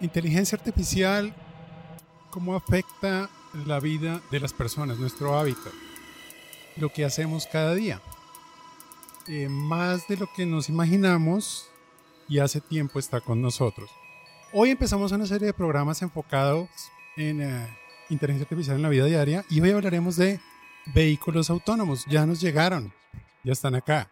Inteligencia 0.00 0.56
artificial, 0.56 1.34
¿cómo 2.30 2.56
afecta 2.56 3.28
la 3.66 3.80
vida 3.80 4.22
de 4.30 4.40
las 4.40 4.54
personas, 4.54 4.98
nuestro 4.98 5.38
hábitat, 5.38 5.72
lo 6.76 6.88
que 6.90 7.04
hacemos 7.04 7.46
cada 7.46 7.74
día? 7.74 8.00
Eh, 9.28 9.48
más 9.50 10.08
de 10.08 10.16
lo 10.16 10.26
que 10.32 10.46
nos 10.46 10.70
imaginamos 10.70 11.68
y 12.28 12.38
hace 12.38 12.62
tiempo 12.62 12.98
está 12.98 13.20
con 13.20 13.42
nosotros. 13.42 13.90
Hoy 14.52 14.70
empezamos 14.70 15.12
una 15.12 15.26
serie 15.26 15.48
de 15.48 15.52
programas 15.52 16.00
enfocados 16.00 16.68
en 17.16 17.42
eh, 17.42 17.78
inteligencia 18.08 18.44
artificial 18.44 18.76
en 18.76 18.82
la 18.82 18.88
vida 18.88 19.04
diaria 19.04 19.44
y 19.50 19.60
hoy 19.60 19.70
hablaremos 19.70 20.16
de 20.16 20.40
vehículos 20.94 21.50
autónomos. 21.50 22.06
Ya 22.06 22.24
nos 22.24 22.40
llegaron, 22.40 22.90
ya 23.44 23.52
están 23.52 23.74
acá. 23.74 24.10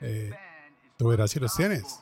Eh, 0.00 0.30
tú 0.96 1.08
verás 1.08 1.32
si 1.32 1.40
los 1.40 1.54
tienes. 1.56 2.00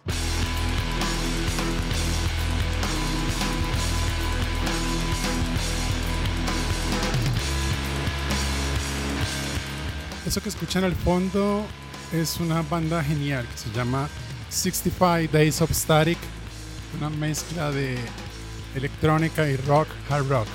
Eso 10.28 10.42
que 10.42 10.50
escuchan 10.50 10.84
al 10.84 10.94
fondo 10.94 11.64
es 12.12 12.38
una 12.38 12.60
banda 12.60 13.02
genial 13.02 13.46
que 13.50 13.56
se 13.56 13.70
llama 13.74 14.10
65 14.50 15.32
Days 15.32 15.62
of 15.62 15.70
Static, 15.70 16.18
una 16.98 17.08
mezcla 17.08 17.70
de 17.70 17.96
electrónica 18.74 19.48
y 19.48 19.56
rock, 19.56 19.88
hard 20.10 20.28
rock. 20.28 20.46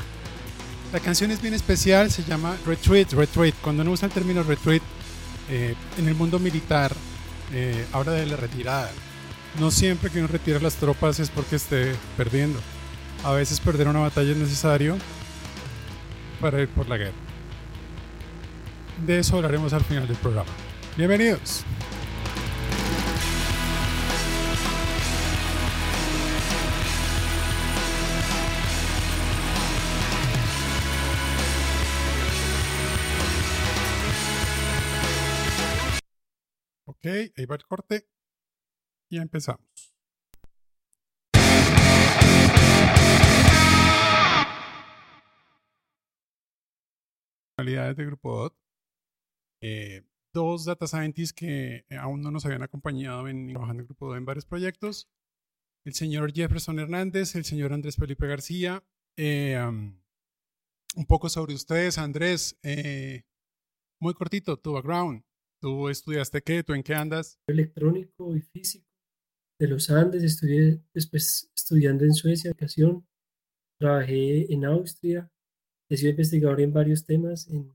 La 0.91 0.99
canción 0.99 1.31
es 1.31 1.41
bien 1.41 1.55
especial, 1.55 2.11
se 2.11 2.23
llama 2.23 2.55
Retreat, 2.67 3.13
Retreat. 3.13 3.55
Cuando 3.63 3.81
uno 3.81 3.93
usa 3.93 4.05
el 4.05 4.11
término 4.11 4.43
retreat 4.43 4.83
eh, 5.49 5.73
en 5.97 6.07
el 6.07 6.13
mundo 6.13 6.37
militar, 6.37 6.93
eh, 7.51 7.87
habla 7.93 8.11
de 8.11 8.27
la 8.27 8.35
retirada. 8.35 8.91
No 9.59 9.71
siempre 9.71 10.11
que 10.11 10.19
uno 10.19 10.27
retira 10.27 10.59
las 10.59 10.75
tropas 10.75 11.19
es 11.19 11.31
porque 11.31 11.55
esté 11.55 11.95
perdiendo. 12.15 12.59
A 13.23 13.31
veces 13.31 13.59
perder 13.59 13.87
una 13.87 14.01
batalla 14.01 14.33
es 14.33 14.37
necesario 14.37 14.99
para 16.39 16.61
ir 16.61 16.69
por 16.69 16.87
la 16.87 16.97
guerra. 16.97 17.32
De 19.05 19.19
eso 19.19 19.35
hablaremos 19.35 19.73
al 19.73 19.83
final 19.83 20.07
del 20.07 20.15
programa. 20.15 20.49
Bienvenidos. 20.95 21.65
Ok, 36.85 37.05
ahí 37.35 37.45
va 37.45 37.55
el 37.55 37.65
corte. 37.65 38.07
Y 39.09 39.17
empezamos. 39.17 39.93
de 47.65 48.05
Grupo. 48.05 48.62
Eh, 49.65 50.03
dos 50.33 50.65
data 50.65 50.87
scientists 50.87 51.31
que 51.31 51.85
eh, 51.89 51.95
aún 51.95 52.21
no 52.21 52.31
nos 52.31 52.45
habían 52.45 52.63
acompañado 52.63 53.29
en 53.29 53.47
trabajando 53.47 53.81
en 53.81 53.87
Grupo 53.87 54.07
DOT 54.07 54.17
en 54.17 54.25
varios 54.25 54.45
proyectos. 54.45 55.07
El 55.85 55.93
señor 55.93 56.33
Jefferson 56.33 56.79
Hernández, 56.79 57.35
el 57.35 57.45
señor 57.45 57.71
Andrés 57.71 57.95
Felipe 57.95 58.27
García. 58.27 58.83
Eh, 59.17 59.57
un 59.57 61.05
poco 61.07 61.29
sobre 61.29 61.53
ustedes, 61.53 61.97
Andrés. 61.97 62.59
muy 64.01 64.13
cortito, 64.15 64.57
tu 64.57 64.73
background. 64.73 65.23
¿Tú 65.61 65.87
estudiaste 65.87 66.41
qué? 66.41 66.61
¿Tú 66.61 66.73
en 66.73 66.83
qué 66.83 66.93
andas? 66.93 67.39
Electrónico 67.47 68.35
y 68.35 68.41
físico 68.41 68.85
de 69.59 69.67
los 69.69 69.89
Andes. 69.89 70.23
Estudié 70.23 70.83
después 70.93 71.49
estudiando 71.55 72.03
en 72.03 72.13
Suecia, 72.13 72.49
educación. 72.49 73.07
Trabajé 73.79 74.51
en 74.51 74.65
Austria. 74.65 75.31
He 75.89 75.95
sido 75.95 76.11
investigador 76.11 76.59
en 76.59 76.73
varios 76.73 77.05
temas, 77.05 77.47
en, 77.47 77.71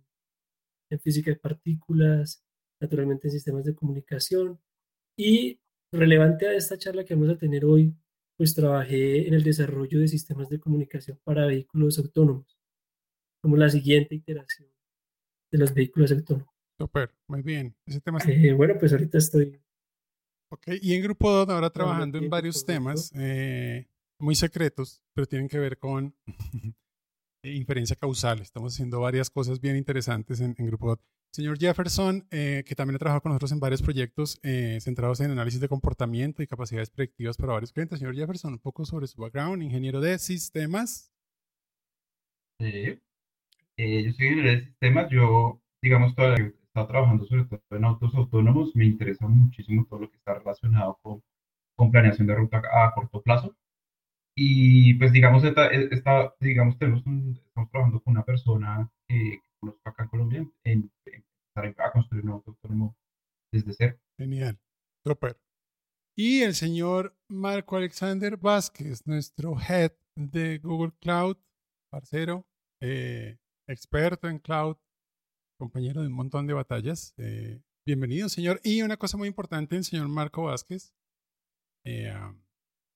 en 0.91 1.00
física 1.00 1.31
de 1.31 1.37
partículas, 1.37 2.44
naturalmente 2.81 3.28
en 3.28 3.32
sistemas 3.32 3.65
de 3.65 3.75
comunicación. 3.75 4.60
Y 5.16 5.60
relevante 5.93 6.47
a 6.47 6.54
esta 6.54 6.78
charla 6.78 7.04
que 7.04 7.15
vamos 7.15 7.31
a 7.31 7.38
tener 7.38 7.65
hoy, 7.65 7.94
pues 8.37 8.54
trabajé 8.54 9.26
en 9.26 9.34
el 9.34 9.43
desarrollo 9.43 10.00
de 10.00 10.09
sistemas 10.09 10.49
de 10.49 10.60
comunicación 10.60 11.19
para 11.25 11.47
vehículos 11.47 11.99
autónomos, 11.99 12.59
como 13.43 13.56
la 13.56 13.69
siguiente 13.69 14.15
iteración 14.15 14.69
de 15.50 15.59
los 15.59 15.75
vehículos 15.75 16.12
autónomos. 16.12 16.54
Super, 16.78 17.12
muy 17.26 17.43
bien. 17.43 17.75
Ese 17.87 18.00
tema 18.00 18.19
eh, 18.28 18.53
bueno, 18.53 18.75
pues 18.78 18.93
ahorita 18.93 19.19
estoy. 19.19 19.60
Ok, 20.50 20.69
y 20.81 20.94
en 20.94 21.03
Grupo 21.03 21.31
2 21.31 21.49
ahora 21.49 21.70
trabajando 21.70 22.19
en 22.19 22.31
varios 22.31 22.65
temas 22.65 23.12
eh, 23.16 23.88
muy 24.20 24.34
secretos, 24.34 25.03
pero 25.15 25.26
tienen 25.26 25.49
que 25.49 25.59
ver 25.59 25.78
con 25.78 26.15
inferencia 27.43 27.97
causal. 27.97 28.41
Estamos 28.41 28.75
haciendo 28.75 29.00
varias 29.00 29.31
cosas 29.31 29.60
bien 29.60 29.76
interesantes 29.76 30.41
en, 30.41 30.54
Grupo 30.54 30.88
2. 30.88 30.99
Señor 31.31 31.59
Jefferson, 31.59 32.26
eh, 32.31 32.65
que 32.66 32.75
también 32.75 32.97
ha 32.97 32.99
trabajado 32.99 33.21
con 33.21 33.31
nosotros 33.31 33.53
en 33.53 33.60
varios 33.60 33.82
proyectos 33.82 34.41
centrados 34.81 35.21
en 35.21 35.31
análisis 35.31 35.60
de 35.60 35.69
comportamiento 35.69 36.43
y 36.43 36.47
capacidades 36.47 36.91
predictivas 36.91 37.37
para 37.37 37.53
varios 37.53 37.72
clientes. 37.72 37.99
Señor 37.99 38.15
Jefferson, 38.15 38.54
un 38.54 38.59
poco 38.59 38.84
sobre 38.84 39.06
su 39.06 39.21
background, 39.21 39.62
ingeniero 39.62 40.00
de 40.00 40.19
sistemas. 40.19 41.12
Sí. 42.59 42.99
yo 43.76 44.12
soy 44.12 44.26
ingeniero 44.26 44.50
de 44.50 44.65
sistemas. 44.65 45.10
Yo, 45.10 45.60
digamos, 45.82 46.15
toda 46.15 46.31
la 46.31 46.53
trabajando 46.87 47.25
sobre 47.25 47.44
todo 47.44 47.60
en 47.70 47.84
autos 47.84 48.15
autónomos, 48.15 48.75
me 48.76 48.84
interesa 48.84 49.26
muchísimo 49.26 49.87
todo 49.88 50.00
lo 50.00 50.10
que 50.10 50.16
está 50.16 50.34
relacionado 50.34 50.99
con, 51.03 51.22
con 51.76 51.91
planeación 51.91 52.26
de 52.26 52.34
ruta 52.34 52.62
a 52.72 52.93
corto 52.94 53.22
plazo. 53.22 53.56
Y 54.41 54.94
pues 54.94 55.12
digamos, 55.12 55.43
esta, 55.43 55.66
esta 55.66 56.32
digamos 56.38 56.78
tenemos 56.78 57.00
estamos 57.00 57.71
trabajando 57.72 58.00
con 58.00 58.12
una 58.12 58.25
persona 58.25 58.88
que 59.09 59.43
conozco 59.59 59.88
acá 59.88 60.04
en 60.04 60.09
Colombia 60.09 60.50
en, 60.62 60.93
empezar 61.04 61.75
a 61.84 61.91
construir 61.91 62.25
un 62.25 62.31
auto 62.31 62.53
autónomo 62.53 62.97
desde 63.53 63.72
cero. 63.72 63.99
Genial, 64.16 64.56
super. 65.04 65.41
Y 66.16 66.43
el 66.43 66.54
señor 66.54 67.16
Marco 67.28 67.76
Alexander 67.76 68.37
Vázquez, 68.37 69.04
nuestro 69.09 69.56
head 69.60 69.91
de 70.16 70.59
Google 70.59 70.93
Cloud, 71.00 71.37
parcero, 71.91 72.47
eh, 72.81 73.38
experto 73.69 74.28
en 74.28 74.38
cloud, 74.38 74.76
compañero 75.59 76.00
de 76.03 76.06
un 76.06 76.15
montón 76.15 76.47
de 76.47 76.55
batallas. 76.55 77.12
Eh, 77.16 77.60
bienvenido, 77.84 78.28
señor. 78.28 78.60
Y 78.62 78.82
una 78.82 78.99
cosa 78.99 79.16
muy 79.16 79.26
importante, 79.26 79.75
el 79.75 79.82
señor 79.82 80.06
Marco 80.06 80.44
Vázquez 80.44 80.94
eh, 81.84 82.15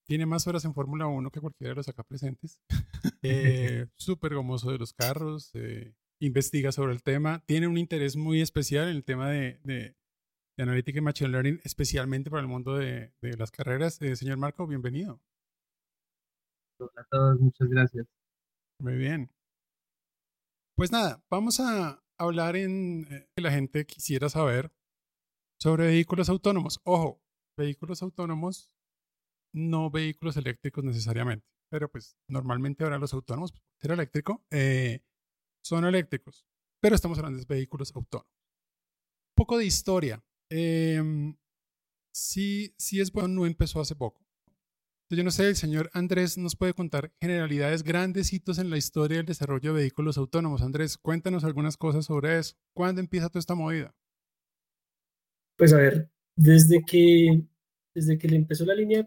tiene 0.06 0.26
más 0.26 0.46
horas 0.46 0.64
en 0.64 0.74
Fórmula 0.74 1.06
1 1.06 1.30
que 1.30 1.40
cualquiera 1.40 1.70
de 1.70 1.76
los 1.76 1.88
acá 1.88 2.02
presentes. 2.02 2.60
eh, 3.22 3.86
Súper 3.96 4.34
gomoso 4.34 4.70
de 4.70 4.78
los 4.78 4.92
carros, 4.92 5.50
eh, 5.54 5.94
investiga 6.20 6.72
sobre 6.72 6.92
el 6.92 7.02
tema, 7.02 7.42
tiene 7.46 7.66
un 7.66 7.78
interés 7.78 8.16
muy 8.16 8.40
especial 8.40 8.88
en 8.88 8.96
el 8.96 9.04
tema 9.04 9.30
de, 9.30 9.60
de, 9.64 9.96
analítica 10.58 10.98
y 10.98 11.02
machine 11.02 11.30
learning, 11.30 11.60
especialmente 11.64 12.30
para 12.30 12.42
el 12.42 12.48
mundo 12.48 12.76
de, 12.76 13.12
de 13.20 13.36
las 13.36 13.50
carreras. 13.50 13.94
señor 13.94 14.36
Marco, 14.36 14.66
bienvenido. 14.66 15.20
Hola 16.78 16.90
a 16.96 17.04
todos, 17.10 17.40
muchas 17.40 17.68
gracias. 17.68 18.06
Muy 18.80 18.94
bien. 18.94 19.30
Pues 20.76 20.90
nada, 20.90 21.22
vamos 21.30 21.60
a, 21.60 22.02
hablar 22.18 22.56
en 22.56 23.06
eh, 23.10 23.28
que 23.34 23.42
la 23.42 23.50
gente 23.50 23.84
quisiera 23.84 24.28
saber 24.28 24.72
sobre 25.60 25.86
vehículos 25.86 26.28
autónomos. 26.28 26.80
Ojo, 26.84 27.20
vehículos 27.56 28.02
autónomos, 28.02 28.70
no 29.52 29.90
vehículos 29.90 30.36
eléctricos 30.36 30.84
necesariamente, 30.84 31.46
pero 31.68 31.90
pues 31.90 32.16
normalmente 32.28 32.84
ahora 32.84 32.98
los 32.98 33.12
autónomos, 33.14 33.52
ser 33.78 33.92
eléctrico, 33.92 34.44
eh, 34.50 35.00
son 35.62 35.84
eléctricos, 35.84 36.46
pero 36.80 36.94
estamos 36.94 37.18
hablando 37.18 37.38
de 37.38 37.46
vehículos 37.46 37.94
autónomos. 37.94 38.32
Un 39.30 39.34
poco 39.34 39.58
de 39.58 39.66
historia. 39.66 40.22
Eh, 40.50 41.02
sí, 42.12 42.74
sí 42.78 43.00
es 43.00 43.12
bueno, 43.12 43.28
no 43.28 43.46
empezó 43.46 43.80
hace 43.80 43.94
poco 43.96 44.22
yo 45.16 45.24
no 45.24 45.30
sé, 45.30 45.48
el 45.48 45.56
señor 45.56 45.90
Andrés 45.92 46.38
nos 46.38 46.56
puede 46.56 46.72
contar 46.72 47.12
generalidades, 47.20 47.82
grandes 47.82 48.32
hitos 48.32 48.58
en 48.58 48.70
la 48.70 48.78
historia 48.78 49.18
del 49.18 49.26
desarrollo 49.26 49.72
de 49.72 49.82
vehículos 49.82 50.16
autónomos. 50.16 50.62
Andrés, 50.62 50.96
cuéntanos 50.96 51.44
algunas 51.44 51.76
cosas 51.76 52.06
sobre 52.06 52.38
eso. 52.38 52.56
¿Cuándo 52.74 53.00
empieza 53.00 53.28
toda 53.28 53.40
esta 53.40 53.54
movida? 53.54 53.94
Pues 55.56 55.72
a 55.72 55.76
ver, 55.76 56.10
desde 56.34 56.82
que, 56.84 57.42
desde 57.94 58.16
que 58.16 58.28
le 58.28 58.36
empezó 58.36 58.64
la 58.64 58.74
línea 58.74 59.06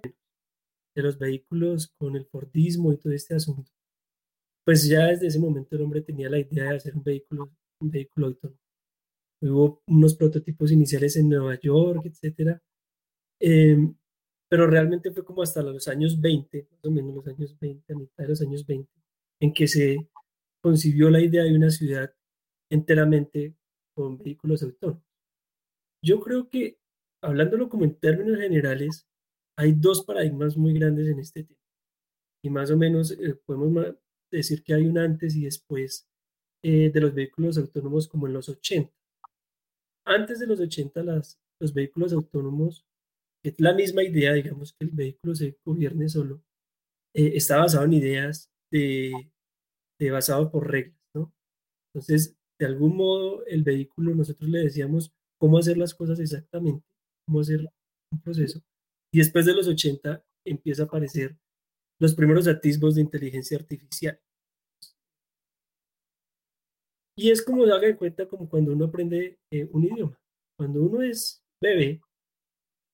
los 1.01 1.17
vehículos 1.17 1.93
con 1.97 2.15
el 2.15 2.25
Fordismo 2.25 2.93
y 2.93 2.97
todo 2.97 3.13
este 3.13 3.35
asunto, 3.35 3.71
pues 4.65 4.87
ya 4.87 5.07
desde 5.07 5.27
ese 5.27 5.39
momento 5.39 5.75
el 5.75 5.83
hombre 5.83 6.01
tenía 6.01 6.29
la 6.29 6.39
idea 6.39 6.71
de 6.71 6.77
hacer 6.77 6.95
un 6.95 7.03
vehículo, 7.03 7.51
un 7.79 7.91
vehículo 7.91 8.27
autónomo. 8.27 8.59
Hubo 9.41 9.83
unos 9.87 10.15
prototipos 10.15 10.71
iniciales 10.71 11.15
en 11.17 11.29
Nueva 11.29 11.59
York, 11.59 12.05
etcétera. 12.05 12.61
Em, 13.39 13.95
pero 14.49 14.67
realmente 14.67 15.11
fue 15.11 15.25
como 15.25 15.43
hasta 15.43 15.61
los 15.61 15.87
años 15.87 16.19
20, 16.19 16.67
más 16.71 16.85
o 16.85 16.91
menos 16.91 17.15
los 17.15 17.27
años 17.27 17.57
20, 17.59 17.93
a 17.93 17.97
mitad 17.97 18.23
de 18.23 18.29
los 18.29 18.41
años 18.41 18.65
20, 18.65 18.89
en 19.41 19.53
que 19.53 19.67
se 19.67 19.97
concibió 20.61 21.09
la 21.09 21.21
idea 21.21 21.43
de 21.43 21.55
una 21.55 21.69
ciudad 21.69 22.13
enteramente 22.71 23.55
con 23.95 24.17
vehículos 24.17 24.63
autónomos. 24.63 25.03
Yo 26.03 26.19
creo 26.21 26.49
que, 26.49 26.79
hablándolo 27.21 27.69
como 27.69 27.85
en 27.85 27.95
términos 27.95 28.39
generales, 28.39 29.07
hay 29.57 29.73
dos 29.73 30.03
paradigmas 30.03 30.57
muy 30.57 30.73
grandes 30.73 31.07
en 31.07 31.19
este 31.19 31.43
tema. 31.43 31.59
y 32.43 32.49
más 32.49 32.71
o 32.71 32.77
menos 32.77 33.11
eh, 33.11 33.35
podemos 33.45 33.95
decir 34.31 34.63
que 34.63 34.73
hay 34.73 34.85
un 34.85 34.97
antes 34.97 35.35
y 35.35 35.45
después 35.45 36.07
eh, 36.63 36.91
de 36.91 37.01
los 37.01 37.13
vehículos 37.13 37.57
autónomos 37.57 38.07
como 38.07 38.27
en 38.27 38.33
los 38.33 38.49
80. 38.49 38.91
Antes 40.05 40.39
de 40.39 40.47
los 40.47 40.59
80 40.59 41.03
las, 41.03 41.39
los 41.59 41.73
vehículos 41.73 42.13
autónomos, 42.13 42.85
es 43.43 43.59
la 43.59 43.73
misma 43.73 44.03
idea, 44.03 44.33
digamos 44.33 44.73
que 44.73 44.85
el 44.85 44.91
vehículo 44.91 45.35
se 45.35 45.57
gobierne 45.63 46.09
solo, 46.09 46.43
eh, 47.13 47.33
está 47.35 47.57
basado 47.57 47.85
en 47.85 47.93
ideas 47.93 48.51
de, 48.71 49.31
de 49.99 50.11
basado 50.11 50.51
por 50.51 50.69
reglas, 50.69 50.99
¿no? 51.13 51.33
Entonces, 51.93 52.35
de 52.59 52.65
algún 52.65 52.97
modo, 52.97 53.45
el 53.47 53.63
vehículo, 53.63 54.15
nosotros 54.15 54.49
le 54.49 54.59
decíamos 54.59 55.13
cómo 55.39 55.57
hacer 55.59 55.77
las 55.77 55.93
cosas 55.93 56.19
exactamente, 56.19 56.85
cómo 57.27 57.41
hacer 57.41 57.67
un 58.11 58.21
proceso. 58.21 58.61
Y 59.15 59.19
después 59.19 59.45
de 59.45 59.53
los 59.53 59.65
80 59.65 60.21
empieza 60.43 60.83
a 60.83 60.85
aparecer 60.87 61.37
los 62.01 62.13
primeros 62.13 62.49
atisbos 62.49 62.95
de 62.95 63.01
inteligencia 63.01 63.57
artificial. 63.57 64.19
Y 67.17 67.31
es 67.31 67.41
como 67.41 67.65
se 67.65 67.71
haga 67.71 67.87
en 67.87 67.95
cuenta 67.95 68.27
como 68.27 68.49
cuando 68.49 68.73
uno 68.73 68.83
aprende 68.83 69.39
eh, 69.51 69.69
un 69.71 69.85
idioma. 69.85 70.19
Cuando 70.59 70.81
uno 70.81 71.01
es 71.01 71.41
bebé, 71.61 72.01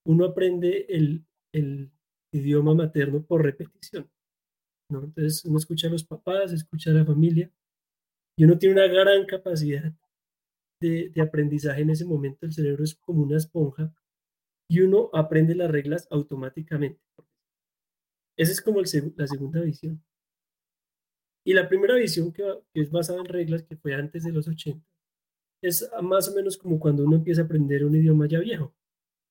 uno 0.06 0.26
aprende 0.26 0.86
el, 0.90 1.26
el 1.52 1.90
idioma 2.32 2.72
materno 2.72 3.26
por 3.26 3.42
repetición. 3.42 4.08
¿no? 4.92 5.02
Entonces 5.02 5.44
uno 5.44 5.58
escucha 5.58 5.88
a 5.88 5.90
los 5.90 6.04
papás, 6.04 6.52
escucha 6.52 6.92
a 6.92 6.94
la 6.94 7.04
familia 7.04 7.50
y 8.38 8.44
uno 8.44 8.56
tiene 8.58 8.76
una 8.76 8.86
gran 8.86 9.26
capacidad 9.26 9.92
de, 10.80 11.08
de 11.08 11.20
aprendizaje 11.20 11.82
en 11.82 11.90
ese 11.90 12.04
momento. 12.04 12.46
El 12.46 12.52
cerebro 12.52 12.84
es 12.84 12.94
como 12.94 13.24
una 13.24 13.38
esponja 13.38 13.92
y 14.72 14.80
uno 14.80 15.10
aprende 15.12 15.54
las 15.54 15.70
reglas 15.70 16.08
automáticamente. 16.10 16.98
Esa 18.38 18.52
es 18.52 18.62
como 18.62 18.80
el, 18.80 18.86
la 19.16 19.26
segunda 19.26 19.60
visión. 19.60 20.02
Y 21.44 21.52
la 21.52 21.68
primera 21.68 21.94
visión 21.96 22.32
que, 22.32 22.42
que, 22.72 22.80
es 22.80 22.90
basada 22.90 23.20
en 23.20 23.26
reglas, 23.26 23.64
que 23.64 23.76
fue 23.76 23.94
antes 23.94 24.24
de 24.24 24.32
los 24.32 24.48
80, 24.48 24.82
es 25.62 25.90
más 26.02 26.30
o 26.30 26.34
menos 26.34 26.56
como 26.56 26.80
cuando 26.80 27.04
uno 27.04 27.16
empieza 27.16 27.42
a 27.42 27.44
aprender 27.44 27.84
un 27.84 27.96
idioma 27.96 28.26
ya 28.26 28.40
viejo. 28.40 28.74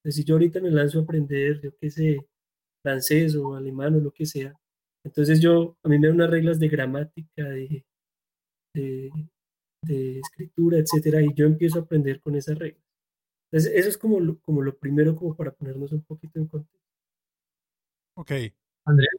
Es 0.04 0.14
decir, 0.14 0.26
yo 0.26 0.36
ahorita 0.36 0.60
me 0.60 0.70
lanzo 0.70 1.00
a 1.00 1.02
aprender, 1.02 1.60
yo 1.60 1.76
qué 1.76 1.90
sé, 1.90 2.24
francés 2.84 3.34
o 3.34 3.56
alemán 3.56 3.96
o 3.96 4.00
lo 4.00 4.12
que 4.12 4.26
sea. 4.26 4.54
Entonces 5.04 5.40
yo, 5.40 5.76
a 5.82 5.88
mí 5.88 5.98
me 5.98 6.06
dan 6.06 6.14
unas 6.14 6.30
reglas 6.30 6.60
de 6.60 6.68
gramática, 6.68 7.42
de, 7.48 7.84
de, 8.76 9.10
de 9.84 10.20
escritura, 10.20 10.78
etcétera, 10.78 11.20
y 11.20 11.34
yo 11.34 11.46
empiezo 11.46 11.80
a 11.80 11.82
aprender 11.82 12.20
con 12.20 12.36
esas 12.36 12.56
reglas. 12.56 12.91
Entonces, 13.52 13.72
eso 13.74 13.88
es 13.90 13.98
como 13.98 14.18
lo, 14.18 14.38
como 14.40 14.62
lo 14.62 14.78
primero, 14.78 15.14
como 15.14 15.36
para 15.36 15.52
ponernos 15.52 15.92
un 15.92 16.02
poquito 16.04 16.38
en 16.40 16.46
contexto. 16.46 16.80
Ok. 18.16 18.32
Andrea, 18.86 19.10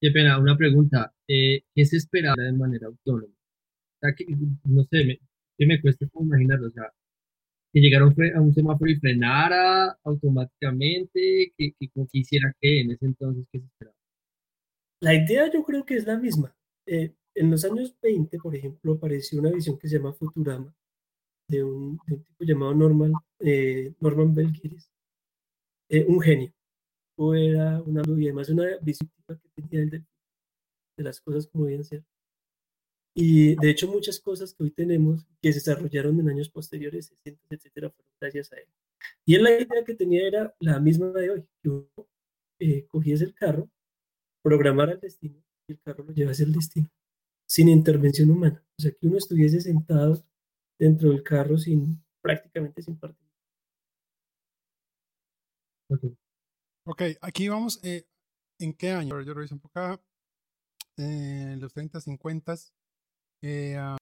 qué 0.00 0.10
pena, 0.10 0.38
una 0.38 0.56
pregunta. 0.56 1.14
Eh, 1.28 1.62
¿Qué 1.72 1.84
se 1.84 1.98
espera 1.98 2.34
de 2.36 2.52
manera 2.52 2.88
autónoma? 2.88 3.32
O 3.32 3.98
sea, 4.00 4.14
que, 4.14 4.26
no 4.64 4.84
sé, 4.84 5.04
me, 5.04 5.20
que 5.56 5.66
me 5.66 5.80
cuesta 5.80 6.06
imaginarlo. 6.20 6.66
O 6.66 6.70
sea, 6.70 6.92
que 7.72 7.80
llegara 7.80 8.04
a 8.04 8.40
un 8.40 8.52
semáforo 8.52 8.90
y 8.90 8.96
frenara 8.96 9.96
automáticamente, 10.02 11.52
que, 11.56 11.72
que, 11.78 11.88
que 11.88 12.06
hiciera 12.12 12.52
qué 12.60 12.80
en 12.80 12.90
ese 12.90 13.06
entonces, 13.06 13.46
¿qué 13.52 13.60
se 13.60 13.66
esperaba? 13.66 13.96
La 15.00 15.14
idea 15.14 15.50
yo 15.52 15.62
creo 15.62 15.84
que 15.86 15.94
es 15.94 16.06
la 16.06 16.18
misma. 16.18 16.54
Eh, 16.86 17.14
en 17.34 17.50
los 17.50 17.64
años 17.64 17.96
20, 18.02 18.38
por 18.38 18.56
ejemplo, 18.56 18.94
apareció 18.94 19.38
una 19.38 19.52
visión 19.52 19.78
que 19.78 19.88
se 19.88 19.98
llama 19.98 20.12
Futurama, 20.12 20.74
de 21.48 21.64
un, 21.64 21.98
de 22.06 22.14
un 22.14 22.24
tipo 22.24 22.44
llamado 22.44 22.74
Norman, 22.74 23.12
eh, 23.40 23.92
Norman 24.00 24.34
Bell 24.34 24.52
eh, 25.88 26.04
un 26.08 26.20
genio. 26.20 26.52
O 27.16 27.34
era 27.34 27.82
una, 27.82 28.02
y 28.18 28.24
además 28.24 28.48
una 28.48 28.64
visión 28.80 29.10
que 29.28 29.62
tenía 29.62 29.86
de, 29.90 30.04
de 30.96 31.04
las 31.04 31.20
cosas 31.20 31.46
como 31.46 31.66
debían 31.66 31.84
ser. 31.84 32.04
Y 33.14 33.56
de 33.56 33.70
hecho 33.70 33.88
muchas 33.88 34.18
cosas 34.20 34.54
que 34.54 34.64
hoy 34.64 34.70
tenemos, 34.70 35.26
que 35.40 35.52
se 35.52 35.58
desarrollaron 35.58 36.18
en 36.18 36.30
años 36.30 36.48
posteriores, 36.48 37.12
60, 37.24 37.40
etcétera, 37.50 37.90
fueron 37.90 38.12
gracias 38.20 38.52
a 38.52 38.56
él. 38.56 38.68
Y 39.26 39.34
él 39.34 39.42
la 39.42 39.50
idea 39.50 39.84
que 39.84 39.94
tenía 39.94 40.26
era 40.26 40.54
la 40.60 40.80
misma 40.80 41.08
de 41.08 41.30
hoy, 41.30 41.44
que 41.62 41.68
uno 41.68 41.88
eh, 42.58 42.86
cogiese 42.86 43.24
el 43.24 43.34
carro, 43.34 43.68
programara 44.42 44.92
el 44.92 45.00
destino 45.00 45.42
y 45.68 45.72
el 45.72 45.80
carro 45.80 46.04
lo 46.04 46.12
llevase 46.12 46.44
al 46.44 46.52
destino, 46.52 46.88
sin 47.46 47.68
intervención 47.68 48.30
humana. 48.30 48.64
O 48.78 48.82
sea, 48.82 48.92
que 48.92 49.06
uno 49.06 49.18
estuviese 49.18 49.60
sentado 49.60 50.24
dentro 50.82 51.10
del 51.10 51.22
carro 51.22 51.56
sin 51.56 52.02
prácticamente 52.20 52.82
sin 52.82 52.98
partir. 52.98 53.28
Okay. 55.88 56.16
ok, 56.86 57.02
aquí 57.20 57.48
vamos. 57.48 57.78
Eh, 57.84 58.04
¿En 58.58 58.74
qué 58.74 58.90
año? 58.90 59.20
Yo 59.22 59.34
reviso 59.34 59.54
un 59.54 59.60
poco 59.60 59.78
acá. 59.78 60.02
Eh, 60.98 61.56
los 61.58 61.72
30, 61.72 62.00
50. 62.00 62.54
Eh, 63.44 63.76
uh... 63.78 63.96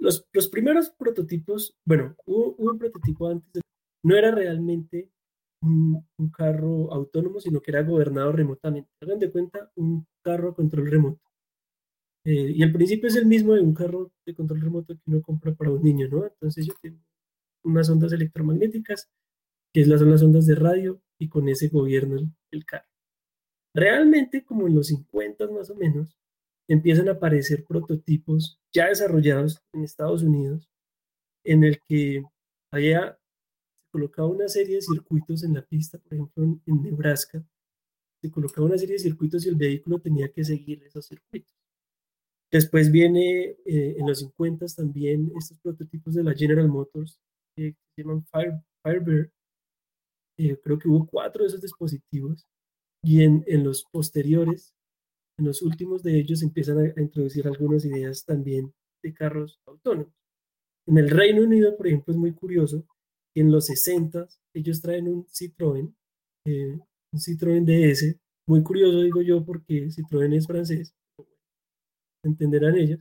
los, 0.00 0.26
los, 0.32 0.48
primeros 0.48 0.90
prototipos, 0.90 1.74
bueno, 1.86 2.14
hubo, 2.26 2.54
hubo, 2.56 2.70
un 2.72 2.78
prototipo 2.78 3.28
antes, 3.28 3.52
de, 3.52 3.60
no 4.04 4.16
era 4.16 4.30
realmente 4.30 5.10
un, 5.62 6.06
un, 6.18 6.30
carro 6.30 6.92
autónomo, 6.92 7.40
sino 7.40 7.60
que 7.60 7.72
era 7.72 7.82
gobernado 7.82 8.32
remotamente. 8.32 8.90
Hagan 9.02 9.18
de 9.18 9.30
cuenta 9.30 9.70
un 9.76 10.06
carro 10.24 10.50
a 10.50 10.54
control 10.54 10.90
remoto. 10.90 11.31
Eh, 12.24 12.52
y 12.54 12.62
el 12.62 12.72
principio 12.72 13.08
es 13.08 13.16
el 13.16 13.26
mismo 13.26 13.54
de 13.54 13.62
un 13.62 13.74
carro 13.74 14.12
de 14.24 14.34
control 14.34 14.60
remoto 14.60 14.94
que 14.94 15.02
uno 15.06 15.22
compra 15.22 15.54
para 15.54 15.70
un 15.72 15.82
niño, 15.82 16.08
¿no? 16.08 16.24
Entonces 16.24 16.66
yo 16.66 16.74
tengo 16.80 17.00
unas 17.64 17.88
ondas 17.90 18.12
electromagnéticas, 18.12 19.08
que 19.72 19.84
son 19.84 20.10
las 20.10 20.22
ondas 20.22 20.46
de 20.46 20.54
radio, 20.54 21.00
y 21.18 21.28
con 21.28 21.48
ese 21.48 21.68
gobierno 21.68 22.18
el, 22.50 22.64
carro. 22.66 22.88
Realmente, 23.74 24.44
como 24.44 24.66
en 24.66 24.74
los 24.74 24.88
50 24.88 25.48
más 25.48 25.70
o 25.70 25.76
menos, 25.76 26.16
empiezan 26.68 27.08
a 27.08 27.12
aparecer 27.12 27.64
prototipos 27.64 28.60
ya 28.72 28.88
desarrollados 28.88 29.62
en 29.72 29.84
Estados 29.84 30.22
Unidos, 30.24 30.68
en 31.44 31.64
el 31.64 31.80
que 31.80 32.24
había 32.72 33.18
colocaba 33.92 34.28
una 34.28 34.48
serie 34.48 34.76
de 34.76 34.82
circuitos 34.82 35.44
en 35.44 35.54
la 35.54 35.62
pista, 35.62 35.98
por 35.98 36.14
ejemplo, 36.14 36.44
en, 36.44 36.62
en 36.66 36.82
Nebraska, 36.82 37.44
se 38.22 38.30
colocaba 38.30 38.66
una 38.66 38.78
serie 38.78 38.94
de 38.94 39.00
circuitos 39.00 39.44
y 39.44 39.50
el 39.50 39.56
vehículo 39.56 40.00
tenía 40.00 40.32
que 40.32 40.44
seguir 40.44 40.82
esos 40.84 41.06
circuitos. 41.06 41.61
Después 42.52 42.92
viene 42.92 43.56
eh, 43.64 43.96
en 43.98 44.06
los 44.06 44.18
50 44.18 44.66
también 44.76 45.32
estos 45.38 45.58
prototipos 45.60 46.14
de 46.14 46.22
la 46.22 46.34
General 46.34 46.68
Motors 46.68 47.18
eh, 47.56 47.72
que 47.72 47.78
se 47.96 48.02
llaman 48.02 48.26
Fire, 48.26 48.60
Firebird. 48.84 49.30
Eh, 50.38 50.58
creo 50.62 50.78
que 50.78 50.88
hubo 50.88 51.06
cuatro 51.06 51.44
de 51.44 51.48
esos 51.48 51.62
dispositivos 51.62 52.46
y 53.02 53.22
en, 53.22 53.42
en, 53.46 53.64
los 53.64 53.84
posteriores, 53.90 54.74
en 55.38 55.46
los 55.46 55.62
últimos 55.62 56.02
de 56.02 56.18
ellos, 56.18 56.42
empiezan 56.42 56.78
a, 56.78 57.00
introducir 57.00 57.46
algunas 57.46 57.86
ideas 57.86 58.24
también 58.26 58.72
de 59.02 59.14
carros 59.14 59.58
autónomos. 59.66 60.12
En 60.86 60.98
el 60.98 61.08
Reino 61.08 61.42
Unido, 61.42 61.74
por 61.76 61.86
ejemplo, 61.86 62.12
es 62.12 62.18
muy 62.18 62.34
curioso 62.34 62.84
que 63.34 63.40
en 63.40 63.50
los 63.50 63.66
60 63.66 64.28
ellos 64.54 64.82
traen 64.82 65.08
un 65.08 65.26
Citroën, 65.26 65.94
un 66.44 67.18
Citroën 67.18 67.64
DS, 67.64 68.16
muy 68.46 68.62
curioso 68.62 69.00
digo 69.00 69.22
yo 69.22 69.44
porque 69.44 69.86
Citroën 69.86 70.34
es 70.34 70.46
francés, 70.46 70.94
entenderán 72.22 72.76
ellos, 72.76 73.00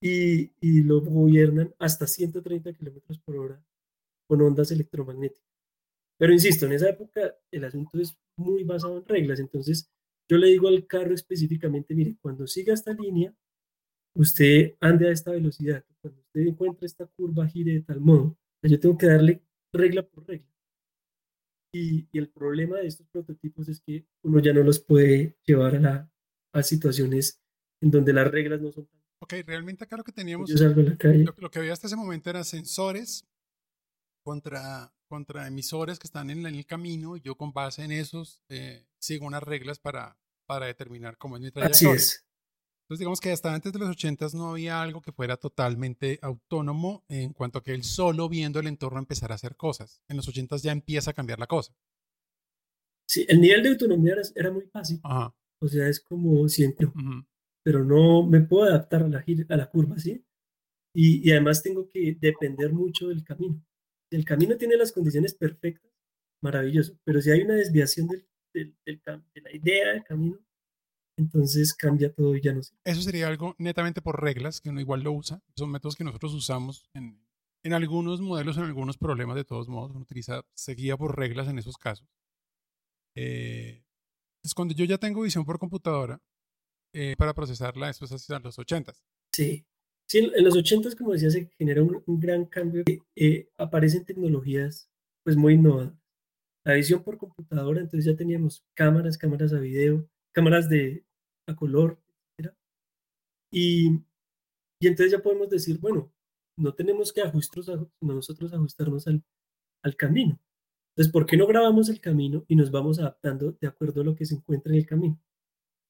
y, 0.00 0.52
y 0.60 0.82
lo 0.82 1.00
gobiernan 1.00 1.74
hasta 1.78 2.06
130 2.06 2.72
kilómetros 2.72 3.18
por 3.18 3.36
hora 3.36 3.64
con 4.28 4.40
ondas 4.42 4.70
electromagnéticas. 4.70 5.48
Pero 6.18 6.32
insisto, 6.32 6.66
en 6.66 6.72
esa 6.72 6.90
época 6.90 7.36
el 7.50 7.64
asunto 7.64 7.98
es 7.98 8.16
muy 8.36 8.64
basado 8.64 8.98
en 8.98 9.06
reglas, 9.06 9.40
entonces 9.40 9.90
yo 10.28 10.36
le 10.36 10.48
digo 10.48 10.68
al 10.68 10.86
carro 10.86 11.14
específicamente, 11.14 11.94
mire, 11.94 12.16
cuando 12.20 12.46
siga 12.46 12.74
esta 12.74 12.92
línea, 12.92 13.34
usted 14.14 14.76
ande 14.80 15.08
a 15.08 15.12
esta 15.12 15.30
velocidad, 15.30 15.84
cuando 16.00 16.20
usted 16.20 16.40
encuentre 16.42 16.86
esta 16.86 17.06
curva, 17.06 17.48
gire 17.48 17.72
de 17.72 17.82
tal 17.82 18.00
modo, 18.00 18.36
yo 18.62 18.78
tengo 18.78 18.98
que 18.98 19.06
darle 19.06 19.42
regla 19.72 20.02
por 20.06 20.26
regla. 20.26 20.46
Y, 21.72 22.08
y, 22.10 22.18
el 22.18 22.30
problema 22.30 22.78
de 22.78 22.86
estos 22.86 23.06
prototipos 23.08 23.68
es 23.68 23.80
que 23.80 24.06
uno 24.22 24.40
ya 24.40 24.52
no 24.52 24.62
los 24.62 24.80
puede 24.80 25.36
llevar 25.44 25.76
a, 25.76 25.80
la, 25.80 26.12
a 26.54 26.62
situaciones 26.62 27.42
en 27.80 27.90
donde 27.90 28.12
las 28.12 28.30
reglas 28.30 28.60
no 28.60 28.72
son 28.72 28.86
tan... 28.86 29.00
Ok, 29.20 29.34
realmente 29.46 29.84
acá 29.84 29.96
lo 29.96 30.04
que 30.04 30.12
teníamos, 30.12 30.48
Yo 30.48 30.56
salgo 30.56 30.80
la 30.82 30.96
calle. 30.96 31.24
lo, 31.24 31.34
lo, 31.36 31.50
que 31.50 31.58
había 31.58 31.72
hasta 31.72 31.88
ese 31.88 31.96
momento 31.96 32.30
eran 32.30 32.44
sensores 32.44 33.26
contra, 34.22 34.92
contra 35.08 35.48
emisores 35.48 35.98
que 35.98 36.06
están 36.06 36.30
en, 36.30 36.46
en 36.46 36.54
el 36.54 36.66
camino. 36.66 37.16
Yo 37.16 37.34
con 37.34 37.52
base 37.52 37.84
en 37.84 37.92
esos 37.92 38.40
eh, 38.48 38.86
sigo 38.98 39.26
unas 39.26 39.42
reglas 39.42 39.78
para, 39.78 40.16
para 40.46 40.66
determinar 40.66 41.18
cómo 41.18 41.36
es 41.36 41.42
mi 41.42 41.50
trayectoria. 41.50 41.94
Así 41.94 41.96
es. 41.96 42.24
Entonces 42.84 43.00
digamos 43.00 43.20
que 43.20 43.32
hasta 43.32 43.52
antes 43.52 43.72
de 43.72 43.78
los 43.80 43.90
80 43.90 44.28
no 44.34 44.50
había 44.50 44.80
algo 44.80 45.02
que 45.02 45.12
fuera 45.12 45.36
totalmente 45.36 46.18
autónomo 46.22 47.04
en 47.08 47.34
cuanto 47.34 47.58
a 47.58 47.62
que 47.62 47.74
él 47.74 47.84
solo 47.84 48.28
viendo 48.28 48.60
el 48.60 48.66
entorno 48.66 48.98
empezara 48.98 49.34
a 49.34 49.36
hacer 49.36 49.56
cosas. 49.56 50.00
En 50.08 50.16
los 50.16 50.26
80 50.28 50.56
ya 50.58 50.72
empieza 50.72 51.10
a 51.10 51.14
cambiar 51.14 51.38
la 51.38 51.48
cosa. 51.48 51.74
Sí, 53.06 53.26
el 53.28 53.40
nivel 53.40 53.62
de 53.62 53.70
autonomía 53.70 54.12
era, 54.12 54.22
era 54.34 54.50
muy 54.50 54.64
fácil. 54.66 55.00
Ajá. 55.02 55.34
O 55.60 55.68
sea, 55.68 55.88
es 55.88 56.00
como 56.00 56.48
siempre. 56.48 56.86
Uh 56.86 56.92
-huh 56.92 57.26
pero 57.62 57.84
no 57.84 58.26
me 58.26 58.40
puedo 58.40 58.64
adaptar 58.64 59.02
a 59.02 59.08
la, 59.08 59.24
a 59.48 59.56
la 59.56 59.70
curva, 59.70 59.98
¿sí? 59.98 60.24
Y, 60.94 61.26
y, 61.26 61.32
además 61.32 61.62
tengo 61.62 61.88
que 61.90 62.16
depender 62.18 62.72
mucho 62.72 63.08
del 63.08 63.22
camino. 63.22 63.62
El 64.10 64.24
camino 64.24 64.56
tiene 64.56 64.76
las 64.76 64.92
condiciones 64.92 65.34
perfectas, 65.34 65.92
maravilloso, 66.42 66.98
pero 67.04 67.20
si 67.20 67.30
hay 67.30 67.42
una 67.42 67.54
desviación 67.54 68.08
del, 68.08 68.26
del, 68.54 68.76
del, 68.84 69.02
de 69.34 69.40
la 69.40 69.54
idea 69.54 69.92
del 69.92 70.02
camino, 70.02 70.38
entonces 71.18 71.74
cambia 71.74 72.12
todo 72.12 72.36
y 72.36 72.40
ya 72.40 72.52
no 72.52 72.62
sé. 72.62 72.74
Eso 72.84 73.02
sería 73.02 73.26
algo 73.28 73.54
netamente 73.58 74.00
por 74.00 74.22
reglas, 74.22 74.60
que 74.60 74.70
uno 74.70 74.80
igual 74.80 75.02
lo 75.02 75.12
usa. 75.12 75.42
Son 75.56 75.70
métodos 75.70 75.96
que 75.96 76.04
nosotros 76.04 76.32
usamos 76.32 76.88
en, 76.94 77.20
en 77.64 77.72
algunos 77.72 78.20
modelos, 78.20 78.56
en 78.56 78.64
algunos 78.64 78.96
problemas, 78.96 79.36
de 79.36 79.44
todos 79.44 79.68
modos. 79.68 79.90
Uno 79.90 80.00
utiliza, 80.00 80.42
se 80.54 80.74
guía 80.74 80.96
por 80.96 81.18
reglas 81.18 81.48
en 81.48 81.58
esos 81.58 81.76
casos. 81.76 82.08
Eh, 83.16 83.84
es 84.44 84.54
cuando 84.54 84.74
yo 84.74 84.84
ya 84.84 84.98
tengo 84.98 85.22
visión 85.22 85.44
por 85.44 85.58
computadora 85.58 86.22
eh, 87.00 87.14
para 87.16 87.32
procesarla, 87.32 87.90
eso 87.90 88.04
es 88.04 88.10
hacia 88.10 88.40
los 88.40 88.58
80. 88.58 88.92
Sí. 89.32 89.64
Sí, 90.10 90.18
en 90.18 90.42
los 90.42 90.56
80, 90.56 90.96
como 90.96 91.12
decía, 91.12 91.30
se 91.30 91.48
genera 91.56 91.80
un, 91.80 92.02
gran 92.18 92.46
cambio. 92.46 92.82
Eh, 93.14 93.48
aparecen 93.56 94.04
tecnologías 94.04 94.90
pues 95.22 95.36
muy 95.36 95.54
innovadoras. 95.54 95.94
La 96.64 96.74
visión 96.74 97.04
por 97.04 97.16
computadora, 97.16 97.80
entonces 97.80 98.04
ya 98.04 98.16
teníamos 98.16 98.64
cámaras, 98.74 99.16
cámaras 99.16 99.52
a 99.52 99.60
video, 99.60 100.08
cámaras 100.34 100.68
de 100.68 101.04
a 101.46 101.54
color, 101.54 102.02
etc. 102.36 102.52
Y, 103.52 103.90
y 104.80 104.86
entonces 104.88 105.12
ya 105.12 105.22
podemos 105.22 105.48
decir, 105.50 105.78
bueno, 105.78 106.12
no 106.56 106.74
tenemos 106.74 107.12
que 107.12 107.20
ajustarnos, 107.20 107.88
nosotros 108.00 108.52
ajustarnos 108.52 109.06
al, 109.06 109.22
al 109.84 109.94
camino. 109.94 110.40
Entonces, 110.96 111.12
¿por 111.12 111.26
qué 111.26 111.36
no 111.36 111.46
grabamos 111.46 111.90
el 111.90 112.00
camino 112.00 112.44
y 112.48 112.56
nos 112.56 112.72
vamos 112.72 112.98
adaptando 112.98 113.52
de 113.52 113.68
acuerdo 113.68 114.00
a 114.00 114.04
lo 114.04 114.16
que 114.16 114.26
se 114.26 114.34
encuentra 114.34 114.72
en 114.72 114.78
el 114.78 114.86
camino? 114.86 115.20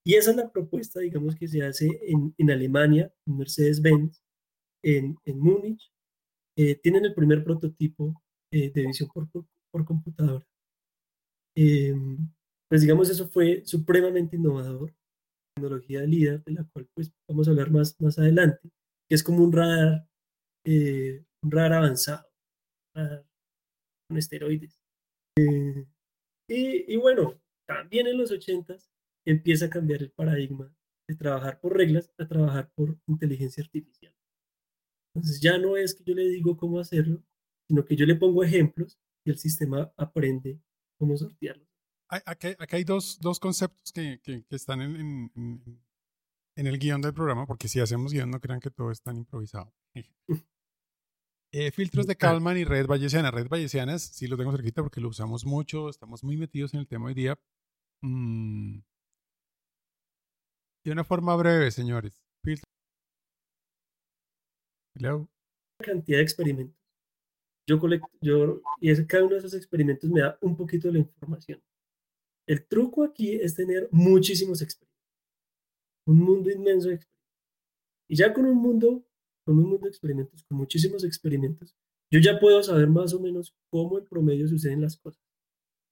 Y 0.04 0.14
esa 0.14 0.30
es 0.30 0.36
la 0.36 0.50
propuesta, 0.50 1.00
digamos, 1.00 1.36
que 1.36 1.48
se 1.48 1.62
hace 1.62 1.88
en, 2.02 2.34
en 2.38 2.50
Alemania, 2.50 3.12
en 3.26 3.36
Mercedes-Benz, 3.36 4.22
en, 4.82 5.16
en 5.24 5.38
Múnich. 5.38 5.92
Eh, 6.56 6.76
tienen 6.76 7.04
el 7.04 7.14
primer 7.14 7.44
prototipo 7.44 8.22
eh, 8.50 8.70
de 8.70 8.86
visión 8.86 9.08
por, 9.12 9.28
por, 9.70 9.84
computadora. 9.84 10.44
Eh, 11.56 11.94
pues 12.68 12.82
digamos, 12.82 13.10
eso 13.10 13.28
fue 13.28 13.62
supremamente 13.64 14.36
innovador. 14.36 14.94
Tecnología 15.54 16.02
líder, 16.02 16.42
de 16.44 16.52
la 16.52 16.64
cual 16.64 16.88
pues 16.94 17.12
vamos 17.28 17.48
a 17.48 17.50
hablar 17.50 17.70
más, 17.70 18.00
más 18.00 18.18
adelante, 18.18 18.60
que 19.08 19.14
es 19.14 19.22
como 19.22 19.42
un 19.44 19.52
radar, 19.52 20.08
eh, 20.64 21.24
un 21.42 21.50
radar 21.50 21.74
avanzado, 21.74 22.26
con 22.94 24.16
esteroides. 24.16 24.80
Y, 25.36 26.92
y, 26.92 26.96
bueno, 26.96 27.38
también 27.66 28.06
en 28.06 28.16
los 28.16 28.30
80 28.30 28.78
empieza 29.30 29.66
a 29.66 29.70
cambiar 29.70 30.02
el 30.02 30.10
paradigma 30.10 30.74
de 31.08 31.16
trabajar 31.16 31.60
por 31.60 31.76
reglas 31.76 32.12
a 32.18 32.26
trabajar 32.26 32.70
por 32.74 32.98
inteligencia 33.06 33.62
artificial. 33.62 34.14
Entonces 35.14 35.40
ya 35.40 35.58
no 35.58 35.76
es 35.76 35.94
que 35.94 36.04
yo 36.04 36.14
le 36.14 36.28
digo 36.28 36.56
cómo 36.56 36.78
hacerlo, 36.78 37.24
sino 37.66 37.84
que 37.84 37.96
yo 37.96 38.06
le 38.06 38.14
pongo 38.14 38.44
ejemplos 38.44 38.98
y 39.24 39.30
el 39.30 39.38
sistema 39.38 39.92
aprende 39.96 40.60
cómo 40.98 41.16
sortearlo. 41.16 41.66
Aquí, 42.10 42.48
aquí 42.58 42.76
hay 42.76 42.84
dos, 42.84 43.18
dos 43.20 43.38
conceptos 43.38 43.92
que, 43.92 44.20
que, 44.22 44.44
que 44.44 44.56
están 44.56 44.80
en, 44.80 44.96
en, 44.96 45.82
en, 46.56 46.66
el 46.66 46.78
guion 46.78 47.02
del 47.02 47.12
programa, 47.12 47.46
porque 47.46 47.68
si 47.68 47.80
hacemos 47.80 48.12
guion 48.12 48.30
no 48.30 48.40
crean 48.40 48.60
que 48.60 48.70
todo 48.70 48.90
es 48.90 49.02
tan 49.02 49.18
improvisado. 49.18 49.74
eh, 51.52 51.70
filtros 51.70 52.06
de 52.06 52.16
Kalman 52.16 52.56
y 52.56 52.64
red 52.64 52.86
bayesiana. 52.86 53.30
Red 53.30 53.48
bayesianas 53.48 54.02
sí 54.02 54.26
lo 54.26 54.38
tengo 54.38 54.52
cerquita 54.52 54.82
porque 54.82 55.02
lo 55.02 55.08
usamos 55.08 55.44
mucho, 55.44 55.90
estamos 55.90 56.24
muy 56.24 56.38
metidos 56.38 56.72
en 56.72 56.80
el 56.80 56.86
tema 56.86 57.06
hoy 57.06 57.14
día. 57.14 57.38
Mm. 58.02 58.78
De 60.88 60.92
una 60.92 61.04
forma 61.04 61.36
breve, 61.36 61.70
señores. 61.70 62.24
Hello. 64.94 65.28
Cantidad 65.84 66.16
de 66.16 66.22
experimentos. 66.22 66.80
Yo 67.68 67.78
colecto, 67.78 68.08
yo, 68.22 68.62
y 68.80 68.90
es, 68.90 69.04
cada 69.06 69.24
uno 69.24 69.34
de 69.34 69.40
esos 69.40 69.52
experimentos 69.52 70.08
me 70.08 70.22
da 70.22 70.38
un 70.40 70.56
poquito 70.56 70.88
de 70.88 70.94
la 70.94 71.00
información. 71.00 71.62
El 72.46 72.66
truco 72.66 73.04
aquí 73.04 73.34
es 73.34 73.54
tener 73.54 73.90
muchísimos 73.92 74.62
experimentos. 74.62 75.04
Un 76.06 76.20
mundo 76.20 76.50
inmenso 76.50 76.88
de 76.88 76.94
experimentos. 76.94 77.36
Y 78.08 78.16
ya 78.16 78.32
con 78.32 78.46
un 78.46 78.56
mundo, 78.56 79.04
con 79.44 79.58
un 79.58 79.64
mundo 79.64 79.84
de 79.84 79.90
experimentos, 79.90 80.42
con 80.44 80.56
muchísimos 80.56 81.04
experimentos, 81.04 81.76
yo 82.10 82.18
ya 82.18 82.40
puedo 82.40 82.62
saber 82.62 82.88
más 82.88 83.12
o 83.12 83.20
menos 83.20 83.54
cómo 83.70 83.98
en 83.98 84.06
promedio 84.06 84.48
suceden 84.48 84.80
las 84.80 84.96
cosas. 84.96 85.22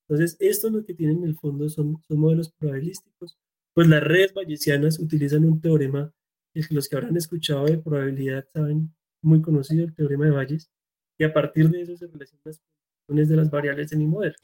Entonces, 0.08 0.38
esto 0.40 0.70
lo 0.70 0.86
que 0.86 0.94
tienen 0.94 1.18
en 1.18 1.24
el 1.24 1.36
fondo 1.36 1.68
son, 1.68 2.02
son 2.08 2.18
modelos 2.18 2.50
probabilísticos. 2.50 3.36
Pues 3.76 3.88
las 3.88 4.02
redes 4.02 4.32
bayesianas 4.32 4.98
utilizan 4.98 5.44
un 5.44 5.60
teorema, 5.60 6.10
que 6.54 6.62
los 6.70 6.88
que 6.88 6.96
habrán 6.96 7.14
escuchado 7.18 7.66
de 7.66 7.76
probabilidad 7.76 8.48
saben, 8.54 8.90
muy 9.20 9.42
conocido, 9.42 9.84
el 9.84 9.94
teorema 9.94 10.24
de 10.24 10.30
Bayes, 10.30 10.70
y 11.18 11.24
a 11.24 11.34
partir 11.34 11.68
de 11.68 11.82
eso 11.82 11.94
se 11.94 12.06
relacionan 12.06 12.40
las 12.46 12.62
funciones 13.06 13.28
de 13.28 13.36
las 13.36 13.50
variables 13.50 13.90
de 13.90 13.98
mi 13.98 14.06
modelo. 14.06 14.34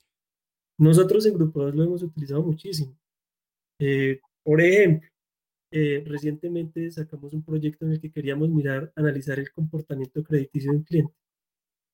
Nosotros 0.78 1.24
en 1.24 1.32
Grupo 1.32 1.62
2 1.62 1.74
lo 1.74 1.84
hemos 1.84 2.02
utilizado 2.02 2.42
muchísimo. 2.42 2.94
Eh, 3.78 4.20
por 4.42 4.60
ejemplo, 4.60 5.08
eh, 5.70 6.04
recientemente 6.06 6.90
sacamos 6.90 7.32
un 7.32 7.42
proyecto 7.42 7.86
en 7.86 7.92
el 7.92 8.00
que 8.02 8.12
queríamos 8.12 8.50
mirar, 8.50 8.92
analizar 8.96 9.38
el 9.38 9.50
comportamiento 9.50 10.22
crediticio 10.22 10.72
de 10.72 10.76
un 10.76 10.84
cliente. 10.84 11.14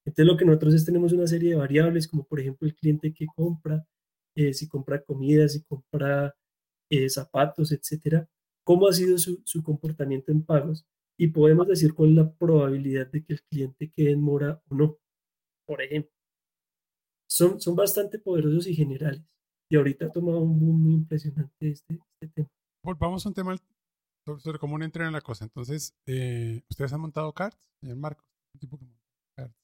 Entonces 0.04 0.26
lo 0.26 0.36
que 0.36 0.44
nosotros 0.44 0.74
es 0.74 0.84
tenemos 0.84 1.12
una 1.12 1.28
serie 1.28 1.50
de 1.50 1.56
variables, 1.56 2.08
como 2.08 2.24
por 2.24 2.40
ejemplo 2.40 2.66
el 2.66 2.74
cliente 2.74 3.14
que 3.14 3.26
compra, 3.36 3.86
eh, 4.34 4.52
si 4.54 4.66
compra 4.66 5.00
comida, 5.02 5.48
si 5.48 5.62
compra 5.62 6.34
eh, 6.90 7.08
zapatos, 7.08 7.72
etcétera, 7.72 8.28
cómo 8.64 8.88
ha 8.88 8.92
sido 8.92 9.18
su, 9.18 9.42
su, 9.44 9.62
comportamiento 9.62 10.32
en 10.32 10.44
pagos 10.44 10.86
y 11.18 11.28
podemos 11.28 11.66
decir 11.66 11.94
cuál 11.94 12.10
es 12.10 12.16
la 12.16 12.32
probabilidad 12.32 13.06
de 13.10 13.24
que 13.24 13.34
el 13.34 13.42
cliente 13.42 13.90
quede 13.94 14.12
en 14.12 14.22
mora 14.22 14.62
o 14.68 14.74
no, 14.74 14.98
por 15.66 15.82
ejemplo 15.82 16.18
son, 17.28 17.60
son 17.60 17.76
bastante 17.76 18.18
poderosos 18.18 18.66
y 18.66 18.74
generales. 18.74 19.22
Y 19.70 19.76
ahorita 19.76 20.06
ha 20.06 20.12
tomado 20.12 20.40
un 20.40 20.58
boom 20.58 20.82
muy 20.82 20.94
impresionante 20.94 21.70
este, 21.70 22.00
este 22.20 22.34
tema. 22.34 22.48
Volvamos 22.82 23.24
a 23.24 23.28
un 23.28 23.34
tema 23.34 23.56
sobre 24.38 24.58
cómo 24.58 24.74
uno 24.74 24.84
entra 24.84 25.06
en 25.06 25.12
la 25.12 25.20
cosa. 25.20 25.44
Entonces, 25.44 25.94
eh, 26.06 26.62
¿ustedes 26.70 26.92
han 26.92 27.00
montado 27.00 27.32
cards, 27.32 27.58
señor 27.80 27.96
Marcos? 27.96 28.26
Un 28.54 28.60
tipo 28.60 28.78
que 28.78 28.86
monta 28.86 29.04
cards. 29.36 29.54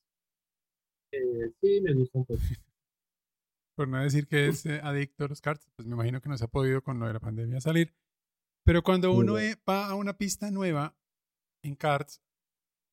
Eh, 1.13 1.53
sí, 1.61 1.81
me 1.81 1.95
gusta 1.95 2.19
un 2.19 2.25
poco. 2.27 2.41
Por 3.77 3.89
no 3.89 4.01
decir 4.03 4.29
que 4.29 4.47
es 4.47 4.67
eh, 4.67 4.81
adicto 4.83 5.25
a 5.25 5.29
los 5.29 5.41
cards, 5.41 5.69
pues 5.77 5.87
me 5.87 5.95
imagino 5.95 6.21
que 6.21 6.29
no 6.29 6.39
se 6.39 6.45
ha 6.45 6.49
podido 6.49 6.83
con 6.83 6.99
lo 6.99 7.07
de 7.07 7.13
la 7.13 7.21
pandemia 7.21 7.61
salir. 7.61 7.95
Pero 8.65 8.83
cuando 8.83 9.13
uno 9.13 9.35
va 9.69 9.87
a 9.87 9.95
una 9.95 10.17
pista 10.17 10.51
nueva 10.51 10.97
en 11.63 11.75
cards, 11.75 12.23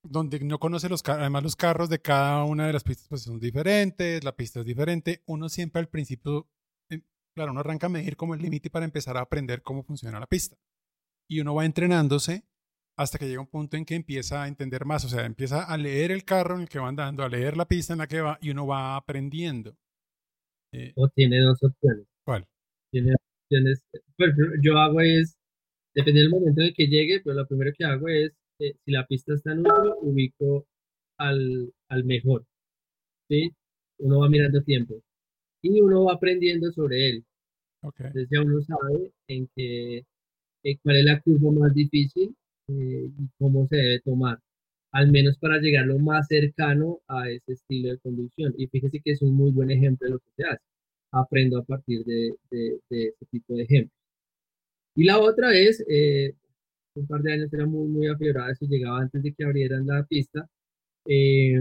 donde 0.03 0.39
no 0.39 0.59
conoce 0.59 0.89
los 0.89 1.03
carros, 1.03 1.21
además 1.21 1.43
los 1.43 1.55
carros 1.55 1.89
de 1.89 2.01
cada 2.01 2.43
una 2.43 2.67
de 2.67 2.73
las 2.73 2.83
pistas 2.83 3.07
pues 3.07 3.21
son 3.21 3.39
diferentes, 3.39 4.23
la 4.23 4.35
pista 4.35 4.61
es 4.61 4.65
diferente, 4.65 5.23
uno 5.27 5.47
siempre 5.47 5.79
al 5.79 5.87
principio, 5.87 6.49
eh, 6.89 7.01
claro, 7.35 7.51
uno 7.51 7.59
arranca 7.59 7.85
a 7.85 7.89
medir 7.89 8.17
como 8.17 8.33
el 8.33 8.41
límite 8.41 8.69
para 8.69 8.85
empezar 8.85 9.15
a 9.17 9.21
aprender 9.21 9.61
cómo 9.61 9.83
funciona 9.83 10.19
la 10.19 10.27
pista. 10.27 10.57
Y 11.29 11.39
uno 11.39 11.55
va 11.55 11.65
entrenándose 11.65 12.43
hasta 12.97 13.17
que 13.17 13.27
llega 13.27 13.41
un 13.41 13.47
punto 13.47 13.77
en 13.77 13.85
que 13.85 13.95
empieza 13.95 14.43
a 14.43 14.47
entender 14.47 14.85
más, 14.85 15.05
o 15.05 15.09
sea, 15.09 15.25
empieza 15.25 15.63
a 15.63 15.77
leer 15.77 16.11
el 16.11 16.25
carro 16.25 16.55
en 16.55 16.61
el 16.61 16.69
que 16.69 16.79
va 16.79 16.89
andando, 16.89 17.23
a 17.23 17.29
leer 17.29 17.55
la 17.55 17.67
pista 17.67 17.93
en 17.93 17.99
la 17.99 18.07
que 18.07 18.21
va 18.21 18.37
y 18.41 18.49
uno 18.49 18.67
va 18.67 18.95
aprendiendo. 18.95 19.77
Eh, 20.73 20.93
o 20.95 21.07
tiene 21.09 21.39
dos 21.39 21.61
opciones. 21.63 22.05
¿Cuál? 22.25 22.45
Tiene 22.91 23.13
opciones, 23.15 23.83
pues, 24.17 24.31
yo 24.61 24.77
hago 24.77 25.01
es, 25.01 25.37
depende 25.93 26.21
del 26.21 26.29
momento 26.29 26.61
en 26.61 26.67
el 26.67 26.73
que 26.73 26.87
llegue, 26.87 27.21
pero 27.21 27.35
lo 27.35 27.47
primero 27.47 27.71
que 27.77 27.85
hago 27.85 28.07
es 28.07 28.31
eh, 28.59 28.75
si 28.85 28.91
la 28.91 29.05
pista 29.07 29.33
está 29.33 29.53
en 29.53 29.59
uno, 29.59 29.95
ubico 30.01 30.67
al, 31.17 31.73
al 31.89 32.03
mejor. 32.05 32.45
¿sí? 33.29 33.51
Uno 33.99 34.19
va 34.19 34.29
mirando 34.29 34.61
tiempo 34.63 35.01
y 35.61 35.79
uno 35.81 36.05
va 36.05 36.13
aprendiendo 36.13 36.71
sobre 36.71 37.09
él. 37.09 37.25
Okay. 37.83 38.07
Entonces 38.07 38.29
ya 38.31 38.41
uno 38.41 38.61
sabe 38.61 39.11
en 39.27 39.49
qué, 39.55 40.05
en 40.63 40.77
cuál 40.83 40.97
es 40.97 41.05
la 41.05 41.21
curva 41.21 41.51
más 41.51 41.73
difícil 41.73 42.35
eh, 42.67 43.09
y 43.17 43.29
cómo 43.39 43.67
se 43.67 43.77
debe 43.77 44.01
tomar, 44.01 44.39
al 44.91 45.11
menos 45.11 45.37
para 45.37 45.59
llegar 45.59 45.85
lo 45.87 45.99
más 45.99 46.27
cercano 46.27 46.99
a 47.07 47.29
ese 47.29 47.53
estilo 47.53 47.89
de 47.91 47.99
conducción. 47.99 48.53
Y 48.57 48.67
fíjese 48.67 49.01
que 49.03 49.11
es 49.11 49.21
un 49.21 49.33
muy 49.35 49.51
buen 49.51 49.71
ejemplo 49.71 50.07
de 50.07 50.13
lo 50.13 50.19
que 50.19 50.31
se 50.37 50.43
hace. 50.45 50.63
Aprendo 51.11 51.59
a 51.59 51.63
partir 51.65 52.03
de, 52.05 52.33
de, 52.51 52.79
de 52.89 53.07
ese 53.07 53.25
tipo 53.31 53.55
de 53.55 53.63
ejemplos. 53.63 53.97
Y 54.95 55.03
la 55.05 55.19
otra 55.19 55.53
es, 55.57 55.83
eh, 55.89 56.33
un 56.95 57.07
par 57.07 57.21
de 57.21 57.33
años 57.33 57.53
era 57.53 57.65
muy, 57.65 57.87
muy 57.89 58.07
afiebrada, 58.07 58.51
eso 58.51 58.65
llegaba 58.67 59.01
antes 59.01 59.23
de 59.23 59.33
que 59.33 59.43
abrieran 59.45 59.87
la 59.87 60.03
pista, 60.05 60.49
eh, 61.07 61.59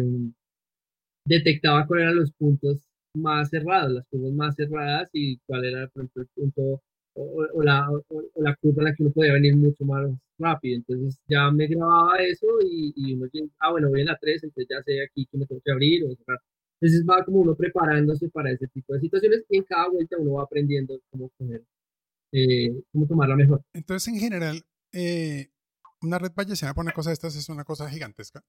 detectaba 1.24 1.86
cuáles 1.86 2.04
eran 2.04 2.16
los 2.16 2.32
puntos 2.32 2.78
más 3.14 3.48
cerrados, 3.50 3.92
las 3.92 4.06
curvas 4.08 4.32
más 4.32 4.54
cerradas 4.54 5.08
y 5.12 5.38
cuál 5.46 5.64
era, 5.64 5.88
por 5.88 6.02
ejemplo, 6.02 6.22
el 6.22 6.28
punto 6.34 6.82
o, 7.14 7.46
o, 7.54 7.62
la, 7.62 7.90
o, 7.90 8.22
la, 8.36 8.56
curva 8.56 8.82
en 8.82 8.84
la 8.84 8.94
que 8.94 9.02
uno 9.02 9.12
podía 9.12 9.32
venir 9.32 9.56
mucho 9.56 9.84
más 9.84 10.10
rápido. 10.38 10.76
Entonces 10.76 11.18
ya 11.28 11.50
me 11.50 11.66
grababa 11.66 12.16
eso 12.18 12.46
y, 12.62 12.92
y 12.96 13.14
uno, 13.14 13.28
ah, 13.58 13.70
bueno, 13.72 13.88
voy 13.88 14.00
en 14.00 14.06
la 14.06 14.18
3, 14.20 14.44
entonces 14.44 14.68
ya 14.70 14.82
sé 14.82 15.02
aquí 15.02 15.26
que 15.26 15.38
me 15.38 15.46
tengo 15.46 15.60
que 15.64 15.72
abrir 15.72 16.04
o 16.04 16.14
cerrar. 16.16 16.40
Entonces 16.80 17.04
va 17.06 17.24
como 17.24 17.40
uno 17.40 17.54
preparándose 17.54 18.30
para 18.30 18.50
ese 18.50 18.66
tipo 18.68 18.94
de 18.94 19.00
situaciones 19.00 19.44
y 19.48 19.58
en 19.58 19.64
cada 19.64 19.88
vuelta 19.88 20.16
uno 20.18 20.34
va 20.34 20.44
aprendiendo 20.44 20.98
cómo 21.10 21.30
coger, 21.36 21.62
eh, 22.32 22.82
cómo 22.90 23.06
tomarla 23.06 23.36
mejor. 23.36 23.62
Entonces, 23.74 24.08
en 24.12 24.18
general, 24.18 24.62
eh, 24.92 25.50
una 26.00 26.18
red 26.18 26.32
bayesiana 26.34 26.72
por 26.72 26.84
una 26.84 26.92
cosa 26.92 27.10
de 27.10 27.14
estas 27.14 27.36
es 27.36 27.48
una 27.50 27.64
cosa 27.64 27.90
gigantesca. 27.90 28.42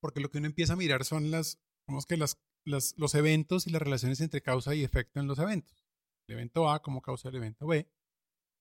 Porque 0.00 0.20
lo 0.20 0.30
que 0.30 0.38
uno 0.38 0.48
empieza 0.48 0.72
a 0.72 0.76
mirar 0.76 1.04
son 1.04 1.30
las, 1.30 1.60
digamos 1.86 2.06
que 2.06 2.16
las, 2.16 2.36
las, 2.64 2.94
los 2.96 3.14
eventos 3.14 3.68
y 3.68 3.70
las 3.70 3.82
relaciones 3.82 4.20
entre 4.20 4.40
causa 4.40 4.74
y 4.74 4.82
efecto 4.82 5.20
en 5.20 5.28
los 5.28 5.38
eventos. 5.38 5.81
El 6.28 6.34
evento 6.36 6.68
A 6.70 6.82
como 6.82 7.02
causa 7.02 7.28
del 7.28 7.36
evento 7.36 7.66
B. 7.66 7.88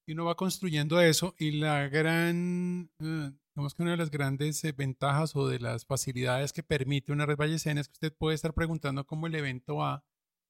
y 0.08 0.14
uno 0.14 0.26
va 0.26 0.36
construyendo 0.36 1.00
eso 1.00 1.36
y 1.38 1.52
la 1.60 1.88
gran, 1.88 2.92
eh, 3.00 3.32
digamos 3.56 3.76
que 3.76 3.84
una 3.84 3.92
de 3.92 3.98
las 3.98 4.12
grandes 4.12 4.64
eh, 4.64 4.72
ventajas 4.72 5.36
o 5.36 5.48
de 5.48 5.60
las 5.60 5.86
facilidades 5.86 6.54
que 6.54 6.64
permite 6.64 7.12
una 7.12 7.26
red 7.26 7.38
Bayesian 7.38 7.78
es 7.78 7.88
que 7.88 7.94
usted 7.94 8.14
puede 8.18 8.36
estar 8.36 8.54
preguntando 8.54 9.06
cómo 9.06 9.28
el 9.28 9.36
evento 9.36 9.84
A 9.84 10.04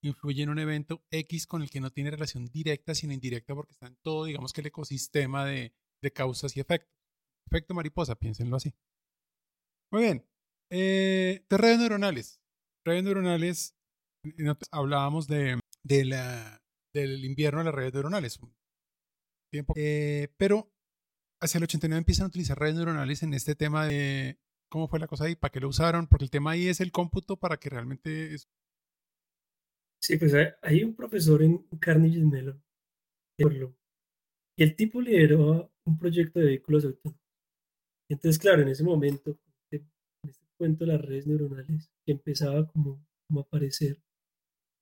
influye 0.03 0.43
en 0.43 0.49
un 0.49 0.59
evento 0.59 1.03
X 1.11 1.45
con 1.47 1.61
el 1.61 1.69
que 1.69 1.81
no 1.81 1.91
tiene 1.91 2.11
relación 2.11 2.47
directa 2.47 2.95
sino 2.95 3.13
indirecta 3.13 3.53
porque 3.53 3.73
está 3.73 3.87
en 3.87 3.97
todo, 4.03 4.25
digamos 4.25 4.53
que 4.53 4.61
el 4.61 4.67
ecosistema 4.67 5.45
de, 5.45 5.73
de 6.01 6.11
causas 6.11 6.55
y 6.57 6.59
efectos. 6.61 6.91
Efecto 7.51 7.73
mariposa, 7.73 8.15
piénsenlo 8.15 8.55
así. 8.55 8.73
Muy 9.91 10.03
bien. 10.03 10.25
Eh, 10.71 11.45
de 11.49 11.57
redes 11.57 11.79
neuronales. 11.79 12.39
Redes 12.85 13.03
neuronales, 13.03 13.75
hablábamos 14.71 15.27
de, 15.27 15.59
de 15.83 16.05
la, 16.05 16.60
del 16.93 17.23
invierno 17.25 17.59
de 17.59 17.65
las 17.65 17.75
redes 17.75 17.93
neuronales. 17.93 18.39
Tiempo. 19.51 19.73
Eh, 19.75 20.29
pero 20.37 20.71
hacia 21.41 21.57
el 21.57 21.63
89 21.63 21.97
empiezan 21.97 22.25
a 22.25 22.27
utilizar 22.27 22.57
redes 22.57 22.75
neuronales 22.75 23.23
en 23.23 23.33
este 23.33 23.55
tema 23.55 23.85
de 23.87 24.39
cómo 24.69 24.87
fue 24.87 24.99
la 24.99 25.07
cosa 25.07 25.25
ahí, 25.25 25.35
para 25.35 25.51
qué 25.51 25.59
lo 25.59 25.67
usaron, 25.67 26.07
porque 26.07 26.25
el 26.25 26.31
tema 26.31 26.51
ahí 26.51 26.67
es 26.67 26.79
el 26.79 26.91
cómputo 26.91 27.37
para 27.37 27.57
que 27.57 27.69
realmente... 27.69 28.33
Es... 28.33 28.47
Sí, 30.01 30.17
pues 30.17 30.33
hay 30.61 30.83
un 30.83 30.95
profesor 30.95 31.43
en 31.43 31.57
Carnegie 31.79 32.23
Mellon, 32.23 32.63
y 34.57 34.63
el 34.63 34.75
tipo 34.75 35.01
lideró 35.01 35.71
un 35.85 35.97
proyecto 35.97 36.39
de 36.39 36.45
vehículos 36.45 36.85
autónomos. 36.85 37.21
Entonces, 38.09 38.39
claro, 38.39 38.61
en 38.61 38.69
ese 38.69 38.83
momento, 38.83 39.39
en 39.71 39.89
este 40.23 40.45
cuento 40.57 40.85
de 40.85 40.93
las 40.93 41.01
redes 41.01 41.27
neuronales, 41.27 41.89
que 42.05 42.11
empezaba 42.11 42.67
como, 42.67 43.05
como 43.27 43.39
a 43.39 43.43
aparecer, 43.43 44.01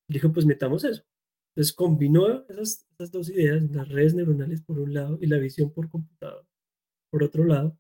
dijo, 0.10 0.32
pues 0.34 0.46
metamos 0.46 0.84
eso. 0.84 1.04
Entonces 1.56 1.74
combinó 1.74 2.46
esas, 2.48 2.86
dos 3.12 3.30
ideas, 3.30 3.64
las 3.72 3.88
redes 3.90 4.14
neuronales 4.14 4.62
por 4.62 4.80
un 4.80 4.94
lado 4.94 5.18
y 5.22 5.28
la 5.28 5.38
visión 5.38 5.72
por 5.72 5.90
computador 5.90 6.46
por 7.12 7.24
otro 7.24 7.44
lado, 7.44 7.78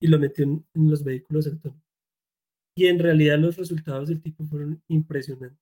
y 0.00 0.06
lo 0.06 0.18
metió 0.18 0.44
en, 0.44 0.64
los 0.74 1.02
vehículos 1.02 1.46
autónomos. 1.46 1.82
Y 2.76 2.86
en 2.86 2.98
realidad 2.98 3.38
los 3.38 3.56
resultados 3.56 4.08
del 4.08 4.22
tipo 4.22 4.44
fueron 4.46 4.80
impresionantes. 4.88 5.58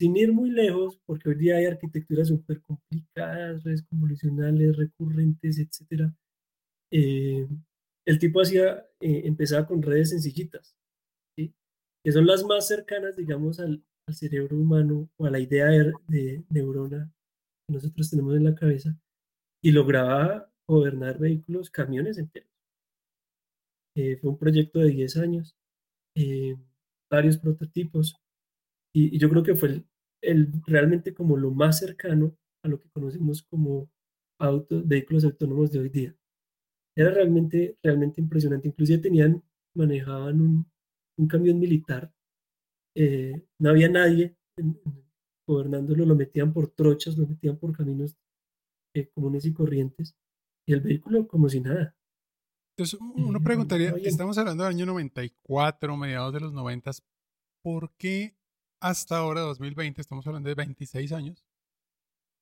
Sin 0.00 0.16
ir 0.16 0.32
muy 0.32 0.50
lejos, 0.50 0.98
porque 1.06 1.28
hoy 1.28 1.36
día 1.36 1.56
hay 1.56 1.66
arquitecturas 1.66 2.28
súper 2.28 2.60
complicadas, 2.62 3.62
redes 3.62 3.82
convolucionales, 3.84 4.76
recurrentes, 4.76 5.58
etc. 5.58 6.10
Eh, 6.90 7.46
el 8.06 8.18
tipo 8.18 8.40
hacía, 8.40 8.84
eh, 9.00 9.22
empezaba 9.26 9.66
con 9.66 9.82
redes 9.82 10.10
sencillitas, 10.10 10.74
que 11.36 12.12
son 12.12 12.26
las 12.26 12.42
más 12.44 12.66
cercanas, 12.66 13.14
digamos, 13.14 13.60
al, 13.60 13.84
al 14.10 14.16
cerebro 14.16 14.56
humano 14.56 15.08
o 15.16 15.26
a 15.26 15.30
la 15.30 15.38
idea 15.38 15.68
de, 16.08 16.44
neurona 16.50 17.12
que 17.66 17.74
nosotros 17.74 18.10
tenemos 18.10 18.36
en 18.36 18.44
la 18.44 18.54
cabeza 18.54 18.98
y 19.62 19.70
lograba 19.70 20.52
gobernar 20.66 21.18
vehículos, 21.18 21.70
camiones 21.70 22.18
enteros. 22.18 22.50
Eh, 23.96 24.16
fue 24.16 24.30
un 24.30 24.38
proyecto 24.38 24.80
de 24.80 24.88
10 24.88 25.16
años, 25.18 25.56
eh, 26.16 26.56
varios 27.10 27.38
prototipos 27.38 28.16
y, 28.92 29.18
yo 29.18 29.28
creo 29.30 29.42
que 29.42 29.54
fue 29.54 29.84
el, 30.22 30.52
realmente 30.66 31.14
como 31.14 31.36
lo 31.36 31.52
más 31.52 31.78
cercano 31.78 32.36
a 32.64 32.68
lo 32.68 32.80
que 32.80 32.90
conocemos 32.90 33.42
como 33.44 33.90
autos, 34.40 34.86
vehículos 34.86 35.24
autónomos 35.24 35.70
de 35.72 35.80
hoy 35.80 35.88
día. 35.88 36.16
Era 36.96 37.10
realmente, 37.12 37.78
realmente 37.82 38.20
impresionante. 38.20 38.68
Inclusive 38.68 38.98
tenían, 38.98 39.42
manejaban 39.74 40.40
un, 40.40 40.66
un 41.16 41.28
camión 41.28 41.58
militar 41.60 42.12
eh, 42.94 43.46
no 43.58 43.70
había 43.70 43.88
nadie 43.88 44.36
gobernándolo, 45.46 46.06
lo 46.06 46.14
metían 46.14 46.52
por 46.52 46.68
trochas, 46.68 47.16
lo 47.16 47.26
metían 47.26 47.58
por 47.58 47.76
caminos 47.76 48.16
eh, 48.94 49.08
comunes 49.08 49.44
y 49.44 49.52
corrientes, 49.52 50.16
y 50.66 50.72
el 50.72 50.80
vehículo 50.80 51.26
como 51.26 51.48
si 51.48 51.60
nada. 51.60 51.96
Entonces, 52.76 52.98
uno 53.00 53.38
eh, 53.38 53.42
preguntaría, 53.42 53.94
estamos 54.02 54.38
hablando 54.38 54.64
del 54.64 54.74
año 54.74 54.86
94, 54.86 55.96
mediados 55.96 56.32
de 56.32 56.40
los 56.40 56.52
90, 56.52 56.90
¿por 57.62 57.92
qué 57.96 58.36
hasta 58.80 59.18
ahora, 59.18 59.42
2020, 59.42 60.00
estamos 60.00 60.26
hablando 60.26 60.48
de 60.48 60.54
26 60.54 61.12
años, 61.12 61.44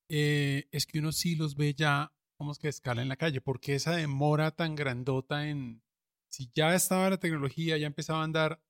es 0.08 0.87
que 0.87 1.00
uno 1.00 1.12
sí 1.12 1.34
los 1.34 1.56
ve 1.56 1.74
ya, 1.74 2.12
como 2.38 2.54
que 2.54 2.68
escala 2.68 3.02
en 3.02 3.08
la 3.08 3.16
calle? 3.16 3.40
¿Por 3.40 3.61
qué 3.61 3.74
esa 3.74 3.96
demora 3.96 4.52
tan 4.52 4.74
grandota 4.74 5.48
en, 5.48 5.82
si 6.30 6.50
ya 6.54 6.74
estaba 6.74 7.11
la 7.11 7.18
tecnología, 7.18 7.76
ya 7.78 7.87
empezaba 7.87 8.20
a 8.20 8.24
andar, 8.24 8.61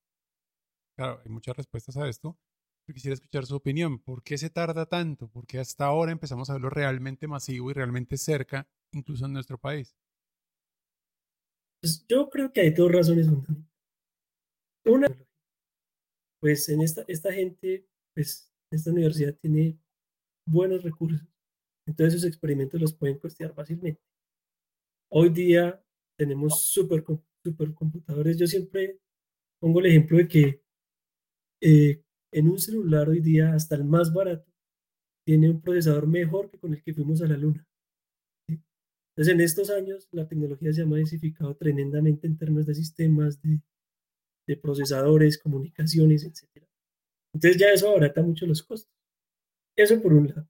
Claro, 0.99 1.21
hay 1.25 1.31
muchas 1.31 1.57
respuestas 1.57 1.97
a 1.97 2.09
esto. 2.09 2.37
Pero 2.85 2.95
quisiera 2.95 3.15
escuchar 3.15 3.47
su 3.47 3.55
opinión. 3.55 4.01
¿Por 4.01 4.25
qué 4.25 4.37
se 4.37 4.51
tarda 4.51 4.85
tanto? 4.85 5.29
¿Por 5.29 5.47
qué 5.47 5.61
hasta 5.61 5.85
ahora 5.85 6.11
empezamos 6.11 6.51
a 6.51 6.55
verlo 6.55 6.71
realmente 6.71 7.29
masivo 7.29 7.71
y 7.71 7.75
realmente 7.75 8.17
cerca, 8.17 8.69
incluso 8.91 9.27
en 9.27 9.33
nuestro 9.33 9.59
país? 9.59 9.95
Pues 11.81 12.05
yo 12.09 12.29
creo 12.29 12.53
que 12.53 12.63
hay 12.63 12.71
dos 12.71 12.91
razones 12.91 13.29
fundamentales. 13.29 13.71
Una, 14.87 15.07
pues 16.41 16.69
en 16.69 16.81
esta, 16.81 17.05
esta 17.07 17.33
gente, 17.33 17.87
pues 18.13 18.53
esta 18.73 18.91
universidad 18.91 19.37
tiene 19.37 19.79
buenos 20.49 20.83
recursos. 20.83 21.25
Entonces 21.87 22.15
sus 22.21 22.29
experimentos 22.29 22.81
los 22.81 22.93
pueden 22.93 23.21
costear 23.21 23.55
fácilmente. 23.55 24.03
Hoy 25.13 25.29
día 25.29 25.81
tenemos 26.19 26.65
super, 26.65 27.05
supercomputadores. 27.45 28.37
Yo 28.37 28.49
siempre 28.49 28.99
pongo 29.61 29.79
el 29.79 29.87
ejemplo 29.87 30.19
de 30.19 30.27
que 30.27 30.68
eh, 31.61 32.03
en 32.33 32.49
un 32.49 32.59
celular 32.59 33.09
hoy 33.09 33.21
día, 33.21 33.55
hasta 33.55 33.75
el 33.75 33.85
más 33.85 34.13
barato, 34.13 34.51
tiene 35.27 35.51
un 35.51 35.61
procesador 35.61 36.07
mejor 36.07 36.51
que 36.51 36.59
con 36.59 36.75
el 36.75 36.83
que 36.83 36.95
fuimos 36.95 37.23
a 37.23 37.27
la 37.27 37.37
luna. 37.37 37.67
Entonces, 38.49 39.35
en 39.35 39.41
estos 39.41 39.71
años, 39.71 40.09
la 40.13 40.29
tecnología 40.29 40.73
se 40.73 40.83
ha 40.83 40.87
modificado 40.87 41.57
tremendamente 41.57 42.27
en 42.27 42.39
términos 42.39 42.67
de 42.67 42.75
sistemas, 42.75 43.41
de, 43.43 43.61
procesadores, 44.57 45.37
comunicaciones, 45.37 46.25
etc. 46.25 46.65
Entonces, 47.35 47.61
ya 47.61 47.71
eso 47.71 47.91
abarata 47.91 48.23
mucho 48.23 48.47
los 48.47 48.63
costos. 48.63 48.91
Eso 49.77 50.01
por 50.01 50.15
un 50.15 50.29
lado. 50.29 50.49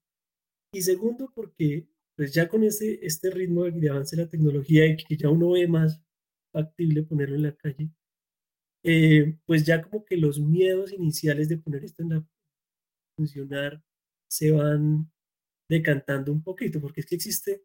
Y 0.72 0.82
segundo, 0.82 1.32
porque 1.34 1.88
pues 2.16 2.32
ya 2.32 2.48
con 2.48 2.62
este, 2.62 3.04
este 3.06 3.30
ritmo 3.30 3.64
de 3.64 3.90
avance 3.90 4.16
de 4.16 4.24
la 4.24 4.28
tecnología 4.28 4.86
y 4.86 4.96
que 4.96 5.16
ya 5.16 5.30
uno 5.30 5.52
ve 5.52 5.66
más 5.66 6.00
factible 6.52 7.04
ponerlo 7.04 7.36
en 7.36 7.42
la 7.42 7.56
calle, 7.56 7.90
eh, 8.90 9.36
pues 9.44 9.66
ya 9.66 9.82
como 9.82 10.02
que 10.02 10.16
los 10.16 10.40
miedos 10.40 10.94
iniciales 10.94 11.50
de 11.50 11.58
poner 11.58 11.84
esto 11.84 12.02
en 12.02 12.08
la 12.08 12.26
funcionar 13.18 13.82
se 14.30 14.50
van 14.50 15.10
decantando 15.68 16.32
un 16.32 16.42
poquito, 16.42 16.80
porque 16.80 17.02
es 17.02 17.06
que 17.06 17.16
existe 17.16 17.62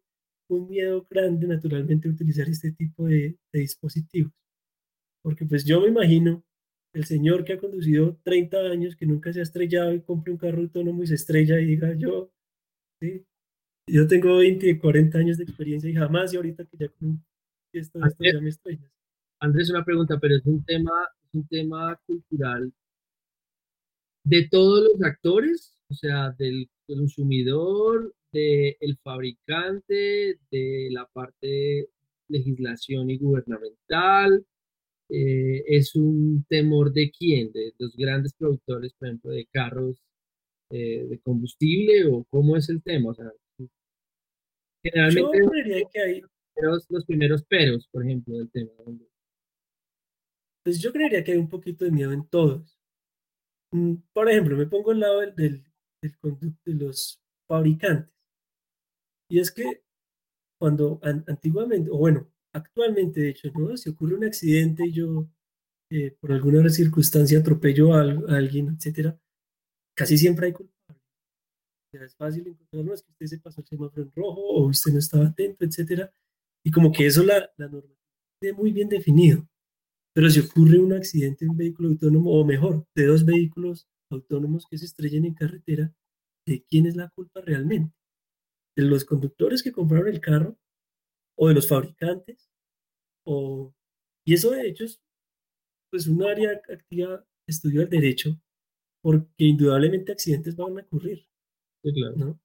un 0.50 0.68
miedo 0.68 1.06
grande 1.08 1.46
naturalmente 1.46 2.08
de 2.08 2.14
utilizar 2.14 2.46
este 2.46 2.72
tipo 2.72 3.06
de, 3.06 3.38
dispositivos. 3.54 4.34
Porque 5.22 5.46
pues 5.46 5.64
yo 5.64 5.80
me 5.80 5.88
imagino 5.88 6.44
el 6.92 7.06
señor 7.06 7.44
que 7.44 7.54
ha 7.54 7.58
conducido 7.58 8.18
30 8.22 8.58
años, 8.58 8.94
que 8.94 9.06
nunca 9.06 9.32
se 9.32 9.40
ha 9.40 9.44
estrellado 9.44 9.94
y 9.94 10.02
compre 10.02 10.30
un 10.30 10.38
carro 10.38 10.60
autónomo 10.60 11.04
y 11.04 11.06
se 11.06 11.14
estrella 11.14 11.58
y 11.58 11.64
diga 11.64 11.94
yo, 11.94 12.30
¿sí? 13.00 13.24
yo 13.88 14.06
tengo 14.06 14.36
20, 14.36 14.78
40 14.78 15.18
años 15.18 15.38
de 15.38 15.44
experiencia 15.44 15.88
y 15.88 15.94
jamás 15.94 16.34
y 16.34 16.36
ahorita 16.36 16.66
que 16.66 16.76
ya 16.76 16.88
con 16.88 17.24
esto, 17.72 17.98
esto 18.04 18.24
ya 18.24 18.40
me 18.42 18.50
estrellas. 18.50 18.93
Andrés, 19.40 19.70
una 19.70 19.84
pregunta, 19.84 20.18
pero 20.20 20.36
es 20.36 20.46
un 20.46 20.64
tema, 20.64 20.92
es 21.26 21.34
un 21.34 21.46
tema 21.48 22.00
cultural 22.06 22.72
de 24.24 24.48
todos 24.48 24.82
los 24.82 25.02
actores, 25.02 25.76
o 25.88 25.94
sea, 25.94 26.30
del 26.38 26.68
consumidor, 26.86 28.14
del 28.32 28.98
fabricante, 29.02 30.38
de 30.50 30.88
la 30.90 31.06
parte 31.12 31.88
legislación 32.28 33.10
y 33.10 33.18
gubernamental. 33.18 34.44
Eh, 35.10 35.62
es 35.66 35.94
un 35.94 36.44
temor 36.48 36.92
de 36.92 37.10
quién, 37.10 37.52
de 37.52 37.72
los 37.78 37.94
grandes 37.96 38.34
productores, 38.34 38.94
por 38.94 39.08
ejemplo, 39.08 39.30
de 39.30 39.46
carros 39.52 40.02
eh, 40.70 41.06
de 41.08 41.20
combustible 41.20 42.06
o 42.06 42.24
cómo 42.30 42.56
es 42.56 42.68
el 42.70 42.82
tema. 42.82 43.10
O 43.10 43.14
sea, 43.14 43.30
generalmente 44.82 45.38
Yo 45.38 45.88
que 45.92 46.00
hay... 46.00 46.22
los, 46.56 46.86
los 46.90 47.04
primeros 47.04 47.44
peros, 47.44 47.86
por 47.92 48.04
ejemplo, 48.04 48.38
del 48.38 48.50
tema. 48.50 48.70
Pues 50.64 50.80
yo 50.80 50.92
creería 50.92 51.22
que 51.22 51.32
hay 51.32 51.38
un 51.38 51.48
poquito 51.48 51.84
de 51.84 51.90
miedo 51.90 52.12
en 52.12 52.26
todos. 52.26 52.78
Mm, 53.72 53.96
por 54.12 54.30
ejemplo, 54.30 54.56
me 54.56 54.66
pongo 54.66 54.92
al 54.92 55.00
lado 55.00 55.20
del, 55.20 55.34
del, 55.34 55.64
de 56.00 56.74
los 56.74 57.20
fabricantes. 57.46 58.14
Y 59.28 59.40
es 59.40 59.50
que 59.50 59.82
cuando 60.58 61.00
antiguamente, 61.02 61.90
o 61.90 61.98
bueno, 61.98 62.30
actualmente 62.52 63.20
de 63.20 63.30
hecho, 63.30 63.50
¿no? 63.54 63.76
Si 63.76 63.90
ocurre 63.90 64.14
un 64.16 64.24
accidente 64.24 64.86
y 64.86 64.92
yo 64.92 65.28
eh, 65.90 66.12
por 66.20 66.32
alguna 66.32 66.68
circunstancia 66.70 67.38
atropello 67.38 67.94
a, 67.94 68.00
alguien, 68.00 68.68
etcétera, 68.70 69.18
casi 69.94 70.16
siempre 70.18 70.46
hay 70.46 70.52
culpables. 70.52 71.02
es 71.92 72.16
fácil 72.16 72.46
encontrar, 72.48 72.84
no, 72.84 72.94
es 72.94 73.02
que 73.02 73.12
usted 73.12 73.26
se 73.26 73.38
pasó 73.40 73.60
el 73.60 73.66
semáforo 73.66 74.02
en 74.02 74.12
rojo 74.12 74.40
o 74.40 74.66
usted 74.68 74.92
no 74.92 74.98
estaba 74.98 75.26
atento, 75.26 75.64
etcétera. 75.64 76.12
Y 76.64 76.70
como 76.70 76.92
que 76.92 77.06
eso 77.06 77.22
la, 77.24 77.50
la 77.56 77.68
norma 77.68 77.94
tiene 78.40 78.56
muy 78.56 78.72
bien 78.72 78.88
definido. 78.88 79.46
Pero 80.14 80.30
si 80.30 80.40
ocurre 80.40 80.78
un 80.78 80.92
accidente 80.92 81.44
en 81.44 81.50
un 81.50 81.56
vehículo 81.56 81.88
autónomo, 81.88 82.30
o 82.32 82.44
mejor, 82.44 82.86
de 82.94 83.06
dos 83.06 83.24
vehículos 83.24 83.88
autónomos 84.10 84.66
que 84.70 84.78
se 84.78 84.84
estrellen 84.84 85.24
en 85.24 85.34
carretera, 85.34 85.92
¿de 86.46 86.64
quién 86.68 86.86
es 86.86 86.96
la 86.96 87.08
culpa 87.10 87.40
realmente? 87.40 87.94
¿De 88.76 88.84
los 88.84 89.04
conductores 89.04 89.62
que 89.62 89.72
compraron 89.72 90.08
el 90.08 90.20
carro 90.20 90.56
o 91.36 91.48
de 91.48 91.54
los 91.54 91.68
fabricantes, 91.68 92.50
o, 93.26 93.74
y 94.26 94.34
eso 94.34 94.50
de 94.50 94.68
hecho 94.68 94.84
es 94.84 95.00
pues 95.90 96.06
un 96.06 96.22
área 96.22 96.60
activa 96.68 97.24
estudio 97.46 97.80
del 97.80 97.90
derecho, 97.90 98.40
porque 99.02 99.44
indudablemente 99.44 100.12
accidentes 100.12 100.56
van 100.56 100.78
a 100.78 100.82
ocurrir, 100.82 101.26
¿no? 102.16 102.40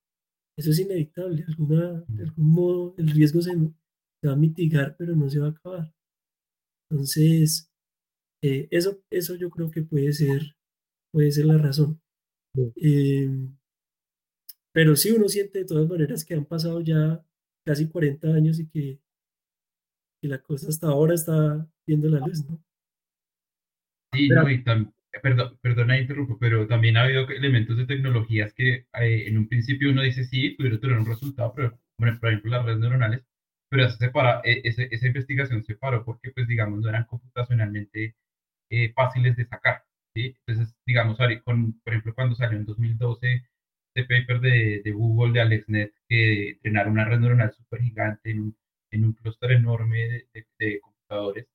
Eso 0.57 0.71
es 0.71 0.79
inevitable, 0.79 1.45
alguna, 1.47 2.03
de 2.07 2.23
algún 2.23 2.51
modo 2.51 2.95
el 2.97 3.09
riesgo 3.11 3.41
se, 3.41 3.55
va 3.55 4.33
a 4.33 4.35
mitigar, 4.35 4.95
pero 4.97 5.15
no 5.15 5.29
se 5.29 5.39
va 5.39 5.47
a 5.47 5.51
acabar. 5.51 5.93
Entonces, 6.89 7.71
eh, 8.41 8.67
eso, 8.71 9.01
eso 9.09 9.35
yo 9.35 9.49
creo 9.49 9.69
que 9.69 9.83
puede 9.83 10.11
ser, 10.13 10.55
puede 11.11 11.31
ser 11.31 11.45
la 11.45 11.57
razón. 11.57 12.01
Em, 12.75 13.55
pero 14.73 14.95
sí, 14.95 15.11
uno 15.11 15.27
siente 15.27 15.59
de 15.59 15.65
todas 15.65 15.87
maneras 15.87 16.25
que 16.25 16.33
han 16.33 16.45
pasado 16.45 16.81
ya 16.81 17.23
casi 17.65 17.87
40 17.87 18.27
años 18.29 18.59
y 18.59 18.67
que, 18.67 18.99
que 20.21 20.27
la 20.27 20.41
cosa 20.41 20.69
hasta 20.69 20.87
ahora 20.87 21.13
está 21.13 21.69
viendo 21.85 22.09
la 22.09 22.19
luz, 22.19 22.45
¿no? 22.45 22.63
Sí, 24.11 24.27
no, 24.29 24.49
y 24.49 24.63
también 24.63 24.93
Perdón, 25.23 25.57
perdona, 25.61 25.99
interrumpo, 25.99 26.37
pero 26.39 26.67
también 26.67 26.95
ha 26.95 27.03
habido 27.03 27.27
elementos 27.29 27.75
de 27.77 27.85
tecnologías 27.87 28.53
que 28.53 28.85
eh, 28.99 29.27
en 29.27 29.37
un 29.37 29.47
principio 29.47 29.89
uno 29.89 30.03
dice 30.03 30.23
sí, 30.23 30.51
pudieron 30.51 30.79
tener 30.79 30.97
un 30.97 31.05
resultado, 31.05 31.51
pero 31.55 31.79
bueno, 31.97 32.17
por 32.19 32.29
ejemplo 32.29 32.51
las 32.51 32.65
redes 32.65 32.79
neuronales, 32.79 33.23
pero 33.69 33.89
separa, 33.91 34.41
e, 34.43 34.61
esa 34.63 35.07
investigación 35.07 35.63
se 35.63 35.75
paró 35.75 36.03
porque, 36.05 36.31
pues 36.31 36.47
digamos, 36.47 36.79
no 36.79 36.89
eran 36.89 37.05
computacionalmente 37.05 38.15
eh, 38.69 38.93
fáciles 38.93 39.35
de 39.37 39.45
sacar. 39.45 39.83
¿sí? 40.15 40.35
Entonces, 40.47 40.75
digamos, 40.85 41.17
con, 41.43 41.73
por 41.81 41.93
ejemplo, 41.93 42.15
cuando 42.15 42.35
salió 42.35 42.57
en 42.57 42.65
2012 42.65 43.43
este 43.95 44.03
paper 44.07 44.39
de, 44.41 44.81
de 44.83 44.91
Google, 44.91 45.33
de 45.33 45.41
AlexNet, 45.41 45.93
que 46.07 46.51
entrenaron 46.51 46.93
una 46.93 47.05
red 47.05 47.19
neuronal 47.19 47.53
súper 47.53 47.81
gigante 47.81 48.31
en 48.31 48.55
en 48.91 49.05
un 49.05 49.13
clúster 49.13 49.51
enorme 49.51 50.25
de, 50.33 50.47
de 50.59 50.79
computadores, 50.81 51.47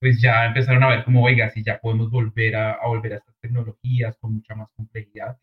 pues 0.00 0.20
ya 0.20 0.46
empezaron 0.46 0.82
a 0.84 0.88
ver 0.88 1.04
como, 1.04 1.24
oiga, 1.24 1.50
si 1.50 1.64
ya 1.64 1.80
podemos 1.80 2.10
volver 2.10 2.56
a, 2.56 2.78
volver 2.86 3.14
a 3.14 3.16
estas 3.18 3.36
tecnologías 3.40 4.16
con 4.18 4.34
mucha 4.34 4.54
más 4.54 4.70
complejidad. 4.72 5.38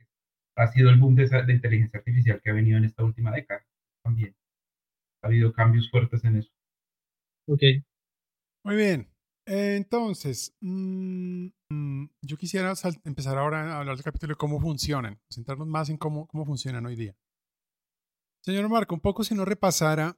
Ha 0.56 0.68
sido 0.68 0.90
el 0.90 0.98
boom 0.98 1.16
de, 1.16 1.28
de, 1.28 1.54
inteligencia 1.54 2.00
artificial 2.00 2.42
que 2.42 2.50
ha 2.52 2.54
venido 2.54 2.78
en 2.78 2.86
esta 2.86 3.04
última 3.04 3.32
década 3.32 3.66
también. 4.04 4.36
Ha 5.26 5.28
habido 5.28 5.52
cambios 5.52 5.90
fuertes 5.90 6.24
en 6.24 6.38
eso. 6.38 6.52
Ok. 7.48 7.62
Muy 8.64 8.76
bien. 8.76 9.10
entonces, 9.48 10.56
mm, 10.62 11.48
mm, 11.70 12.10
yo 12.22 12.38
quisiera 12.38 12.74
empezar 13.04 13.38
ahora 13.38 13.74
a 13.74 13.80
hablar 13.80 13.96
del 13.96 14.04
capítulo 14.04 14.34
de 14.34 14.38
cómo 14.38 14.60
funcionan, 14.60 15.20
centrarnos 15.32 15.68
más 15.68 15.90
en 15.90 15.98
cómo, 15.98 16.28
cómo 16.28 16.46
funcionan 16.46 16.86
hoy 16.86 16.96
día. 16.96 17.16
Señor 18.44 18.70
Marco, 18.70 18.94
un 18.94 19.02
poco 19.02 19.24
si 19.24 19.34
no 19.34 19.46
repasara 19.46 20.16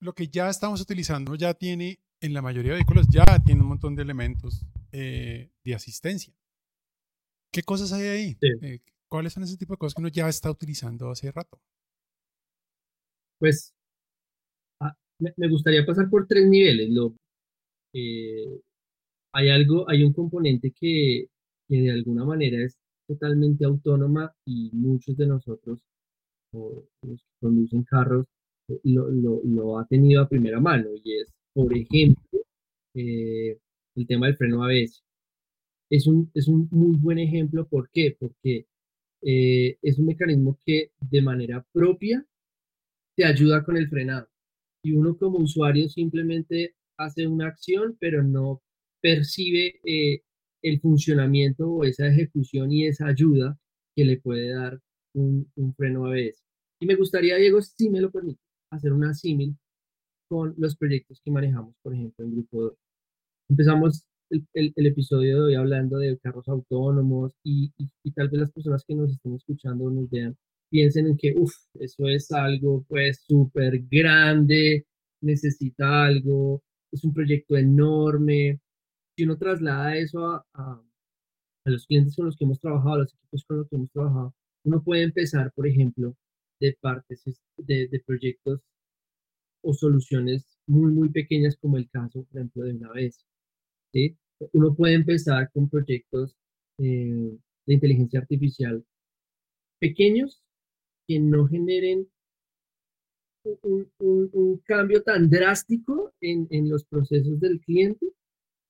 lo 0.00 0.12
que 0.12 0.28
ya 0.28 0.48
estamos 0.48 0.80
utilizando, 0.80 1.34
ya 1.34 1.54
tiene 1.54 2.00
en 2.20 2.32
la 2.32 2.42
mayoría 2.42 2.72
de 2.72 2.78
vehículos 2.78 3.06
ya 3.10 3.24
tiene 3.44 3.62
un 3.62 3.68
montón 3.68 3.96
de 3.96 4.02
elementos 4.02 4.64
eh, 4.92 5.50
de 5.64 5.74
asistencia. 5.74 6.32
¿Qué 7.52 7.62
cosas 7.62 7.92
hay 7.92 8.06
ahí? 8.06 8.38
Eh, 8.62 8.80
¿Cuáles 9.08 9.32
son 9.32 9.42
ese 9.42 9.56
tipo 9.56 9.72
de 9.72 9.78
cosas 9.78 9.94
que 9.94 10.02
uno 10.02 10.08
ya 10.08 10.28
está 10.28 10.50
utilizando 10.50 11.10
hace 11.10 11.32
rato? 11.32 11.60
Pues 13.38 13.74
me 15.18 15.48
gustaría 15.48 15.84
pasar 15.84 16.08
por 16.08 16.26
tres 16.26 16.46
niveles. 16.46 16.90
Eh, 17.94 18.60
hay 19.32 19.50
algo, 19.50 19.88
hay 19.88 20.02
un 20.04 20.12
componente 20.12 20.72
que, 20.72 21.28
de 21.68 21.90
alguna 21.90 22.24
manera 22.24 22.64
es 22.64 22.76
totalmente 23.06 23.64
autónoma 23.64 24.32
y 24.46 24.70
muchos 24.72 25.16
de 25.16 25.26
nosotros, 25.26 25.80
los 26.52 26.84
que 27.02 27.16
conducen 27.40 27.84
carros, 27.84 28.26
lo, 28.84 29.08
lo, 29.10 29.78
ha 29.78 29.86
tenido 29.86 30.22
a 30.22 30.28
primera 30.28 30.60
mano 30.60 30.90
y 31.02 31.18
es 31.18 31.32
por 31.58 31.76
ejemplo, 31.76 32.40
eh, 32.94 33.58
el 33.96 34.06
tema 34.06 34.26
del 34.26 34.36
freno 34.36 34.62
ABS. 34.62 35.02
Es 35.90 36.06
un, 36.06 36.30
es 36.34 36.46
un 36.46 36.68
muy 36.70 36.96
buen 36.96 37.18
ejemplo. 37.18 37.66
¿Por 37.66 37.90
qué? 37.90 38.16
Porque 38.16 38.66
eh, 39.22 39.76
es 39.82 39.98
un 39.98 40.06
mecanismo 40.06 40.56
que 40.64 40.92
de 41.00 41.20
manera 41.20 41.66
propia 41.72 42.24
te 43.16 43.24
ayuda 43.24 43.64
con 43.64 43.76
el 43.76 43.88
frenado. 43.88 44.28
Y 44.88 44.92
uno 44.92 45.18
como 45.18 45.38
usuario 45.38 45.86
simplemente 45.90 46.74
hace 46.96 47.26
una 47.26 47.48
acción, 47.48 47.98
pero 48.00 48.22
no 48.22 48.62
percibe 49.02 49.80
eh, 49.84 50.22
el 50.62 50.80
funcionamiento 50.80 51.70
o 51.70 51.84
esa 51.84 52.06
ejecución 52.06 52.72
y 52.72 52.86
esa 52.86 53.06
ayuda 53.06 53.58
que 53.94 54.06
le 54.06 54.18
puede 54.18 54.48
dar 54.54 54.80
un, 55.14 55.46
un 55.56 55.74
freno 55.74 56.06
ABS. 56.06 56.42
Y 56.80 56.86
me 56.86 56.94
gustaría, 56.94 57.36
Diego, 57.36 57.60
si 57.60 57.90
me 57.90 58.00
lo 58.00 58.10
permite, 58.10 58.40
hacer 58.72 58.94
una 58.94 59.12
símil 59.12 59.58
con 60.26 60.54
los 60.56 60.74
proyectos 60.74 61.20
que 61.22 61.30
manejamos, 61.30 61.74
por 61.82 61.92
ejemplo, 61.92 62.24
en 62.24 62.32
Grupo 62.32 62.62
2. 62.62 62.72
Empezamos 63.50 64.06
el, 64.30 64.72
el, 64.74 64.86
episodio 64.86 65.36
de 65.36 65.44
hoy 65.44 65.54
hablando 65.54 65.98
de 65.98 66.18
carros 66.18 66.48
autónomos 66.48 67.34
y, 67.44 67.72
y, 67.76 68.10
tal 68.12 68.30
vez 68.30 68.40
las 68.40 68.52
personas 68.52 68.84
que 68.86 68.94
nos 68.94 69.12
estén 69.12 69.34
escuchando 69.34 69.90
nos 69.90 70.08
vean, 70.08 70.34
piensen 70.70 71.06
en 71.06 71.16
que, 71.16 71.34
uff, 71.36 71.54
eso 71.74 72.08
es 72.08 72.30
algo 72.32 72.84
pues 72.88 73.22
súper 73.26 73.80
grande, 73.90 74.86
necesita 75.22 76.06
algo, 76.06 76.62
es 76.92 77.04
un 77.04 77.14
proyecto 77.14 77.56
enorme. 77.56 78.60
Si 79.16 79.24
uno 79.24 79.36
traslada 79.38 79.96
eso 79.96 80.26
a, 80.26 80.46
a, 80.54 80.82
a 81.64 81.70
los 81.70 81.86
clientes 81.86 82.16
con 82.16 82.26
los 82.26 82.36
que 82.36 82.44
hemos 82.44 82.60
trabajado, 82.60 82.94
a 82.94 82.98
los 82.98 83.14
equipos 83.14 83.44
con 83.44 83.58
los 83.58 83.68
que 83.68 83.76
hemos 83.76 83.90
trabajado, 83.92 84.34
uno 84.64 84.82
puede 84.82 85.02
empezar, 85.04 85.52
por 85.54 85.66
ejemplo, 85.66 86.16
de 86.60 86.76
partes 86.80 87.22
de, 87.56 87.88
de 87.88 88.00
proyectos 88.00 88.60
o 89.62 89.74
soluciones 89.74 90.58
muy, 90.66 90.92
muy 90.92 91.08
pequeñas 91.10 91.56
como 91.56 91.76
el 91.76 91.88
caso, 91.90 92.24
por 92.24 92.38
ejemplo, 92.38 92.64
de 92.64 92.72
una 92.74 92.92
vez. 92.92 93.24
¿sí? 93.92 94.16
Uno 94.52 94.74
puede 94.74 94.94
empezar 94.94 95.50
con 95.52 95.68
proyectos 95.68 96.36
eh, 96.78 97.36
de 97.66 97.74
inteligencia 97.74 98.20
artificial 98.20 98.84
pequeños 99.78 100.42
que 101.08 101.18
no 101.18 101.48
generen 101.48 102.06
un, 103.62 103.90
un, 103.98 104.58
cambio 104.58 105.02
tan 105.02 105.30
drástico 105.30 106.12
en, 106.20 106.46
en, 106.50 106.68
los 106.68 106.84
procesos 106.84 107.40
del 107.40 107.60
cliente, 107.60 108.06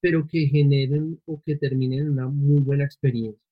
pero 0.01 0.27
que 0.29 0.46
generen 0.46 1.20
o 1.27 1.42
que 1.42 1.57
terminen 1.57 2.11
una 2.11 2.29
muy 2.29 2.61
buena 2.61 2.85
experiencia. 2.85 3.42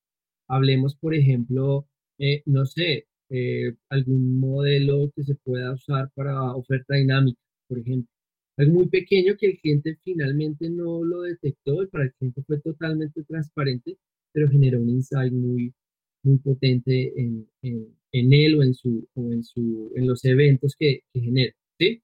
Hablemos, 0.49 0.95
por 0.97 1.15
ejemplo, 1.15 1.89
eh, 2.19 2.43
no 2.47 2.65
sé, 2.65 3.09
eh, 3.31 3.75
algún 3.91 4.39
modelo 4.39 5.11
que 5.15 5.25
se 5.25 5.35
pueda 5.35 5.73
usar 5.73 6.11
para 6.15 6.55
oferta 6.55 6.95
dinámica, 6.95 7.41
por 7.69 7.79
ejemplo. 7.81 8.09
Algo 8.57 8.75
muy 8.75 8.89
pequeño 8.89 9.37
que 9.37 9.49
el 9.49 9.59
cliente 9.59 9.99
finalmente 10.03 10.71
no 10.71 11.05
lo 11.05 11.23
detectó 11.23 11.83
y 11.83 11.89
para 11.89 12.05
el 12.05 12.13
cliente 12.15 12.43
fue 12.45 12.61
totalmente 12.61 13.23
transparente, 13.25 13.99
pero 14.33 14.49
generó 14.49 14.81
un 14.81 14.89
insight 14.91 15.33
muy, 15.33 15.75
muy 16.23 16.39
potente 16.39 17.13
en, 17.21 17.49
en, 17.63 17.97
en 18.21 18.33
él 18.33 18.59
o 18.59 18.63
en, 18.63 18.75
su, 18.75 19.09
o 19.15 19.33
en, 19.33 19.45
su, 19.45 19.93
en 19.95 20.07
los 20.07 20.25
eventos 20.25 20.75
que, 20.79 21.01
que 21.13 21.21
genera. 21.21 21.55
¿sí? 21.79 22.03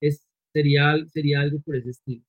Es, 0.00 0.26
sería, 0.52 0.94
sería 1.06 1.40
algo 1.40 1.60
por 1.60 1.76
ese 1.76 1.90
estilo. 1.90 2.24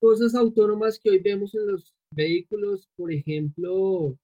Cosas 0.00 0.34
autónomas 0.34 1.00
que 1.00 1.10
hoy 1.10 1.18
vemos 1.20 1.54
en 1.54 1.66
los 1.66 1.94
vehículos, 2.10 2.88
por 2.96 3.12
ejemplo, 3.12 4.18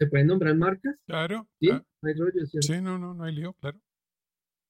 ¿Se 0.00 0.06
pueden 0.06 0.28
nombrar 0.28 0.56
marcas? 0.56 0.96
Claro. 1.06 1.46
Sí, 1.60 1.68
no 1.68 1.84
hay 2.02 2.14
rollo. 2.14 2.46
Sí, 2.46 2.80
no, 2.80 2.98
no, 2.98 3.12
no 3.12 3.22
hay 3.22 3.34
lío, 3.34 3.52
claro. 3.52 3.78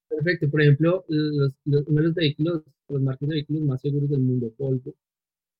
Perfecto. 0.09 0.51
Por 0.51 0.61
ejemplo, 0.61 1.05
los, 1.07 1.55
uno 1.67 2.01
de 2.01 2.03
los 2.03 2.15
vehículos, 2.15 2.65
los 2.89 3.01
marcas 3.01 3.29
de 3.29 3.37
vehículos 3.37 3.63
más 3.63 3.81
seguros 3.81 4.11
del 4.11 4.23
mundo, 4.23 4.53
Volvo, 4.59 4.97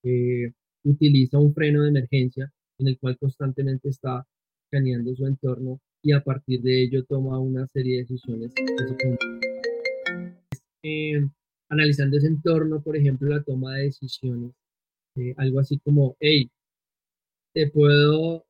eh, 0.03 0.53
utiliza 0.83 1.39
un 1.39 1.55
freno 1.55 1.83
de 1.83 1.91
emergencia 1.91 2.53
en 2.79 2.89
el 2.89 2.99
cual 2.99 3.17
constantemente 3.17 3.91
está 3.91 4.27
escaneando 4.71 5.15
su 5.17 5.27
entorno 5.27 5.81
y 6.03 6.13
a 6.13 6.23
partir 6.23 6.63
de 6.63 6.85
ello 6.85 7.05
toma 7.05 7.39
una 7.39 7.67
serie 7.67 7.97
de 7.97 8.03
decisiones. 8.03 8.53
Eh, 10.83 11.21
analizando 11.69 12.17
ese 12.17 12.29
entorno, 12.29 12.81
por 12.81 12.97
ejemplo, 12.97 13.29
la 13.29 13.43
toma 13.43 13.75
de 13.77 13.85
decisiones, 13.85 14.53
eh, 15.17 15.35
algo 15.37 15.59
así 15.59 15.79
como, 15.79 16.17
hey, 16.21 16.51
te 17.53 17.69
puedo 17.71 18.47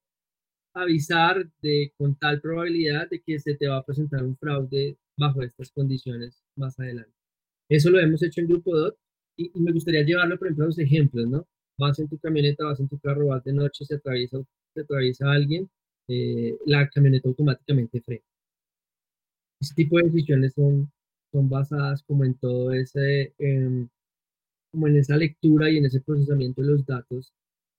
avisar 0.74 1.50
de, 1.62 1.92
con 1.96 2.14
tal 2.16 2.40
probabilidad 2.40 3.08
de 3.08 3.20
que 3.20 3.40
se 3.40 3.54
te 3.54 3.66
va 3.66 3.78
a 3.78 3.84
presentar 3.84 4.22
un 4.22 4.36
fraude 4.36 4.96
bajo 5.16 5.42
estas 5.42 5.72
condiciones 5.72 6.42
más 6.54 6.78
adelante. 6.78 7.12
Eso 7.68 7.90
lo 7.90 7.98
hemos 7.98 8.22
hecho 8.22 8.40
en 8.40 8.48
Grupo 8.48 8.76
DOT 8.76 8.96
y, 9.36 9.50
me 9.54 9.72
gustaría 9.72 10.02
llevarlo, 10.02 10.38
por 10.38 10.48
ejemplo, 10.48 10.64
a 10.64 10.68
los 10.68 10.78
ejemplos, 10.78 11.26
¿no? 11.28 11.46
Vas 11.78 11.98
en 11.98 12.08
tu 12.08 12.18
camioneta, 12.18 12.64
vas 12.64 12.78
en 12.78 12.88
tu 12.88 12.98
carro, 12.98 13.28
vas 13.28 13.42
de 13.42 13.54
noche, 13.54 13.84
se 13.86 13.94
atraviesa, 13.96 14.38
se 14.74 14.82
atraviesa 14.82 15.32
alguien, 15.32 15.68
eh, 16.12 16.58
la 16.66 16.88
camioneta 16.88 17.28
automáticamente 17.28 18.00
frena. 18.00 18.24
Ese 19.60 19.74
tipo 19.74 19.98
de 19.98 20.04
decisiones 20.04 20.54
son, 20.54 20.90
son 21.32 21.48
basadas 21.48 22.02
como 22.02 22.24
en 22.24 22.34
todo 22.34 22.72
ese, 22.72 23.32
em, 23.38 23.88
como 24.72 24.88
en 24.88 24.96
esa 24.96 25.16
lectura 25.16 25.70
y 25.70 25.76
en 25.76 25.84
ese 25.84 26.00
procesamiento 26.00 26.62
de 26.62 26.68
los 26.68 26.84
datos 26.84 27.32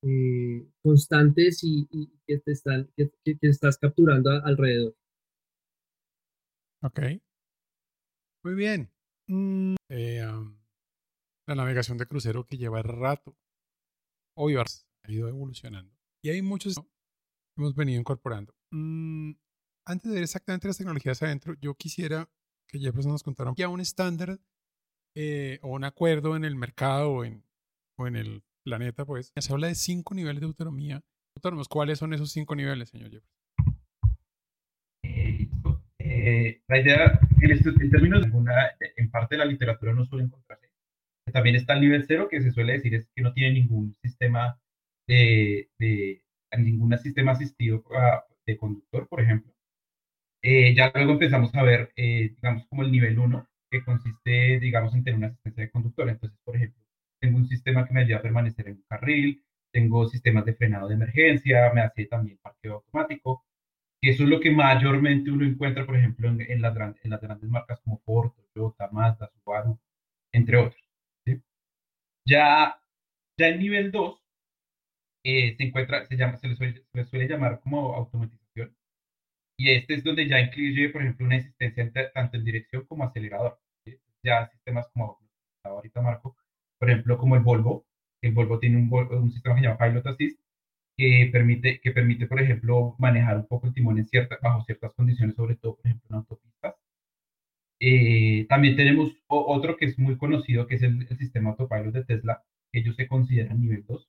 eh, 0.04 0.66
constantes 0.82 1.60
y, 1.64 1.88
que, 2.26 2.40
te 2.40 2.54
están, 2.54 2.90
que, 2.96 3.12
estás 3.42 3.78
capturando 3.78 4.32
alrededor. 4.32 4.96
Ok. 6.84 7.00
Muy 8.44 8.56
bien. 8.56 8.90
Mm, 9.28 9.76
eh, 9.90 10.26
la 11.48 11.56
navegación 11.56 11.98
de 11.98 12.06
crucero 12.06 12.48
que 12.48 12.58
lleva 12.58 12.82
rato. 12.82 13.36
Hoy 14.38 14.56
ha 14.56 15.12
ido 15.12 15.28
evolucionando. 15.28 15.94
Y 16.24 16.30
hay 16.30 16.42
muchos 16.42 16.76
que 16.76 16.82
hemos 17.58 17.76
venido 17.76 18.00
incorporando. 18.00 18.54
Mm, 18.72 19.34
antes 19.86 20.10
de 20.10 20.16
ver 20.16 20.24
exactamente 20.24 20.68
las 20.68 20.78
tecnologías 20.78 21.22
adentro, 21.22 21.56
yo 21.62 21.76
quisiera 21.76 22.30
que 22.68 22.80
Jefferson 22.80 23.12
nos 23.12 23.24
contara 23.24 23.54
ya 23.56 23.68
un 23.68 23.82
estándar 23.82 24.40
eh, 25.16 25.60
o 25.62 25.70
un 25.70 25.84
acuerdo 25.84 26.36
en 26.36 26.46
el 26.46 26.56
mercado 26.56 27.12
o 27.12 27.26
en, 27.26 27.44
o 27.98 28.08
en 28.08 28.16
el 28.16 28.44
planeta, 28.64 29.06
pues. 29.06 29.32
Se 29.36 29.52
habla 29.52 29.68
de 29.68 29.76
cinco 29.76 30.14
niveles 30.14 30.40
de 30.40 30.48
autonomía. 30.48 31.02
Autónomos, 31.36 31.68
¿cuáles 31.68 32.00
son 32.00 32.14
esos 32.14 32.32
cinco 32.32 32.56
niveles, 32.56 32.90
señor 32.90 33.10
Jefferson? 33.10 33.42
Eh, 35.04 35.50
eh, 36.00 36.62
la 36.68 36.80
idea, 36.80 37.20
en, 37.42 37.92
términos 37.92 38.20
de 38.22 38.26
alguna, 38.26 38.54
en 38.96 39.10
parte 39.10 39.36
de 39.36 39.40
la 39.40 39.46
literatura 39.46 39.94
no 39.94 40.06
suele 40.06 40.26
encontrarse. 40.26 40.70
También 41.34 41.56
está 41.56 41.74
el 41.74 41.82
nivel 41.82 42.06
cero, 42.06 42.28
que 42.30 42.42
se 42.42 42.52
suele 42.52 42.74
decir 42.74 42.94
es 42.94 43.08
que 43.16 43.22
no 43.22 43.34
tiene 43.34 43.54
ningún 43.54 43.96
sistema 44.02 44.60
de 45.08 45.70
ningún 46.58 46.98
sistema 46.98 47.32
asistido 47.34 47.84
de 48.46 48.58
conductor, 48.58 49.08
por 49.08 49.22
ejemplo. 49.22 49.52
Eh, 50.44 50.74
ya 50.76 50.92
luego 50.96 51.14
empezamos 51.14 51.54
a 51.56 51.64
ver, 51.64 51.92
eh, 51.96 52.34
digamos, 52.36 52.66
como 52.68 52.84
el 52.84 52.92
nivel 52.92 53.20
1, 53.20 53.48
que 53.70 53.84
consiste, 53.84 54.60
digamos, 54.60 54.94
en 54.96 55.04
tener 55.04 55.18
una 55.18 55.28
asistencia 55.28 55.64
de 55.64 55.72
conductor. 55.72 56.10
Entonces, 56.10 56.40
por 56.44 56.56
ejemplo, 56.56 56.84
tengo 57.20 57.38
un 57.38 57.48
sistema 57.48 57.88
que 57.88 57.94
me 57.94 58.02
ayuda 58.02 58.18
a 58.18 58.22
permanecer 58.22 58.68
en 58.68 58.76
un 58.78 58.84
carril, 58.90 59.44
tengo 59.72 60.08
sistemas 60.08 60.46
de 60.46 60.56
frenado 60.56 60.88
de 60.88 60.96
emergencia, 60.96 61.72
me 61.74 61.82
hace 61.82 62.06
también 62.06 62.40
parqueo 62.42 62.76
automático. 62.76 63.46
Eso 64.02 64.24
es 64.24 64.30
lo 64.30 64.40
que 64.40 64.52
mayormente 64.52 65.32
uno 65.32 65.46
encuentra, 65.46 65.86
por 65.86 65.96
ejemplo, 65.98 66.30
en, 66.30 66.62
las, 66.62 66.76
en 67.04 67.12
las 67.12 67.22
grandes 67.22 67.50
marcas 67.50 67.80
como 67.82 68.00
Ford, 68.00 68.32
Toyota, 68.54 68.90
Mazda, 68.92 69.30
Subaru, 69.44 69.80
entre 70.34 70.58
otros. 70.58 70.82
Ya, 72.26 72.80
ya 73.38 73.48
en 73.48 73.60
nivel 73.60 73.92
2 73.92 74.21
eh, 75.24 75.56
se 75.58 75.64
encuentra, 75.64 76.06
se, 76.08 76.16
llama, 76.18 76.38
se 76.38 76.48
le, 76.48 76.56
suele, 76.56 76.74
se 76.92 76.98
le 76.98 77.06
suele 77.06 77.28
llamar 77.28 77.60
como 77.62 77.94
automatización. 77.96 78.76
Y 79.58 79.72
este 79.72 79.96
es 79.96 80.04
donde 80.04 80.28
ya 80.28 80.40
incluye, 80.40 80.90
por 80.90 81.02
ejemplo, 81.04 81.26
una 81.26 81.38
asistencia 81.38 82.12
tanto 82.14 82.38
en 82.38 82.46
dirección 82.46 82.86
como 82.88 83.04
acelerador. 83.04 83.60
Ya 84.24 84.48
sistemas 84.50 84.88
como 84.94 85.20
ahorita 85.64 86.02
Marco, 86.02 86.38
por 86.80 86.90
ejemplo, 86.90 87.18
como 87.18 87.36
el 87.36 87.44
Volvo. 87.44 87.86
El 88.22 88.34
Volvo 88.34 88.60
tiene 88.60 88.78
un, 88.78 88.92
un 88.92 89.32
sistema 89.32 89.56
que 89.56 89.62
se 89.62 89.68
llama 89.68 89.80
Pilot 89.80 90.08
Assist, 90.08 90.40
que 90.98 91.30
permite, 91.32 91.80
que 91.82 91.92
permite, 91.92 92.28
por 92.28 92.42
ejemplo, 92.42 92.96
manejar 93.00 93.38
un 93.38 93.48
poco 93.48 93.68
el 93.68 93.74
timón 93.74 93.98
en 94.00 94.08
cierta, 94.08 94.38
bajo 94.42 94.64
ciertas 94.66 94.94
condiciones, 94.94 95.36
sobre 95.36 95.56
todo, 95.56 95.76
por 95.76 95.86
ejemplo, 95.86 96.08
en 96.10 96.16
autopistas. 96.18 96.76
Eh, 97.80 98.46
también 98.48 98.76
tenemos 98.76 99.12
otro 99.28 99.76
que 99.78 99.86
es 99.86 99.98
muy 99.98 100.18
conocido, 100.18 100.68
que 100.68 100.76
es 100.76 100.84
el, 100.84 101.06
el, 101.10 101.18
sistema 101.18 101.50
autopilot 101.52 101.94
de 101.94 102.06
Tesla, 102.06 102.44
que 102.72 102.80
ellos 102.80 102.96
se 102.96 103.08
consideran 103.08 103.60
nivel 103.60 103.84
2, 103.88 104.08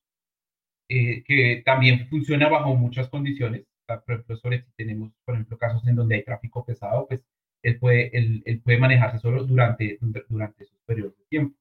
eh, 0.94 1.24
que 1.26 1.62
también 1.64 2.06
funciona 2.08 2.48
bajo 2.50 2.74
muchas 2.76 3.08
condiciones. 3.08 3.64
Por 3.86 4.14
ejemplo, 4.14 4.36
sobre 4.36 4.62
si 4.62 4.70
tenemos, 4.76 5.10
por 5.24 5.34
ejemplo, 5.34 5.56
casos 5.56 5.86
en 5.88 5.96
donde 5.96 6.16
hay 6.16 6.22
tráfico 6.24 6.64
pesado, 6.66 7.06
pues 7.08 7.24
él 7.62 7.78
puede, 7.78 8.16
él, 8.16 8.42
él 8.44 8.60
puede 8.60 8.76
manejarse 8.78 9.18
solo 9.18 9.44
durante, 9.44 9.98
durante 10.28 10.64
esos 10.64 10.78
periodos 10.84 11.16
de 11.16 11.24
tiempo. 11.30 11.56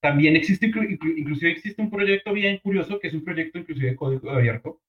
También 0.00 0.36
existe, 0.36 0.66
inclusive 0.66 1.50
existe 1.50 1.82
un 1.82 1.90
proyecto 1.90 2.32
bien 2.32 2.58
curioso, 2.58 3.00
que 3.00 3.08
es 3.08 3.14
un 3.14 3.24
proyecto 3.24 3.58
inclusive 3.58 3.90
de 3.90 3.96
código 3.96 4.30
abierto, 4.30 4.80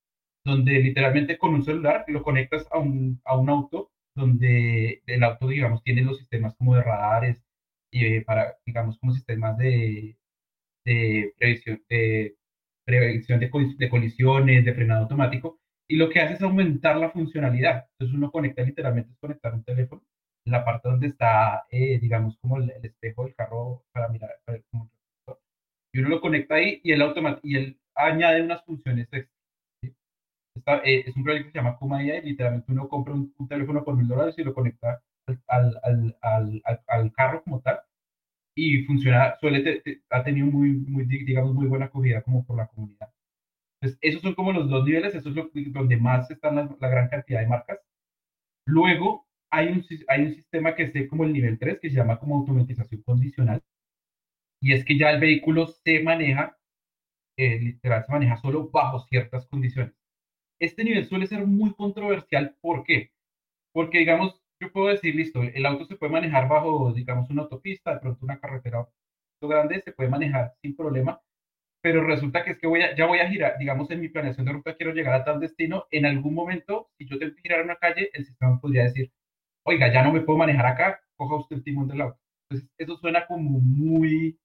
donde 0.45 0.73
literalmente 0.79 1.37
con 1.39 1.55
un 1.55 1.63
celular 1.63 2.05
lo 2.07 2.21
conectas 2.21 2.67
a 2.71 2.77
un, 2.77 3.19
a 3.25 3.35
un 3.37 3.49
auto, 3.49 3.91
donde 4.15 5.01
el 5.07 5.23
auto, 5.23 5.47
digamos, 5.47 5.81
tiene 5.83 6.03
los 6.03 6.19
sistemas 6.19 6.55
como 6.57 6.75
de 6.75 6.83
radares, 6.83 7.43
y 7.91 8.05
eh, 8.05 8.21
para, 8.21 8.55
digamos, 8.65 8.99
como 8.99 9.13
sistemas 9.13 9.57
de, 9.57 10.17
de 10.85 11.33
previsión, 11.39 11.81
de 11.89 12.35
prevención 12.85 13.39
de, 13.39 13.49
de 13.77 13.89
colisiones, 13.89 14.65
de 14.65 14.73
frenado 14.73 15.03
automático, 15.03 15.59
y 15.87 15.97
lo 15.97 16.09
que 16.09 16.19
hace 16.19 16.35
es 16.35 16.41
aumentar 16.41 16.97
la 16.97 17.11
funcionalidad. 17.11 17.87
Entonces 17.93 18.17
uno 18.17 18.31
conecta 18.31 18.63
literalmente, 18.63 19.11
es 19.11 19.19
conectar 19.19 19.53
un 19.53 19.63
teléfono 19.63 20.03
en 20.45 20.51
la 20.51 20.63
parte 20.63 20.89
donde 20.89 21.07
está, 21.07 21.65
eh, 21.69 21.99
digamos, 21.99 22.37
como 22.37 22.57
el, 22.57 22.71
espejo 22.83 23.25
del 23.25 23.35
carro 23.35 23.83
para 23.91 24.09
mirar, 24.09 24.31
para 24.45 24.59
como 24.71 24.89
y 25.93 25.99
uno 25.99 26.09
lo 26.09 26.19
conecta 26.19 26.55
ahí 26.55 26.81
y 26.83 26.91
él, 26.91 27.01
y 27.43 27.55
él 27.55 27.79
añade 27.95 28.41
unas 28.41 28.63
funciones 28.65 29.07
extra. 29.13 29.33
Eh, 30.83 31.03
es 31.07 31.15
un 31.15 31.23
proyecto 31.23 31.47
que 31.47 31.51
se 31.53 31.57
llama 31.57 31.77
Kuma 31.77 32.03
y 32.03 32.21
literalmente 32.21 32.71
uno 32.71 32.89
compra 32.89 33.13
un, 33.13 33.33
teléfono 33.47 33.83
por 33.83 33.95
mil 33.95 34.07
dólares 34.07 34.35
y 34.37 34.43
lo 34.43 34.53
conecta 34.53 35.01
al, 35.47 35.79
al, 35.83 36.17
al, 36.21 36.61
al, 36.87 37.13
carro 37.13 37.43
como 37.43 37.61
tal 37.61 37.79
y 38.55 38.83
funciona, 38.83 39.35
suele 39.39 39.83
ha 40.09 40.23
tenido 40.23 40.47
muy, 40.47 40.71
muy, 40.71 41.05
digamos, 41.05 41.53
muy 41.53 41.67
buena 41.67 41.85
acogida 41.85 42.21
como 42.23 42.45
por 42.45 42.57
la 42.57 42.67
comunidad. 42.67 43.11
Entonces, 43.81 43.99
esos 44.01 44.21
son 44.21 44.35
como 44.35 44.53
los 44.53 44.69
dos 44.69 44.85
niveles, 44.85 45.13
eso 45.13 45.29
es 45.29 45.35
lo, 45.35 45.49
donde 45.53 45.97
más 45.97 46.31
están 46.31 46.55
la, 46.55 46.75
la, 46.79 46.89
gran 46.89 47.09
cantidad 47.09 47.41
de 47.41 47.47
marcas. 47.47 47.79
Luego, 48.65 49.27
hay 49.51 49.67
un, 49.69 49.85
hay 50.07 50.21
un 50.23 50.33
sistema 50.35 50.75
que 50.75 50.91
es 50.93 51.09
como 51.09 51.25
el 51.25 51.33
nivel 51.33 51.59
3, 51.59 51.79
que 51.79 51.89
se 51.89 51.97
llama 51.97 52.19
como 52.19 52.37
automatización 52.37 53.01
condicional, 53.03 53.61
y 54.61 54.73
es 54.73 54.85
que 54.85 54.97
ya 54.97 55.11
el 55.11 55.19
vehículo 55.19 55.67
se 55.67 56.01
maneja, 56.01 56.57
eh, 57.37 57.59
literal, 57.59 58.05
se 58.05 58.11
maneja 58.11 58.37
solo 58.37 58.69
bajo 58.69 58.99
ciertas 59.07 59.45
condiciones. 59.47 59.93
Este 60.59 60.83
nivel 60.83 61.05
suele 61.05 61.27
ser 61.27 61.45
muy 61.45 61.73
controversial, 61.73 62.55
¿por 62.61 62.83
qué? 62.85 63.11
Porque, 63.73 63.99
digamos, 63.99 64.41
yo 64.59 64.71
puedo 64.71 64.87
decir, 64.87 65.15
listo, 65.15 65.41
el 65.43 65.65
auto 65.65 65.85
se 65.85 65.95
puede 65.97 66.11
manejar 66.13 66.47
bajo, 66.47 66.93
digamos, 66.93 67.29
una 67.29 67.43
autopista, 67.43 67.93
de 67.93 67.99
pronto 67.99 68.25
una 68.25 68.39
carretera 68.39 68.87
grande, 69.41 69.81
se 69.81 69.91
puede 69.91 70.09
manejar 70.09 70.53
sin 70.61 70.75
problema, 70.75 71.21
pero 71.81 72.03
resulta 72.03 72.43
que 72.43 72.51
es 72.51 72.59
que 72.59 72.67
voy 72.67 72.81
a, 72.81 72.95
ya 72.95 73.05
voy 73.05 73.19
a 73.19 73.29
girar, 73.29 73.57
digamos, 73.59 73.91
en 73.91 74.01
mi 74.01 74.09
planeación 74.09 74.45
de 74.45 74.53
ruta 74.53 74.75
quiero 74.75 74.93
llegar 74.93 75.13
a 75.15 75.23
tal 75.25 75.39
destino, 75.39 75.85
en 75.91 76.05
algún 76.05 76.33
momento, 76.33 76.89
si 76.97 77.07
yo 77.07 77.19
tengo 77.19 77.35
que 77.35 77.41
girar 77.41 77.61
a 77.61 77.63
una 77.63 77.75
calle, 77.77 78.09
el 78.13 78.25
sistema 78.25 78.59
podría 78.59 78.83
decir, 78.83 79.11
oiga, 79.63 79.91
ya 79.93 80.03
no 80.03 80.11
me 80.13 80.21
puedo 80.21 80.39
manejar 80.39 80.65
acá, 80.65 81.01
coja 81.15 81.35
usted 81.37 81.57
el 81.57 81.63
timón 81.63 81.87
del 81.87 82.01
auto. 82.01 82.19
Entonces, 82.49 82.71
eso 82.77 82.97
suena 82.97 83.27
como 83.27 83.59
muy 83.59 84.39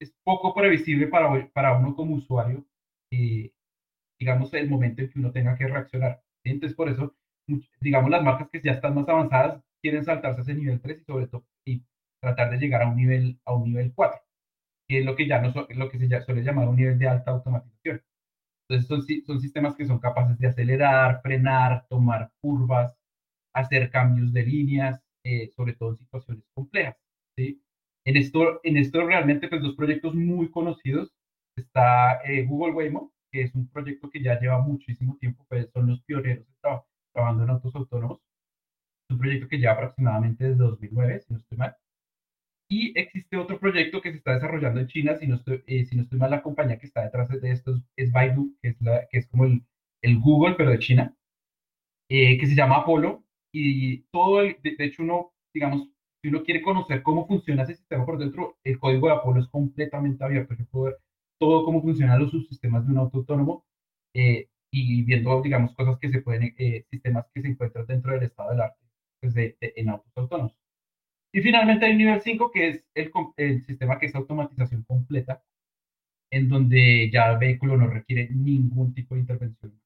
es 0.00 0.14
poco 0.24 0.54
previsible 0.54 1.08
para, 1.08 1.48
para 1.52 1.76
uno 1.78 1.94
como 1.94 2.16
usuario, 2.16 2.64
eh, 3.12 3.52
digamos, 4.18 4.52
el 4.54 4.68
momento 4.68 5.02
en 5.02 5.10
que 5.10 5.18
uno 5.18 5.32
tenga 5.32 5.56
que 5.56 5.66
reaccionar. 5.66 6.22
Entonces, 6.44 6.76
por 6.76 6.88
eso, 6.88 7.14
digamos, 7.80 8.10
las 8.10 8.22
marcas 8.22 8.48
que 8.50 8.60
ya 8.62 8.72
están 8.72 8.94
más 8.94 9.08
avanzadas 9.08 9.62
quieren 9.82 10.04
saltarse 10.04 10.40
ese 10.40 10.54
nivel 10.54 10.80
3 10.80 11.00
y 11.00 11.04
sobre 11.04 11.26
todo 11.26 11.44
y 11.66 11.82
tratar 12.20 12.50
de 12.50 12.58
llegar 12.58 12.82
a 12.82 12.88
un 12.88 12.96
nivel, 12.96 13.38
a 13.44 13.54
un 13.54 13.64
nivel 13.64 13.92
4, 13.94 14.18
que 14.88 15.00
es 15.00 15.04
lo 15.04 15.14
que 15.14 15.28
ya 15.28 15.40
no 15.42 15.52
lo 15.70 15.90
que 15.90 15.98
se 15.98 16.22
suele 16.22 16.42
llamar 16.42 16.68
un 16.68 16.76
nivel 16.76 16.98
de 16.98 17.08
alta 17.08 17.32
automatización. 17.32 18.02
Entonces, 18.68 18.88
son, 18.88 19.02
son 19.26 19.40
sistemas 19.40 19.76
que 19.76 19.86
son 19.86 19.98
capaces 19.98 20.38
de 20.38 20.46
acelerar, 20.48 21.20
frenar, 21.22 21.86
tomar 21.88 22.32
curvas, 22.40 22.96
hacer 23.54 23.90
cambios 23.90 24.32
de 24.32 24.42
líneas, 24.44 25.02
eh, 25.24 25.50
sobre 25.54 25.74
todo 25.74 25.90
en 25.90 25.98
situaciones 25.98 26.44
complejas. 26.54 26.96
¿sí? 27.36 27.62
En 28.06 28.16
esto, 28.16 28.60
en 28.64 28.78
esto 28.78 29.06
realmente, 29.06 29.48
pues 29.48 29.62
dos 29.62 29.76
proyectos 29.76 30.14
muy 30.14 30.50
conocidos. 30.50 31.12
Está 31.56 32.22
eh, 32.24 32.44
Google 32.46 32.72
Waymo, 32.72 33.12
que 33.30 33.42
es 33.42 33.54
un 33.54 33.68
proyecto 33.68 34.10
que 34.10 34.22
ya 34.22 34.40
lleva 34.40 34.58
muchísimo 34.60 35.16
tiempo, 35.18 35.44
pues 35.48 35.70
son 35.72 35.88
los 35.88 36.02
pioneros 36.02 36.46
trabajando 37.14 37.44
en 37.44 37.50
autos 37.50 37.74
autónomos. 37.74 38.20
Es 39.08 39.14
un 39.14 39.18
proyecto 39.18 39.48
que 39.48 39.58
lleva 39.58 39.72
aproximadamente 39.74 40.44
desde 40.44 40.58
2009, 40.64 41.20
si 41.20 41.32
no 41.32 41.38
estoy 41.38 41.58
mal. 41.58 41.76
Y 42.68 42.98
existe 42.98 43.36
otro 43.36 43.58
proyecto 43.58 44.00
que 44.00 44.10
se 44.10 44.18
está 44.18 44.34
desarrollando 44.34 44.80
en 44.80 44.88
China, 44.88 45.16
si 45.16 45.26
no 45.26 45.36
estoy, 45.36 45.62
eh, 45.66 45.84
si 45.86 45.96
no 45.96 46.02
estoy 46.02 46.18
mal, 46.18 46.30
la 46.30 46.42
compañía 46.42 46.78
que 46.78 46.86
está 46.86 47.02
detrás 47.04 47.28
de 47.28 47.50
esto 47.50 47.80
es 47.96 48.10
Baidu, 48.12 48.56
que 48.60 48.68
es, 48.70 48.80
la, 48.80 49.06
que 49.08 49.18
es 49.18 49.26
como 49.28 49.44
el, 49.44 49.64
el 50.02 50.18
Google, 50.18 50.54
pero 50.56 50.70
de 50.70 50.78
China, 50.78 51.14
eh, 52.08 52.38
que 52.38 52.46
se 52.46 52.54
llama 52.54 52.78
Apollo. 52.78 53.22
Y 53.52 54.02
todo, 54.12 54.40
el, 54.40 54.56
de, 54.62 54.76
de 54.76 54.84
hecho, 54.86 55.02
uno, 55.02 55.32
digamos, 55.54 55.88
si 56.22 56.28
uno 56.28 56.42
quiere 56.42 56.62
conocer 56.62 57.02
cómo 57.02 57.26
funciona 57.26 57.62
ese 57.62 57.76
sistema 57.76 58.04
por 58.06 58.18
dentro, 58.18 58.58
el 58.64 58.78
código 58.78 59.08
de 59.08 59.14
Apolo 59.14 59.40
es 59.40 59.48
completamente 59.48 60.24
abierto. 60.24 60.54
Yo 60.54 60.64
puedo 60.66 60.86
ver 60.86 60.98
todo 61.38 61.64
cómo 61.64 61.82
funcionan 61.82 62.20
los 62.20 62.30
subsistemas 62.30 62.86
de 62.86 62.92
un 62.92 62.98
auto 62.98 63.18
autónomo 63.18 63.64
eh, 64.14 64.48
y 64.74 65.02
viendo, 65.04 65.42
digamos, 65.42 65.74
cosas 65.74 65.98
que 65.98 66.10
se 66.10 66.20
pueden, 66.22 66.54
eh, 66.58 66.84
sistemas 66.90 67.26
que 67.32 67.42
se 67.42 67.48
encuentran 67.48 67.86
dentro 67.86 68.12
del 68.12 68.24
estado 68.24 68.50
del 68.50 68.60
arte 68.62 68.80
pues 69.20 69.34
de, 69.34 69.56
en 69.60 69.88
autos 69.88 70.12
autónomos. 70.16 70.56
Y 71.32 71.40
finalmente 71.42 71.86
hay 71.86 71.92
un 71.92 71.98
nivel 71.98 72.20
5 72.20 72.50
que 72.50 72.68
es 72.68 72.84
el, 72.94 73.12
el 73.36 73.64
sistema 73.64 73.98
que 73.98 74.06
es 74.06 74.14
automatización 74.14 74.82
completa, 74.84 75.42
en 76.30 76.48
donde 76.48 77.10
ya 77.12 77.32
el 77.32 77.38
vehículo 77.38 77.76
no 77.76 77.86
requiere 77.88 78.28
ningún 78.30 78.94
tipo 78.94 79.14
de 79.14 79.22
intervención. 79.22 79.80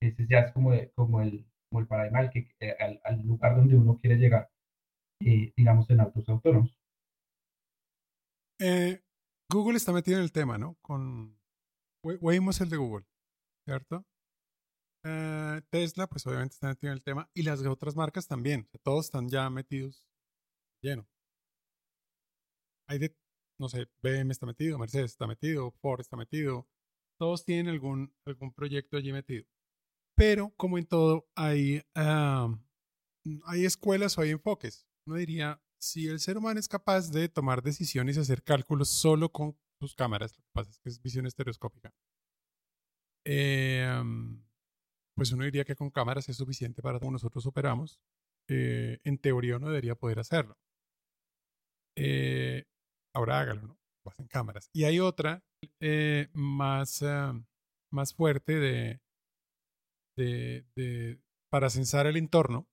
Ese 0.00 0.26
ya 0.28 0.40
es 0.40 0.52
como, 0.52 0.72
como, 0.94 1.22
el, 1.22 1.46
como 1.68 1.80
el 1.80 1.86
paradigma 1.86 2.30
que, 2.30 2.50
eh, 2.60 2.76
al, 2.80 3.00
al 3.04 3.22
lugar 3.22 3.56
donde 3.56 3.76
uno 3.76 3.98
quiere 3.98 4.16
llegar 4.16 4.50
eh, 5.20 5.52
digamos, 5.56 5.88
en 5.90 6.00
autos 6.00 6.28
autónomos. 6.28 6.76
Eh, 8.58 9.00
Google 9.48 9.76
está 9.76 9.92
metido 9.92 10.18
en 10.18 10.24
el 10.24 10.32
tema, 10.32 10.58
¿no? 10.58 10.76
Con 10.82 11.38
Waymo 12.02 12.50
el 12.50 12.68
de 12.68 12.76
Google, 12.76 13.06
¿cierto? 13.64 14.04
Eh, 15.04 15.60
Tesla, 15.70 16.06
pues 16.06 16.26
obviamente 16.26 16.54
está 16.54 16.68
metido 16.68 16.92
en 16.92 16.96
el 16.98 17.02
tema 17.02 17.30
y 17.34 17.42
las 17.42 17.60
otras 17.66 17.94
marcas 17.94 18.26
también. 18.26 18.68
todos 18.82 19.06
están 19.06 19.28
ya 19.28 19.50
metidos 19.50 20.06
lleno. 20.82 21.06
hay 22.86 22.98
de, 22.98 23.16
no 23.58 23.68
sé, 23.68 23.86
BM 24.02 24.30
está 24.30 24.46
metido, 24.46 24.78
Mercedes 24.78 25.12
está 25.12 25.26
metido, 25.26 25.70
Ford 25.80 26.00
está 26.00 26.16
metido, 26.16 26.68
todos 27.18 27.44
tienen 27.44 27.68
algún, 27.68 28.14
algún 28.26 28.52
proyecto 28.52 28.96
allí 28.96 29.12
metido. 29.12 29.44
Pero 30.16 30.54
como 30.56 30.78
en 30.78 30.86
todo, 30.86 31.26
hay, 31.34 31.82
hay 31.94 33.64
escuelas 33.64 34.16
o 34.16 34.22
hay 34.22 34.30
enfoques. 34.30 34.86
Uno 35.06 35.16
diría, 35.16 35.60
si 35.80 36.06
el 36.08 36.20
ser 36.20 36.38
humano 36.38 36.60
es 36.60 36.68
capaz 36.68 37.10
de 37.10 37.28
tomar 37.28 37.62
decisiones 37.62 38.16
y 38.16 38.20
hacer 38.20 38.42
cálculos 38.42 38.88
solo 38.90 39.30
con 39.32 39.58
sus 39.80 39.94
cámaras, 39.94 40.36
lo 40.36 40.42
que 40.44 40.50
pasa 40.52 40.70
es 40.70 40.78
que 40.78 40.88
es 40.88 41.02
visión 41.02 41.26
estereoscópica, 41.26 41.92
em, 43.24 44.42
pues 45.16 45.32
uno 45.32 45.44
diría 45.44 45.64
que 45.64 45.76
con 45.76 45.90
cámaras 45.90 46.28
es 46.28 46.36
suficiente 46.36 46.82
para 46.82 46.98
como 46.98 47.12
nosotros 47.12 47.46
operamos. 47.46 48.00
Eh, 48.48 48.98
en 49.04 49.18
teoría 49.18 49.56
uno 49.56 49.68
debería 49.68 49.94
poder 49.94 50.18
hacerlo. 50.18 50.56
Eh, 51.96 52.64
ahora 53.14 53.40
hágalo, 53.40 53.62
¿no? 53.62 53.78
Vas 54.04 54.18
en 54.18 54.26
cámaras. 54.26 54.68
Y 54.72 54.84
hay 54.84 55.00
otra 55.00 55.42
eh, 55.80 56.28
más, 56.34 57.02
más 57.90 58.14
fuerte 58.14 58.58
de, 58.58 59.00
de, 60.16 60.66
de, 60.76 61.20
para 61.50 61.70
censar 61.70 62.06
el 62.06 62.16
entorno, 62.16 62.68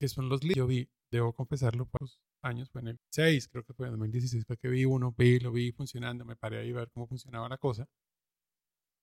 que 0.00 0.08
son 0.08 0.28
los 0.28 0.40
Yo 0.40 0.66
vi, 0.66 0.90
debo 1.10 1.32
confesarlo, 1.32 1.88
los 2.00 2.20
años, 2.42 2.70
fue 2.70 2.80
en 2.80 2.88
el 2.88 3.00
6, 3.12 3.48
creo 3.48 3.64
que 3.64 3.74
fue 3.74 3.86
en 3.86 3.92
2016, 3.92 4.44
fue 4.46 4.56
que 4.56 4.68
vi 4.68 4.84
uno, 4.84 5.14
vi, 5.16 5.38
lo 5.40 5.52
vi 5.52 5.72
funcionando, 5.72 6.24
me 6.24 6.36
paré 6.36 6.58
ahí 6.60 6.70
a 6.70 6.76
ver 6.76 6.90
cómo 6.90 7.06
funcionaba 7.06 7.48
la 7.48 7.58
cosa. 7.58 7.86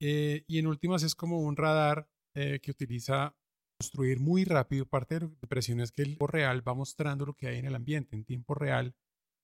Eh, 0.01 0.43
y 0.47 0.59
en 0.59 0.67
últimas 0.67 1.03
es 1.03 1.15
como 1.15 1.39
un 1.39 1.55
radar 1.55 2.07
eh, 2.35 2.59
que 2.61 2.71
utiliza 2.71 3.35
construir 3.79 4.19
muy 4.19 4.43
rápido. 4.43 4.85
Parte 4.85 5.15
de 5.15 5.21
la 5.21 5.33
impresión 5.43 5.79
es 5.79 5.91
que 5.91 6.01
el 6.01 6.09
tiempo 6.09 6.27
real 6.27 6.67
va 6.67 6.73
mostrando 6.73 7.25
lo 7.25 7.33
que 7.33 7.47
hay 7.47 7.57
en 7.57 7.65
el 7.65 7.75
ambiente. 7.75 8.15
En 8.15 8.25
tiempo 8.25 8.55
real 8.55 8.95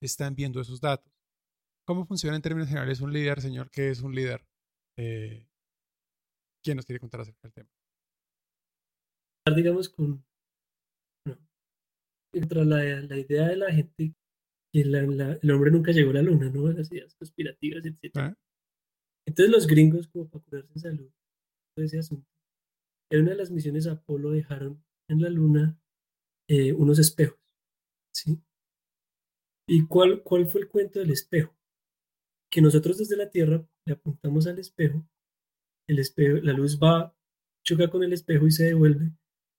están 0.02 0.36
viendo 0.36 0.62
esos 0.62 0.82
datos. 0.82 1.12
¿Cómo 1.86 2.06
funciona 2.06 2.36
en 2.36 2.42
términos 2.42 2.70
generales 2.70 3.02
un 3.02 3.12
líder, 3.12 3.42
señor? 3.42 3.70
¿Qué 3.72 3.90
es 3.90 4.02
un 4.02 4.14
líder? 4.14 4.46
Eh, 4.98 5.48
¿Quién 6.64 6.78
nos 6.78 6.86
quiere 6.86 7.00
contar 7.00 7.22
acerca 7.22 7.40
del 7.44 7.54
tema? 7.54 7.70
digamos, 9.56 9.90
con 9.90 10.24
contra 12.32 12.64
la, 12.64 12.78
la, 13.02 13.18
idea 13.18 13.48
de 13.50 13.58
la 13.58 13.74
gente 13.74 14.16
que 14.72 14.82
el 14.82 15.52
hombre 15.52 15.72
nunca 15.72 15.92
llegó 15.92 16.12
a 16.12 16.14
la 16.14 16.22
luna, 16.22 16.50
¿no? 16.50 16.72
Las 16.72 16.92
ideas 16.92 17.14
conspirativas, 17.16 17.86
etc. 17.86 18.12
Ah. 18.16 18.34
Entonces 19.26 19.52
los 19.52 19.68
gringos, 19.68 20.08
como 20.08 20.30
para 20.30 20.44
curarse 20.44 20.72
en 20.74 20.80
salud, 20.80 21.12
ese 21.78 22.00
asunto, 22.00 22.28
en 23.10 23.22
una 23.22 23.32
de 23.32 23.38
las 23.38 23.52
misiones 23.52 23.88
Apolo 23.88 24.32
dejaron 24.32 24.84
en 25.10 25.22
la 25.22 25.30
luna 25.30 25.80
eh, 26.48 26.74
unos 26.74 27.00
espejos, 27.00 27.40
¿sí? 28.14 28.42
¿Y 29.68 29.88
cuál, 29.88 30.24
cuál 30.24 30.48
fue 30.48 30.62
el 30.62 30.70
cuento 30.70 31.00
del 31.00 31.12
espejo? 31.12 31.56
Que 32.52 32.62
nosotros 32.62 32.98
desde 32.98 33.16
la 33.16 33.30
Tierra 33.30 33.66
le 33.86 33.94
apuntamos 33.94 34.48
al 34.48 34.60
espejo, 34.60 35.08
el 35.88 36.00
espejo, 36.00 36.38
la 36.38 36.54
luz 36.54 36.80
va, 36.80 37.16
choca 37.66 37.90
con 37.90 38.04
el 38.04 38.14
espejo 38.14 38.48
y 38.48 38.52
se 38.52 38.66
devuelve, 38.66 39.12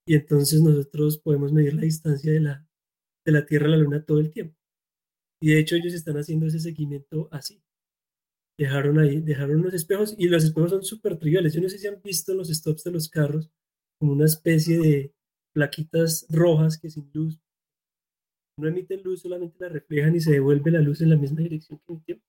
y 0.07 0.15
entonces 0.15 0.61
nosotros 0.61 1.19
podemos 1.19 1.53
medir 1.53 1.75
la 1.75 1.83
distancia 1.83 2.33
de 2.33 2.41
la, 2.41 2.67
de 3.25 3.33
la 3.33 3.47
Tierra 3.47 3.67
a 3.67 3.71
la 3.71 3.77
Luna 3.77 4.05
todo 4.05 4.19
el 4.19 4.33
tiempo. 4.33 4.57
Y 5.41 5.53
de 5.53 5.61
hecho 5.61 5.77
ellos 5.77 5.95
están 5.95 6.17
haciendo 6.17 6.47
ese 6.47 6.61
seguimiento 6.61 7.29
así. 7.31 7.63
Dejaron 8.63 8.99
ahí, 9.01 9.21
dejaron 9.21 9.57
unos 9.57 9.75
espejos 9.75 10.15
y 10.17 10.29
los 10.29 10.45
espejos 10.45 10.71
son 10.71 10.85
súper 10.85 11.19
triviales. 11.19 11.53
Yo 11.53 11.61
no 11.61 11.69
sé 11.69 11.79
si 11.79 11.89
han 11.89 12.01
visto 12.01 12.33
los 12.33 12.49
stops 12.49 12.85
de 12.85 12.93
los 12.93 13.09
carros 13.09 13.51
como 13.99 14.13
una 14.13 14.27
especie 14.27 14.79
de 14.79 15.13
plaquitas 15.53 16.27
rojas 16.31 16.79
que 16.79 16.89
sin 16.89 17.11
luz 17.13 17.41
no 18.57 18.69
emiten 18.69 19.03
luz, 19.03 19.23
solamente 19.23 19.57
la 19.59 19.69
reflejan 19.69 20.15
y 20.15 20.21
se 20.21 20.31
devuelve 20.31 20.71
la 20.71 20.81
luz 20.81 21.01
en 21.01 21.11
la 21.11 21.17
misma 21.17 21.41
dirección 21.41 21.81
que 21.81 21.93
emitió. 21.93 22.21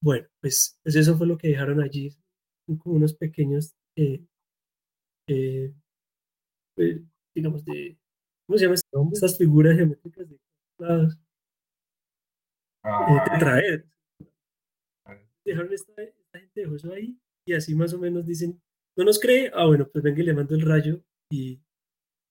Bueno, 0.00 0.28
pues, 0.40 0.78
pues, 0.84 0.94
eso 0.94 1.16
fue 1.16 1.26
lo 1.26 1.36
que 1.38 1.48
dejaron 1.48 1.80
allí, 1.80 2.14
como 2.78 2.96
unos 2.96 3.14
pequeños 3.14 3.74
eh, 3.96 4.24
eh, 5.26 5.74
pues, 6.76 7.00
digamos, 7.34 7.64
de, 7.64 7.98
¿cómo 8.46 8.58
se 8.58 8.64
llama? 8.64 8.76
Estas 9.12 9.38
figuras 9.38 9.76
geométricas 9.76 10.28
de 10.28 10.38
lados. 10.78 11.18
Ah. 12.84 13.38
traer. 13.38 13.86
Dejaron 15.44 15.72
esta, 15.72 16.02
esta 16.02 16.38
gente 16.38 16.60
dejó 16.60 16.76
eso 16.76 16.92
ahí 16.92 17.18
y 17.46 17.54
así 17.54 17.74
más 17.74 17.92
o 17.92 17.98
menos 17.98 18.26
dicen, 18.26 18.60
¿no 18.96 19.04
nos 19.04 19.18
cree? 19.18 19.50
Ah, 19.54 19.66
bueno, 19.66 19.88
pues 19.88 20.02
venga 20.04 20.20
y 20.20 20.24
le 20.24 20.34
mando 20.34 20.54
el 20.54 20.62
rayo 20.62 21.02
y, 21.30 21.60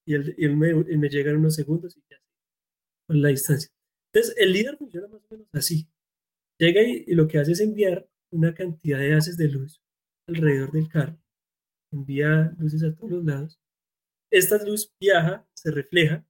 y, 0.05 0.13
él, 0.13 0.35
y 0.37 0.45
él, 0.45 0.55
me, 0.55 0.73
me, 0.73 1.09
llega 1.09 1.31
en 1.31 1.37
unos 1.37 1.55
segundos 1.55 1.97
y 1.97 2.01
ya 2.09 2.21
con 3.07 3.21
la 3.21 3.29
distancia. 3.29 3.69
Entonces, 4.13 4.35
el 4.37 4.53
líder 4.53 4.77
funciona 4.77 5.07
más 5.07 5.21
o 5.23 5.27
menos 5.29 5.47
así. 5.53 5.87
Llega 6.59 6.81
y, 6.83 7.05
y, 7.07 7.15
lo 7.15 7.27
que 7.27 7.39
hace 7.39 7.53
es 7.53 7.59
enviar 7.59 8.07
una 8.31 8.53
cantidad 8.53 8.99
de 8.99 9.13
haces 9.13 9.37
de 9.37 9.49
luz 9.49 9.81
alrededor 10.27 10.71
del 10.71 10.87
carro. 10.87 11.17
Envía 11.91 12.55
luces 12.57 12.83
a 12.83 12.95
todos 12.95 13.11
los 13.11 13.25
lados 13.25 13.61
esta 14.31 14.63
luz 14.63 14.93
viaja, 14.99 15.45
se 15.53 15.71
refleja 15.71 16.25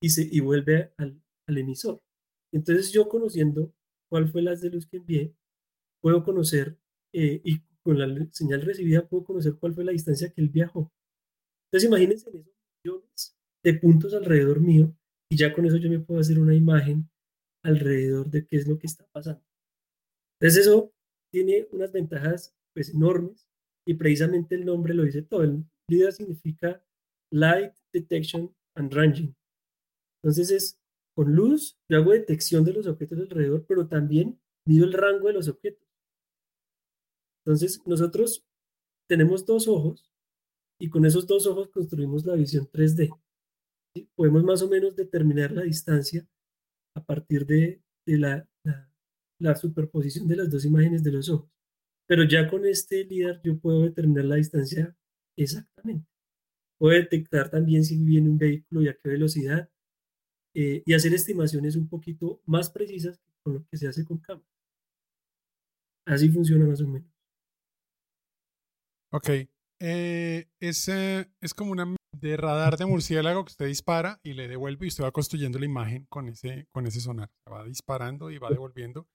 y, 0.00 0.10
se, 0.10 0.28
y 0.30 0.40
vuelve 0.40 0.92
al, 0.98 1.20
emisor. 1.48 2.02
Entonces 2.52 2.92
yo 2.92 3.08
conociendo 3.08 3.74
cuál 4.10 4.28
fue 4.28 4.42
la 4.42 4.54
de 4.54 4.70
luz 4.70 4.86
que 4.86 4.98
envié, 4.98 5.34
puedo 6.04 6.22
conocer 6.22 6.78
eh, 7.14 7.40
y 7.42 7.60
con 7.82 7.98
la 7.98 8.28
señal 8.30 8.60
recibida 8.60 9.08
puedo 9.08 9.24
conocer 9.24 9.54
cuál 9.54 9.72
fue 9.72 9.86
la 9.86 9.92
distancia 9.92 10.30
que 10.30 10.42
él 10.42 10.50
viajó. 10.50 10.92
Entonces 11.66 11.88
imagínense 11.88 12.28
en 12.28 12.40
esos 12.40 12.54
millones 12.84 13.38
de 13.64 13.74
puntos 13.74 14.12
alrededor 14.12 14.60
mío 14.60 14.94
y 15.30 15.38
ya 15.38 15.54
con 15.54 15.64
eso 15.64 15.78
yo 15.78 15.88
me 15.88 16.00
puedo 16.00 16.20
hacer 16.20 16.38
una 16.38 16.54
imagen 16.54 17.08
alrededor 17.64 18.30
de 18.30 18.46
qué 18.46 18.56
es 18.56 18.68
lo 18.68 18.78
que 18.78 18.86
está 18.86 19.06
pasando. 19.12 19.42
Entonces 20.38 20.66
eso 20.66 20.92
tiene 21.32 21.68
unas 21.72 21.90
ventajas 21.90 22.54
pues 22.74 22.90
enormes 22.90 23.48
y 23.86 23.94
precisamente 23.94 24.56
el 24.56 24.66
nombre 24.66 24.92
lo 24.92 25.04
dice 25.04 25.22
todo. 25.22 25.44
El 25.44 25.64
líder 25.88 26.12
significa 26.12 26.84
Light 27.32 27.72
Detection 27.94 28.54
and 28.76 28.92
Ranging. 28.92 29.34
Entonces 30.22 30.50
es 30.50 30.78
con 31.16 31.34
luz, 31.34 31.78
yo 31.88 31.96
hago 31.96 32.12
detección 32.12 32.62
de 32.62 32.74
los 32.74 32.86
objetos 32.88 33.20
alrededor, 33.20 33.64
pero 33.66 33.88
también 33.88 34.38
mido 34.66 34.84
el 34.84 34.92
rango 34.92 35.28
de 35.28 35.32
los 35.32 35.48
objetos. 35.48 35.83
Entonces 37.44 37.80
nosotros 37.86 38.44
tenemos 39.08 39.44
dos 39.44 39.68
ojos 39.68 40.10
y 40.80 40.88
con 40.88 41.04
esos 41.04 41.26
dos 41.26 41.46
ojos 41.46 41.68
construimos 41.68 42.24
la 42.24 42.34
visión 42.34 42.66
3D. 42.66 43.10
Podemos 44.16 44.42
más 44.44 44.62
o 44.62 44.68
menos 44.68 44.96
determinar 44.96 45.52
la 45.52 45.62
distancia 45.62 46.26
a 46.96 47.04
partir 47.04 47.46
de, 47.46 47.80
la, 48.06 48.48
superposición 49.56 50.26
de 50.26 50.36
las 50.36 50.50
dos 50.50 50.64
imágenes 50.64 51.02
de 51.02 51.12
los 51.12 51.28
ojos. 51.28 51.50
Pero 52.06 52.24
ya 52.24 52.48
con 52.48 52.66
este 52.66 53.04
líder 53.04 53.40
yo 53.42 53.58
puedo 53.58 53.82
determinar 53.82 54.24
la 54.24 54.36
distancia 54.36 54.96
exactamente 55.36 56.14
puede 56.78 57.00
detectar 57.00 57.50
también 57.50 57.84
si 57.84 57.96
viene 57.96 58.28
un 58.28 58.38
vehículo 58.38 58.82
y 58.82 58.88
a 58.88 58.94
qué 58.94 59.08
velocidad 59.08 59.70
eh, 60.54 60.82
y 60.84 60.92
hacer 60.92 61.14
estimaciones 61.14 61.76
un 61.76 61.88
poquito 61.88 62.42
más 62.44 62.68
precisas 62.68 63.18
con 63.42 63.54
lo 63.54 63.66
que 63.66 63.76
se 63.76 63.88
hace 63.88 64.04
con 64.04 64.18
cámara. 64.18 64.46
Así 66.06 66.28
funciona 66.28 66.66
más 66.66 66.82
o 66.82 66.86
menos. 66.86 67.13
Ok. 69.14 69.28
Eh, 69.80 70.46
es, 70.60 70.88
es 70.88 71.54
como 71.54 71.70
una 71.70 71.94
de 72.20 72.36
radar 72.36 72.76
de 72.76 72.86
murciélago 72.86 73.44
que 73.44 73.52
usted 73.52 73.66
dispara 73.66 74.18
y 74.24 74.32
le 74.32 74.48
devuelve 74.48 74.86
y 74.86 74.88
usted 74.88 75.04
va 75.04 75.12
construyendo 75.12 75.58
la 75.58 75.66
imagen 75.66 76.06
con 76.08 76.28
ese, 76.28 76.66
con 76.72 76.86
ese 76.86 77.00
sonar. 77.00 77.30
Va 77.50 77.64
disparando 77.64 78.30
y 78.30 78.38
va 78.38 78.50
devolviendo. 78.50 79.06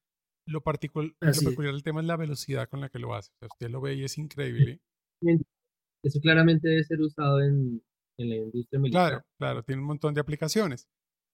Lo, 0.48 0.62
particular, 0.62 1.12
lo 1.20 1.50
peculiar 1.50 1.74
del 1.74 1.84
tema 1.84 2.00
es 2.00 2.08
la 2.08 2.16
velocidad 2.18 2.70
con 2.70 2.80
la 2.82 2.90
que 2.90 3.00
lo 3.00 3.14
hace. 3.14 3.32
usted 3.42 3.70
lo 3.70 3.82
ve 3.82 3.96
y 3.96 4.04
es 4.04 4.18
increíble. 4.18 4.80
Eso 6.04 6.20
claramente 6.22 6.70
debe 6.70 6.84
ser 6.84 7.02
usado 7.02 7.42
en, 7.42 7.84
en 8.18 8.30
la 8.30 8.36
industria 8.36 8.80
militar. 8.80 9.10
Claro, 9.10 9.26
claro, 9.38 9.64
tiene 9.64 9.82
un 9.82 9.88
montón 9.88 10.14
de 10.14 10.22
aplicaciones. 10.22 10.88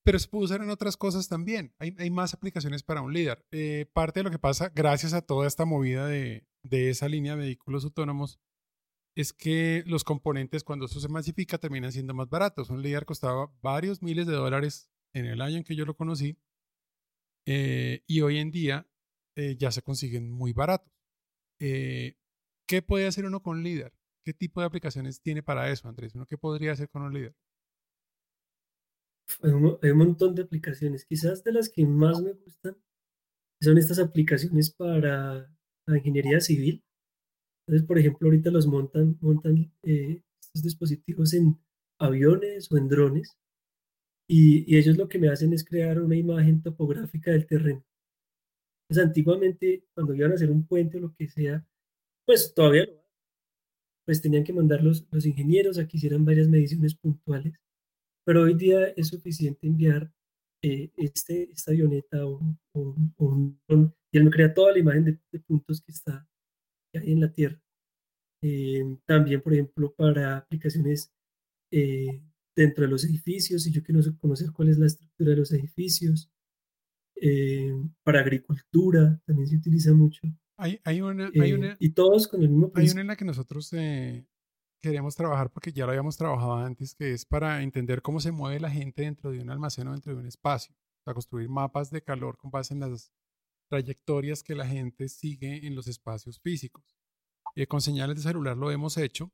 Pero 0.04 0.20
se 0.20 0.28
puede 0.28 0.46
usar 0.46 0.62
en 0.62 0.70
otras 0.70 0.98
cosas 0.98 1.28
también. 1.28 1.74
Hay, 1.80 1.96
hay 1.98 2.10
más 2.10 2.34
aplicaciones 2.34 2.84
para 2.84 3.02
un 3.02 3.14
líder. 3.14 3.46
Eh, 3.52 3.86
parte 3.94 4.20
de 4.20 4.24
lo 4.26 4.32
que 4.32 4.40
pasa, 4.40 4.72
gracias 4.74 5.14
a 5.14 5.22
toda 5.22 5.48
esta 5.48 5.66
movida 5.66 6.08
de, 6.08 6.46
de 6.64 6.90
esa 6.90 7.08
línea 7.08 7.36
de 7.36 7.44
vehículos 7.44 7.86
autónomos, 7.86 8.40
es 9.16 9.34
que 9.34 9.84
los 9.88 10.04
componentes, 10.04 10.64
cuando 10.64 10.86
eso 10.86 11.00
se 11.00 11.08
masifica, 11.08 11.58
terminan 11.58 11.92
siendo 11.92 12.14
más 12.14 12.30
baratos. 12.30 12.70
Un 12.70 12.82
líder 12.82 13.06
costaba 13.06 13.52
varios 13.62 14.02
miles 14.02 14.28
de 14.28 14.34
dólares 14.34 14.90
en 15.14 15.26
el 15.26 15.42
año 15.42 15.58
en 15.58 15.64
que 15.64 15.76
yo 15.76 15.86
lo 15.86 15.96
conocí. 15.96 16.38
Eh, 17.48 18.04
y 18.08 18.22
hoy 18.22 18.40
en 18.40 18.52
día 18.52 18.88
eh, 19.36 19.56
ya 19.58 19.72
se 19.72 19.82
consiguen 19.82 20.30
muy 20.32 20.54
baratos. 20.54 20.92
¿Qué 22.68 22.82
puede 22.82 23.08
hacer 23.08 23.26
uno 23.26 23.42
con 23.42 23.64
líder? 23.64 23.94
¿Qué 24.26 24.34
tipo 24.34 24.60
de 24.60 24.66
aplicaciones 24.66 25.22
tiene 25.22 25.44
para 25.44 25.70
eso, 25.70 25.88
Andrés? 25.88 26.16
¿Uno 26.16 26.26
qué 26.26 26.38
podría 26.38 26.72
hacer 26.72 26.90
con 26.90 27.04
un 27.04 27.14
líder? 27.14 27.36
Hay 29.42 29.52
un, 29.52 29.98
montón 29.98 30.34
de 30.34 30.44
aplicaciones. 30.44 31.06
Quizás 31.06 31.44
de 31.44 31.52
las 31.52 31.70
que 31.70 31.86
más 31.86 32.22
me 32.22 32.34
gustan 32.34 32.76
son 33.62 33.78
estas 33.78 34.00
aplicaciones 34.00 34.72
para 34.72 35.48
la 35.88 35.98
ingeniería 35.98 36.40
civil. 36.40 36.84
Entonces, 37.68 37.88
por 37.88 37.98
ejemplo, 37.98 38.28
ahorita 38.28 38.52
los 38.52 38.68
montan, 38.68 39.18
montan 39.22 39.72
eh, 39.84 40.22
estos 40.40 40.64
dispositivos 40.64 41.34
en 41.34 41.58
aviones 42.00 42.72
o 42.72 42.78
en 42.78 42.88
drones 42.88 43.38
y, 44.28 44.76
ellos 44.76 44.98
lo 44.98 45.08
que 45.08 45.20
me 45.20 45.30
hacen 45.30 45.54
es 45.54 45.64
crear 45.64 46.02
una 46.02 46.16
imagen 46.16 46.62
topográfica 46.62 47.32
del 47.32 47.48
terreno. 47.48 47.84
Pues 48.88 49.00
antiguamente, 49.00 49.84
cuando 49.94 50.14
iban 50.14 50.32
a 50.32 50.36
hacer 50.36 50.52
un 50.52 50.66
puente 50.68 50.98
o 50.98 51.02
lo 51.02 51.16
que 51.16 51.28
sea, 51.28 51.66
pues 52.26 52.54
todavía 52.54 52.86
lo 52.86 53.06
pues 54.06 54.22
tenían 54.22 54.44
que 54.44 54.54
mandar 54.54 54.84
los, 54.84 55.08
los 55.12 55.26
ingenieros 55.26 55.80
a 55.80 55.88
que 55.88 55.98
hicieran 55.98 56.26
varias 56.26 56.48
mediciones 56.48 56.94
puntuales, 56.96 57.56
pero 58.24 58.44
hoy 58.44 58.54
día 58.54 58.88
es 58.90 59.08
suficiente 59.08 59.66
enviar 59.66 60.12
eh, 60.62 60.92
este, 60.98 61.52
esta 61.52 61.72
avioneta 61.72 62.26
o, 62.26 62.40
un 62.74 63.60
dron 63.68 63.96
y 64.12 64.18
él 64.18 64.24
me 64.24 64.32
crea 64.32 64.54
toda 64.54 64.72
la 64.72 64.80
imagen 64.80 65.06
de, 65.06 65.40
puntos 65.42 65.82
que 65.82 65.92
está 65.92 66.28
en 67.04 67.20
la 67.22 67.32
Tierra. 67.32 67.62
Eh, 68.42 68.98
también, 69.06 69.42
por 69.42 69.54
ejemplo, 69.54 69.94
para 69.94 70.38
aplicaciones 70.38 71.12
eh, 71.72 72.22
dentro 72.56 72.84
de 72.84 72.92
los 72.92 73.04
edificios, 73.06 73.64
si 73.64 73.72
yo 73.72 73.84
quiero 73.84 74.02
conocer 74.18 74.52
cuál 74.52 74.70
es 74.70 74.78
la 74.78 74.88
estructura 74.88 75.32
de 75.32 75.38
los 75.38 75.52
edificios. 75.52 76.30
para 78.04 78.20
agricultura 78.20 79.20
también 79.26 79.48
se 79.48 79.58
utiliza 79.58 79.94
mucho. 79.94 80.22
Hay, 80.58 80.80
hay, 80.84 81.02
una, 81.02 81.32
hay 81.42 81.54
una, 81.54 81.76
y 81.80 81.90
todos 81.90 82.28
con 82.28 82.42
el 82.42 82.50
mismo 82.50 82.72
Hay 82.76 82.90
una 82.90 83.02
en 83.02 83.08
la 83.08 83.16
que 83.16 83.26
nosotros 83.26 83.74
queríamos 84.86 85.16
trabajar 85.16 85.50
porque 85.50 85.74
ya 85.74 85.86
lo 85.86 85.92
habíamos 85.92 86.16
trabajado 86.16 86.58
antes, 86.58 86.94
que 86.94 87.12
es 87.12 87.26
para 87.26 87.64
entender 87.64 88.04
cómo 88.04 88.20
se 88.20 88.32
mueve 88.32 88.60
la 88.60 88.70
gente 88.70 89.02
dentro 89.02 89.32
de 89.32 89.40
un 89.40 89.50
almacén 89.50 89.88
o 89.88 89.94
dentro 89.94 90.14
de 90.14 90.20
un 90.20 90.28
espacio. 90.28 90.76
Para 91.04 91.16
construir 91.16 91.50
mapas 91.50 91.90
de 91.90 92.04
calor 92.04 92.38
con 92.38 92.52
base 92.52 92.76
en 92.76 92.82
las 92.82 93.12
trayectorias 93.68 94.44
que 94.44 94.56
la 94.56 94.68
gente 94.68 95.10
sigue 95.10 95.66
en 95.66 95.76
los 95.76 95.88
espacios 95.88 96.40
físicos. 96.40 96.96
Eh, 97.56 97.68
con 97.68 97.82
señales 97.82 98.18
de 98.18 98.24
celular 98.24 98.58
lo 98.58 98.72
hemos 98.72 98.98
hecho, 98.98 99.32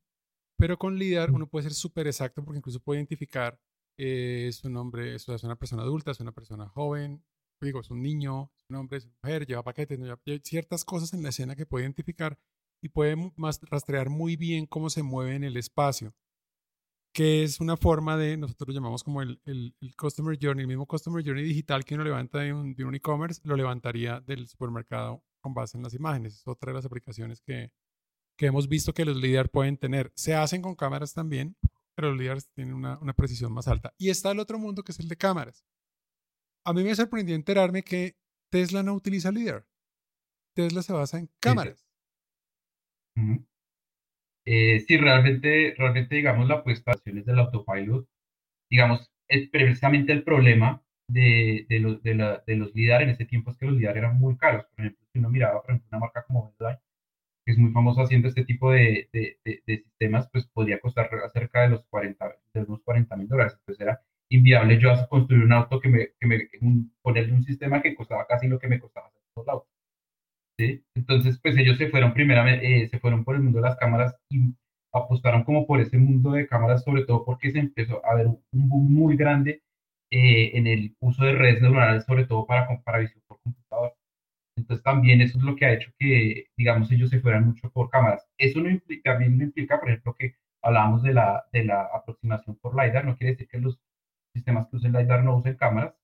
pero 0.57 0.77
con 0.77 0.97
LIDAR 0.97 1.32
uno 1.32 1.47
puede 1.47 1.63
ser 1.63 1.73
súper 1.73 2.07
exacto 2.07 2.43
porque 2.43 2.59
incluso 2.59 2.79
puede 2.79 2.99
identificar 2.99 3.59
eh, 3.97 4.47
es 4.47 4.63
un 4.63 4.77
hombre, 4.77 5.15
es 5.15 5.27
una 5.27 5.55
persona 5.55 5.84
adulta, 5.84 6.11
es 6.11 6.19
una 6.19 6.32
persona 6.32 6.67
joven, 6.69 7.23
digo, 7.61 7.82
es 7.82 7.91
un 7.91 8.01
niño, 8.01 8.51
es 8.57 8.65
un 8.69 8.77
hombre, 8.77 8.97
es 8.97 9.05
una 9.05 9.15
mujer, 9.23 9.45
lleva 9.45 9.63
paquetes, 9.63 9.99
hay 10.01 10.41
ciertas 10.43 10.84
cosas 10.86 11.13
en 11.13 11.23
la 11.23 11.29
escena 11.29 11.55
que 11.55 11.65
puede 11.65 11.86
identificar 11.86 12.39
y 12.82 12.89
puede 12.89 13.15
más 13.36 13.59
rastrear 13.61 14.09
muy 14.09 14.36
bien 14.36 14.65
cómo 14.65 14.89
se 14.89 15.03
mueve 15.03 15.36
en 15.36 15.43
el 15.43 15.57
espacio, 15.57 16.15
que 17.14 17.43
es 17.43 17.59
una 17.59 17.76
forma 17.78 18.18
de, 18.18 18.38
nosotros 18.38 18.70
lo 18.70 18.74
llamamos 18.74 19.03
como 19.03 19.22
el, 19.22 19.41
el, 19.45 19.76
Customer 19.97 20.38
Journey, 20.41 20.64
el 20.64 20.68
mismo 20.68 20.86
Customer 20.86 21.24
Journey 21.24 21.43
digital 21.43 21.84
que 21.84 21.95
uno 21.95 22.03
levanta 22.03 22.39
de 22.39 22.53
un 22.53 22.95
e-commerce, 22.95 23.41
lo 23.43 23.55
levantaría 23.55 24.22
del 24.22 24.47
supermercado 24.47 25.24
con 25.41 25.53
base 25.53 25.78
en 25.78 25.84
las 25.84 25.93
imágenes. 25.93 26.36
Es 26.36 26.47
otra 26.47 26.72
de 26.72 26.76
las 26.76 26.86
aplicaciones 26.86 27.41
que, 27.41 27.72
que 28.38 28.45
hemos 28.45 28.68
visto 28.68 28.93
que 28.93 29.05
los 29.05 29.18
líderes 29.18 29.51
pueden 29.51 29.78
tener. 29.78 30.12
Se 30.16 30.36
hacen 30.36 30.62
con 30.62 30.76
cámaras 30.76 31.14
también, 31.14 31.57
pero 31.95 32.09
los 32.09 32.20
líderes 32.20 32.49
tienen 32.53 32.74
una, 32.74 32.97
una 32.99 33.14
precisión 33.14 33.51
más 33.51 33.68
alta. 33.68 33.93
Y 33.97 34.09
está 34.09 34.32
el 34.32 34.39
otro 34.39 34.57
mundo 34.57 34.84
que 34.84 34.91
es 34.91 34.99
el 34.99 35.07
de 35.07 35.18
cámaras. 35.18 35.66
A 36.64 36.74
mí 36.74 36.84
me 36.84 36.95
sorprendió 36.95 37.36
enterarme 37.36 37.84
que 37.84 38.18
Tesla 38.49 38.84
no 38.84 38.93
utiliza 38.93 39.32
LIDAR. 39.32 39.68
Tesla 40.53 40.82
se 40.84 40.93
basa 40.93 41.18
en 41.18 41.30
cámaras. 41.39 41.88
Eh, 44.45 44.79
sí, 44.87 44.97
realmente, 44.97 45.75
realmente, 45.77 46.15
digamos, 46.15 46.47
la 46.47 46.55
apuesta 46.55 46.93
de 47.05 47.21
del 47.21 47.39
autopilot, 47.39 48.07
digamos, 48.69 49.11
es 49.27 49.49
precisamente 49.49 50.13
el 50.13 50.23
problema 50.23 50.83
de, 51.07 51.65
de, 51.69 51.79
los, 51.79 52.03
de, 52.03 52.15
la, 52.15 52.43
de 52.47 52.55
los 52.57 52.73
LIDAR 52.75 53.03
en 53.03 53.09
ese 53.11 53.25
tiempo 53.25 53.51
es 53.51 53.57
que 53.57 53.67
los 53.67 53.75
LIDAR 53.77 53.97
eran 53.97 54.19
muy 54.19 54.37
caros. 54.37 54.65
Por 54.75 54.85
ejemplo, 54.85 55.07
si 55.13 55.19
uno 55.19 55.29
miraba, 55.29 55.61
por 55.61 55.71
ejemplo, 55.71 55.89
una 55.91 55.99
marca 55.99 56.23
como 56.25 56.53
Hyundai, 56.59 56.77
que 57.45 57.53
es 57.53 57.57
muy 57.59 57.71
famosa 57.71 58.03
haciendo 58.03 58.27
este 58.29 58.45
tipo 58.45 58.71
de, 58.71 59.09
de, 59.13 59.37
sistemas, 59.83 60.29
pues 60.31 60.47
podría 60.47 60.79
costar 60.79 61.09
cerca 61.33 61.63
de 61.63 61.69
los 61.69 61.85
40, 61.87 62.37
de 62.53 62.61
unos 62.61 62.81
40 62.83 63.15
mil 63.17 63.27
dólares. 63.27 63.55
Entonces 63.59 63.81
era 63.81 64.01
inviable 64.29 64.79
yo 64.79 64.91
construir 65.09 65.43
un 65.45 65.53
auto 65.53 65.79
que 65.81 65.89
me, 65.89 66.09
que 66.19 66.27
me 66.27 66.49
ponerle 67.01 67.33
un 67.33 67.43
sistema 67.43 67.81
que 67.81 67.95
costaba 67.95 68.27
casi 68.27 68.47
lo 68.47 68.59
que 68.59 68.67
me 68.69 68.79
costaba 68.79 69.07
hacer 69.07 69.21
los 69.35 69.47
autos. 69.49 69.80
Entonces, 70.95 71.39
pues 71.41 71.57
ellos 71.57 71.78
se 71.78 71.89
fueron 71.89 72.14
primeramente, 72.14 72.84
eh, 72.84 72.88
se 72.89 72.99
fueron 72.99 73.24
por 73.24 73.36
el 73.36 73.41
mundo 73.41 73.59
de 73.59 73.70
las 73.70 73.78
cámaras 73.78 74.16
y 74.30 74.53
apostaron 74.93 75.43
como 75.43 75.66
por 75.68 75.80
ese 75.82 75.97
mundo 75.97 76.32
de 76.32 76.47
cámaras, 76.47 76.84
sobre 76.84 77.05
todo 77.05 77.26
porque 77.26 77.51
se 77.51 77.59
empezó 77.59 78.05
a 78.05 78.16
ver 78.16 78.28
un 78.28 78.41
boom 78.51 78.93
muy 78.93 79.16
grande 79.18 79.64
eh, 80.12 80.51
en 80.57 80.68
el 80.68 80.95
uso 80.99 81.24
de 81.26 81.34
redes 81.34 81.62
neuronales, 81.62 82.05
sobre 82.05 82.26
todo 82.26 82.45
para, 82.45 82.68
para 82.84 82.99
visión 82.99 83.22
por 83.28 83.39
computador. 83.41 83.93
Entonces 84.57 84.84
también 84.84 85.22
eso 85.22 85.38
es 85.38 85.43
lo 85.43 85.55
que 85.55 85.66
ha 85.66 85.74
hecho 85.74 85.91
que, 85.99 86.47
digamos, 86.57 86.91
ellos 86.91 87.09
se 87.09 87.22
fueran 87.22 87.47
mucho 87.47 87.72
por 87.72 87.89
cámaras. 87.89 88.28
Eso 88.38 88.62
no 88.62 88.70
implica, 88.70 89.14
también 89.14 89.38
no 89.38 89.45
implica, 89.45 89.80
por 89.80 89.89
ejemplo, 89.89 90.16
que 90.18 90.36
hablábamos 90.62 91.03
de 91.03 91.14
la, 91.14 91.45
de 91.53 91.66
la 91.66 91.84
aproximación 91.93 92.57
por 92.57 92.76
LiDAR, 92.76 93.05
no 93.05 93.18
quiere 93.18 93.34
decir 93.34 93.47
que 93.49 93.59
los 93.59 93.80
sistemas 94.36 94.68
que 94.70 94.78
usen 94.78 94.93
LiDAR 94.93 95.24
no 95.24 95.38
usen 95.38 95.55
cámaras, 95.57 95.95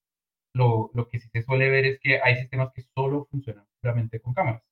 lo, 0.55 0.91
lo, 0.93 1.07
que 1.07 1.19
sí 1.19 1.29
se 1.29 1.43
suele 1.43 1.69
ver 1.69 1.85
es 1.85 1.99
que 1.99 2.19
hay 2.21 2.37
sistemas 2.37 2.71
que 2.73 2.81
solo 2.95 3.27
funcionan 3.31 3.66
puramente 3.81 4.19
con 4.19 4.33
cámaras. 4.33 4.63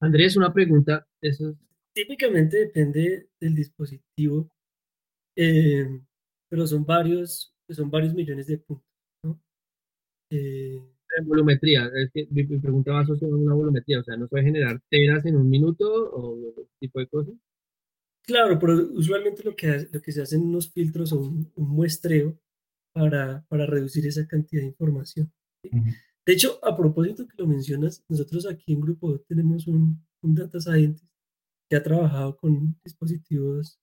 Andrés, 0.00 0.36
una 0.36 0.52
pregunta. 0.52 1.06
Eso... 1.20 1.56
Típicamente 1.94 2.56
depende 2.56 3.28
del 3.38 3.54
dispositivo, 3.54 4.50
eh, 5.36 5.86
pero 6.48 6.66
son 6.66 6.84
varios, 6.84 7.54
son 7.68 7.90
varios 7.90 8.14
millones 8.14 8.46
de 8.46 8.58
puntos. 8.58 8.86
¿no? 9.22 9.40
Eh, 10.30 10.80
volumetría, 11.24 11.90
es 11.94 12.10
que 12.12 12.26
mi, 12.30 12.44
pregunta 12.44 12.92
va 12.92 13.00
a 13.00 13.26
una 13.26 13.54
volumetría, 13.54 14.00
o 14.00 14.02
sea, 14.02 14.16
¿no 14.16 14.28
puede 14.28 14.44
generar 14.44 14.80
teras 14.88 15.24
en 15.26 15.36
un 15.36 15.48
minuto 15.48 15.86
o 16.10 16.50
ese 16.50 16.66
tipo 16.80 16.98
de 16.98 17.06
cosas? 17.06 17.34
Claro, 18.24 18.58
pero 18.58 18.74
usualmente 18.92 19.42
lo 19.42 19.54
que, 19.54 19.88
lo 19.92 20.00
que 20.00 20.12
se 20.12 20.22
hacen 20.22 20.42
unos 20.42 20.72
filtros 20.72 21.12
o 21.12 21.20
un, 21.20 21.52
muestreo 21.56 22.38
para, 22.92 23.44
para, 23.48 23.66
reducir 23.66 24.06
esa 24.06 24.26
cantidad 24.26 24.62
de 24.62 24.68
información. 24.68 25.30
De 25.62 26.32
hecho, 26.32 26.58
a 26.64 26.76
propósito 26.76 27.26
que 27.26 27.34
lo 27.38 27.46
mencionas, 27.46 28.04
nosotros 28.08 28.46
aquí 28.46 28.72
en 28.72 28.80
Grupo 28.80 29.18
tenemos 29.20 29.66
un, 29.66 30.04
un 30.22 30.34
data 30.34 30.60
scientist 30.60 31.10
que 31.68 31.76
ha 31.76 31.82
trabajado 31.82 32.36
con 32.36 32.78
dispositivos 32.84 33.80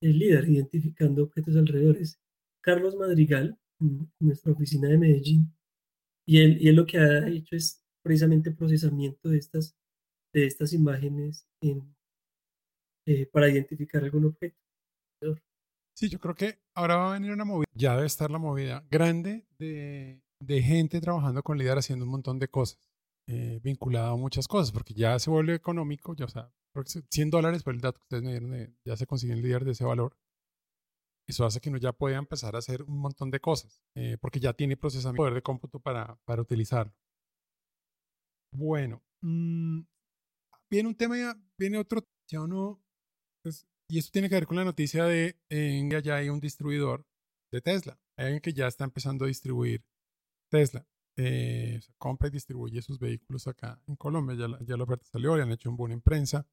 el 0.00 0.18
líder 0.18 0.48
identificando 0.48 1.24
objetos 1.24 1.56
alrededores. 1.56 2.20
Carlos 2.62 2.96
Madrigal, 2.96 3.58
en 3.80 4.10
nuestra 4.20 4.52
oficina 4.52 4.88
de 4.88 4.98
Medellín, 4.98 5.54
y 6.26 6.40
él, 6.40 6.58
y 6.60 6.68
él 6.68 6.76
lo 6.76 6.86
que 6.86 6.98
ha 6.98 7.28
hecho 7.28 7.56
es 7.56 7.84
precisamente 8.02 8.52
procesamiento 8.52 9.28
de 9.28 9.38
estas, 9.38 9.76
de 10.32 10.46
estas 10.46 10.72
imágenes 10.72 11.46
en, 11.60 11.94
eh, 13.06 13.26
para 13.26 13.48
identificar 13.48 14.02
algún 14.04 14.26
objeto. 14.26 14.56
Sí, 15.94 16.08
yo 16.08 16.18
creo 16.18 16.34
que 16.34 16.58
ahora 16.74 16.96
va 16.96 17.10
a 17.10 17.12
venir 17.14 17.32
una 17.32 17.44
movida, 17.44 17.66
ya 17.74 17.94
debe 17.94 18.06
estar 18.06 18.30
la 18.30 18.38
movida 18.38 18.84
grande 18.90 19.46
de, 19.58 20.21
de 20.42 20.62
gente 20.62 21.00
trabajando 21.00 21.42
con 21.42 21.58
líder 21.58 21.78
haciendo 21.78 22.04
un 22.04 22.10
montón 22.10 22.38
de 22.38 22.48
cosas, 22.48 22.78
eh, 23.28 23.60
vinculado 23.62 24.14
a 24.14 24.16
muchas 24.16 24.48
cosas, 24.48 24.72
porque 24.72 24.94
ya 24.94 25.18
se 25.18 25.30
vuelve 25.30 25.54
económico, 25.54 26.14
ya, 26.14 26.24
o 26.24 26.28
sea, 26.28 26.52
100 27.10 27.30
dólares 27.30 27.62
por 27.62 27.74
el 27.74 27.80
dato 27.80 27.98
que 27.98 28.04
ustedes 28.04 28.22
me 28.22 28.30
dieron, 28.30 28.76
ya 28.84 28.96
se 28.96 29.06
consiguen 29.06 29.42
líder 29.42 29.64
de 29.64 29.72
ese 29.72 29.84
valor. 29.84 30.16
Eso 31.28 31.44
hace 31.44 31.60
que 31.60 31.68
uno 31.68 31.78
ya 31.78 31.92
pueda 31.92 32.18
empezar 32.18 32.56
a 32.56 32.58
hacer 32.58 32.82
un 32.82 32.98
montón 32.98 33.30
de 33.30 33.40
cosas, 33.40 33.82
eh, 33.94 34.16
porque 34.20 34.40
ya 34.40 34.52
tiene 34.52 34.76
procesamiento 34.76 35.22
poder 35.22 35.34
de 35.34 35.42
cómputo 35.42 35.78
para, 35.78 36.18
para 36.24 36.42
utilizarlo. 36.42 36.92
Bueno, 38.52 39.02
mm, 39.22 39.82
viene 40.68 40.88
un 40.88 40.96
tema, 40.96 41.16
viene 41.56 41.78
otro, 41.78 42.04
ya 42.28 42.42
uno 42.42 42.82
pues, 43.42 43.66
y 43.88 43.98
esto 43.98 44.10
tiene 44.12 44.28
que 44.28 44.34
ver 44.34 44.46
con 44.46 44.56
la 44.56 44.64
noticia 44.64 45.04
de 45.04 45.38
que 45.48 46.02
ya 46.02 46.16
hay 46.16 46.28
un 46.28 46.40
distribuidor 46.40 47.06
de 47.52 47.60
Tesla. 47.60 48.00
Alguien 48.16 48.40
que 48.40 48.52
ya 48.52 48.66
está 48.66 48.84
empezando 48.84 49.24
a 49.24 49.28
distribuir 49.28 49.84
Tesla. 50.52 50.86
Eh, 51.16 51.80
compra 51.98 52.28
y 52.28 52.30
distribuye 52.30 52.82
sus 52.82 52.98
vehículos 52.98 53.46
acá 53.46 53.80
en 53.86 53.96
Colombia. 53.96 54.36
Ya 54.36 54.48
la, 54.48 54.58
ya 54.62 54.76
la 54.76 54.84
oferta 54.84 55.06
salió, 55.06 55.34
le 55.34 55.42
han 55.42 55.52
hecho 55.52 55.70
un 55.70 55.76
boom 55.76 55.92
en 55.92 56.02
prensa. 56.02 56.46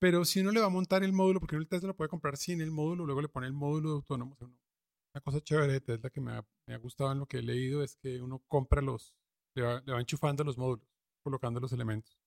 Pero 0.00 0.24
si 0.24 0.40
uno 0.40 0.50
le 0.50 0.60
va 0.60 0.66
a 0.66 0.70
montar 0.70 1.04
el 1.04 1.12
módulo, 1.12 1.40
porque 1.40 1.56
el 1.56 1.68
Tesla 1.68 1.88
lo 1.88 1.96
puede 1.96 2.08
comprar 2.08 2.36
sin 2.36 2.62
el 2.62 2.70
módulo, 2.70 3.04
luego 3.04 3.20
le 3.20 3.28
pone 3.28 3.46
el 3.46 3.52
módulo 3.52 3.90
de 3.90 3.94
autónomo. 3.96 4.36
una 4.40 5.20
cosa 5.22 5.40
chévere 5.40 5.74
de 5.74 5.80
Tesla 5.80 6.10
que 6.10 6.20
me 6.20 6.32
ha, 6.32 6.46
me 6.66 6.74
ha, 6.74 6.78
gustado 6.78 7.12
en 7.12 7.18
lo 7.18 7.26
que 7.26 7.38
he 7.38 7.42
leído 7.42 7.82
es 7.82 7.96
que 7.96 8.20
uno 8.20 8.42
compra 8.48 8.80
los, 8.80 9.14
le 9.54 9.62
va, 9.62 9.82
le 9.84 9.92
va 9.92 10.00
enchufando 10.00 10.44
los 10.44 10.56
módulos, 10.56 10.86
colocando 11.22 11.60
los 11.60 11.72
elementos. 11.72 12.18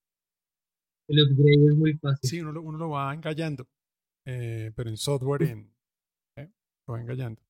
El 1.10 1.24
upgrade 1.24 1.72
es 1.72 1.76
muy 1.76 1.94
fácil. 1.98 2.30
Sí, 2.30 2.42
uno 2.42 2.52
lo, 2.52 2.62
uno 2.62 2.78
lo 2.78 2.90
va 2.90 3.14
engallando, 3.14 3.68
eh, 4.26 4.72
pero 4.76 4.90
en 4.90 4.98
software 4.98 5.44
en, 5.44 5.74
¿eh? 6.38 6.52
lo 6.88 6.94
va 6.94 7.02
engallando. 7.02 7.42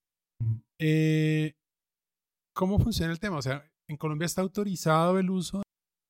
Eh, 0.79 1.53
¿Cómo 2.57 2.79
funciona 2.79 3.11
el 3.13 3.19
tema? 3.19 3.37
O 3.37 3.41
sea, 3.43 3.71
en 3.87 3.97
Colombia 3.97 4.25
está 4.25 4.41
autorizado 4.41 5.19
el 5.19 5.29
uso 5.29 5.61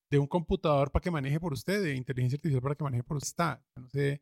de 0.09 0.17
un 0.17 0.27
computador 0.27 0.91
para 0.91 1.03
que 1.03 1.11
maneje 1.11 1.41
por 1.41 1.51
usted, 1.51 1.83
de 1.83 1.93
inteligencia 1.93 2.37
artificial 2.37 2.61
para 2.61 2.75
que 2.75 2.85
maneje 2.85 3.03
por 3.03 3.17
usted. 3.17 3.57
No 3.75 3.89
sé 3.89 4.21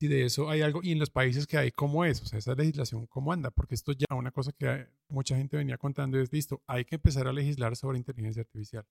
si 0.00 0.08
de 0.08 0.24
eso 0.24 0.48
hay 0.48 0.62
algo. 0.62 0.80
Y 0.82 0.92
en 0.92 0.98
los 0.98 1.10
países 1.10 1.46
que 1.46 1.58
hay, 1.58 1.72
¿cómo 1.72 2.06
es? 2.06 2.22
O 2.22 2.24
sea, 2.24 2.38
esa 2.38 2.54
legislación, 2.54 3.06
¿cómo 3.06 3.34
anda? 3.34 3.50
Porque 3.50 3.74
esto 3.74 3.92
ya 3.92 4.06
una 4.16 4.30
cosa 4.30 4.50
que 4.52 4.88
mucha 5.10 5.36
gente 5.36 5.58
venía 5.58 5.76
contando 5.76 6.18
es, 6.18 6.32
listo, 6.32 6.62
hay 6.66 6.86
que 6.86 6.94
empezar 6.94 7.28
a 7.28 7.34
legislar 7.34 7.76
sobre 7.76 7.98
inteligencia 7.98 8.40
artificial. 8.40 8.86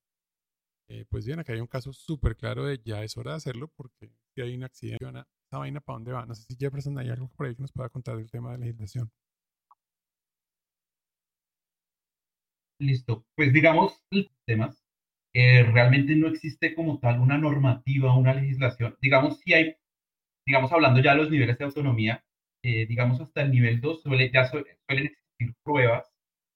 Eh, 0.88 1.04
pues 1.10 1.26
bien, 1.26 1.40
acá 1.40 1.54
hay 1.54 1.62
un 1.62 1.68
caso 1.68 1.94
súper 1.94 2.38
claro 2.38 2.64
de 2.64 2.80
ya 2.86 3.04
es 3.04 3.18
hora 3.18 3.32
de 3.32 3.38
hacerlo 3.38 3.72
porque 3.76 4.14
si 4.36 4.42
hay 4.42 4.56
un 4.56 4.64
accidente, 4.64 5.04
esa 5.04 5.58
vaina 5.58 5.82
para 5.82 5.96
dónde 5.96 6.12
va. 6.12 6.28
No 6.28 6.36
sé 6.36 6.44
si 6.44 6.56
Jefferson 6.56 7.00
hay 7.00 7.10
algo 7.10 7.28
por 7.30 7.48
ahí 7.48 7.56
que 7.56 7.64
nos 7.64 7.72
pueda 7.72 7.90
contar 7.90 8.18
del 8.18 8.30
tema 8.30 8.52
de 8.52 8.60
legislación. 8.60 9.12
Listo. 12.80 13.26
Pues 13.36 13.54
digamos, 13.54 14.04
temas. 14.46 14.84
Eh, 15.34 15.64
realmente 15.64 16.16
no 16.16 16.28
existe 16.28 16.74
como 16.76 17.00
tal 17.00 17.20
una 17.20 17.38
normativa, 17.38 18.16
una 18.18 18.34
legislación. 18.34 18.98
Digamos, 19.02 19.40
si 19.42 19.54
hay, 19.54 19.76
digamos, 20.46 20.72
hablando 20.74 21.02
ya 21.02 21.14
de 21.14 21.18
los 21.20 21.32
niveles 21.32 21.58
de 21.58 21.66
autonomía, 21.66 22.24
eh, 22.64 22.86
digamos 22.88 23.22
hasta 23.22 23.42
el 23.44 23.52
nivel 23.52 23.82
2, 23.82 24.04
suele, 24.04 24.32
ya 24.34 24.46
suelen 24.48 24.68
existir 25.08 25.56
pruebas 25.64 26.12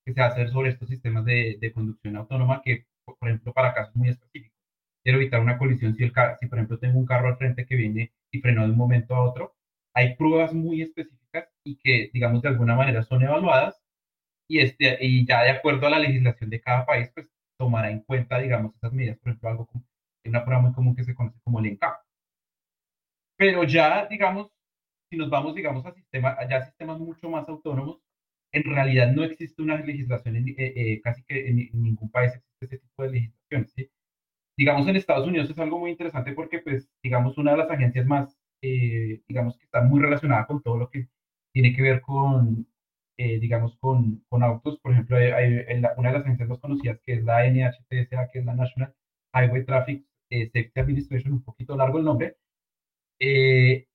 que 0.06 0.14
se 0.14 0.22
hacen 0.22 0.50
sobre 0.50 0.72
estos 0.72 0.90
sistemas 0.90 1.26
de, 1.26 1.58
de 1.62 1.74
conducción 1.74 2.18
autónoma 2.18 2.62
que, 2.64 2.88
por 3.06 3.30
ejemplo, 3.30 3.54
para 3.54 3.74
casos 3.74 3.96
muy 3.96 4.10
específicos. 4.10 4.58
Quiero 5.04 5.20
evitar 5.20 5.42
una 5.42 5.58
colisión 5.58 5.96
si, 5.96 6.04
el, 6.04 6.14
si, 6.40 6.48
por 6.48 6.60
ejemplo, 6.60 6.80
tengo 6.80 7.00
un 7.00 7.06
carro 7.06 7.30
al 7.30 7.38
frente 7.38 7.66
que 7.66 7.76
viene 7.76 8.14
y 8.32 8.42
frenó 8.42 8.64
de 8.66 8.72
un 8.72 8.78
momento 8.78 9.16
a 9.16 9.24
otro. 9.24 9.56
Hay 9.96 10.16
pruebas 10.16 10.54
muy 10.54 10.82
específicas 10.82 11.50
y 11.66 11.78
que, 11.78 12.10
digamos, 12.14 12.42
de 12.42 12.50
alguna 12.50 12.76
manera 12.76 13.04
son 13.04 13.24
evaluadas 13.24 13.82
y, 14.50 14.60
este, 14.60 14.98
y 15.02 15.26
ya 15.26 15.44
de 15.44 15.52
acuerdo 15.52 15.88
a 15.88 15.92
la 15.92 16.00
legislación 16.00 16.50
de 16.50 16.60
cada 16.60 16.86
país, 16.86 17.10
pues 17.14 17.30
tomará 17.58 17.92
en 17.92 18.02
cuenta, 18.02 18.40
digamos, 18.40 18.76
esas 18.76 18.92
medidas, 18.94 19.18
por 19.20 19.30
ejemplo, 19.30 19.50
algo 19.50 19.68
como 19.68 19.86
una 20.26 20.44
prueba 20.44 20.62
muy 20.62 20.74
común 20.74 20.96
que 20.96 21.04
se 21.04 21.16
conoce 21.16 21.40
como 21.44 21.60
el 21.60 21.68
ENCAP. 21.68 21.96
Pero 23.38 23.64
ya, 23.64 24.06
digamos, 24.08 24.52
si 25.10 25.18
nos 25.18 25.30
vamos, 25.30 25.56
digamos, 25.56 25.86
a 25.86 25.94
sistemas, 25.94 26.38
ya 26.50 26.66
sistemas 26.66 27.00
mucho 27.00 27.30
más 27.30 27.48
autónomos, 27.48 28.02
en 28.52 28.64
realidad 28.64 29.12
no 29.12 29.24
existe 29.24 29.62
una 29.62 29.78
legislación, 29.78 30.38
en, 30.38 30.50
eh, 30.50 30.56
eh, 30.58 31.02
casi 31.02 31.24
que 31.24 31.48
en, 31.50 31.70
ningún 31.74 32.10
país 32.12 32.34
existe 32.34 32.66
ese 32.66 32.78
tipo 32.80 33.04
de 33.04 33.12
legislación, 33.12 33.68
¿sí? 33.68 33.90
Digamos, 34.58 34.88
en 34.88 34.96
Estados 34.98 35.28
Unidos 35.28 35.50
es 35.50 35.60
algo 35.60 35.80
muy 35.80 35.92
interesante 35.92 36.34
porque, 36.34 36.60
pues, 36.60 36.90
digamos, 37.04 37.38
una 37.38 37.52
de 37.52 37.58
las 37.58 37.72
agencias 37.72 38.06
más, 38.06 38.38
eh, 38.62 39.22
digamos, 39.28 39.58
que 39.58 39.66
está 39.66 39.82
muy 39.82 40.02
relacionada 40.02 40.48
con 40.48 40.62
todo 40.62 40.78
lo 40.78 40.90
que 40.90 41.08
tiene 41.54 41.76
que 41.76 41.82
ver 41.82 42.02
con, 42.02 42.68
eh, 43.22 43.38
digamos, 43.38 43.76
con, 43.80 44.24
con, 44.30 44.44
autos. 44.44 44.80
Por 44.80 44.94
ejemplo, 44.94 45.18
hay, 45.18 45.66
una 45.98 46.10
de 46.10 46.14
las 46.14 46.24
agencias 46.24 46.48
más 46.48 46.60
conocidas 46.60 47.02
que 47.06 47.16
es 47.16 47.24
la 47.26 47.46
NHTSA, 47.50 48.30
que 48.32 48.40
es 48.40 48.46
la 48.46 48.56
National 48.56 48.96
Highway 49.34 49.66
Traffic 49.66 50.06
eh, 50.30 50.46
Safety 50.46 50.80
Administration, 50.80 51.34
un 51.34 51.44
poquito 51.44 51.76
largo 51.76 51.98
el 51.98 52.06
nombre. 52.06 52.38
Eh, 53.20 53.88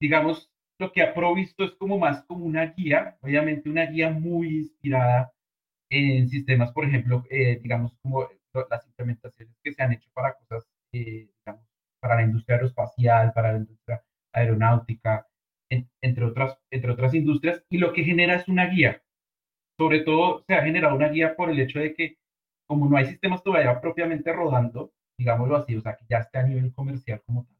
digamos, 0.00 0.50
lo 0.78 0.92
que 0.92 1.02
ha 1.02 1.12
provisto 1.12 1.64
es 1.64 1.72
como 1.72 1.98
más 1.98 2.24
como 2.24 2.46
una 2.46 2.72
guía, 2.72 3.18
obviamente 3.20 3.68
una 3.68 3.84
guía 3.84 4.08
muy 4.10 4.60
inspirada 4.60 5.30
en 5.90 6.30
sistemas, 6.30 6.72
por 6.72 6.86
ejemplo, 6.86 7.24
digamos, 7.62 7.92
como 8.02 8.28
las 8.70 8.86
implementaciones 8.86 9.54
que 9.62 9.72
se 9.74 9.82
han 9.82 9.92
hecho 9.92 10.08
para 10.14 10.34
cosas, 10.34 10.66
digamos, 10.90 11.66
para 12.00 12.16
la 12.16 12.22
industria 12.22 12.56
aeroespacial, 12.56 13.32
para 13.34 13.52
la 13.52 13.58
industria 13.58 14.02
aeronáutica, 14.32 15.26
entre, 15.70 16.24
otras, 16.24 16.58
entre 16.70 16.90
otras 16.92 17.14
industrias, 17.14 17.64
y 17.70 17.78
lo 17.78 17.92
que 17.92 18.04
genera 18.04 18.36
es 18.36 18.48
una 18.48 18.66
guía. 18.66 19.02
Sobre 19.78 20.00
todo 20.00 20.44
se 20.46 20.54
ha 20.54 20.62
generado 20.62 20.96
una 20.96 21.08
guía 21.08 21.36
por 21.36 21.50
el 21.50 21.60
hecho 21.60 21.78
de 21.78 21.94
que 21.94 22.18
como 22.68 22.88
no 22.88 22.96
hay 22.96 23.06
sistemas 23.06 23.42
todavía 23.42 23.80
propiamente 23.80 24.32
rodando, 24.32 24.92
digámoslo 25.18 25.56
así, 25.56 25.74
o 25.76 25.80
sea, 25.80 25.96
que 25.96 26.06
ya 26.08 26.18
esté 26.18 26.38
a 26.38 26.44
nivel 26.44 26.72
comercial 26.72 27.22
como 27.26 27.44
tal, 27.44 27.56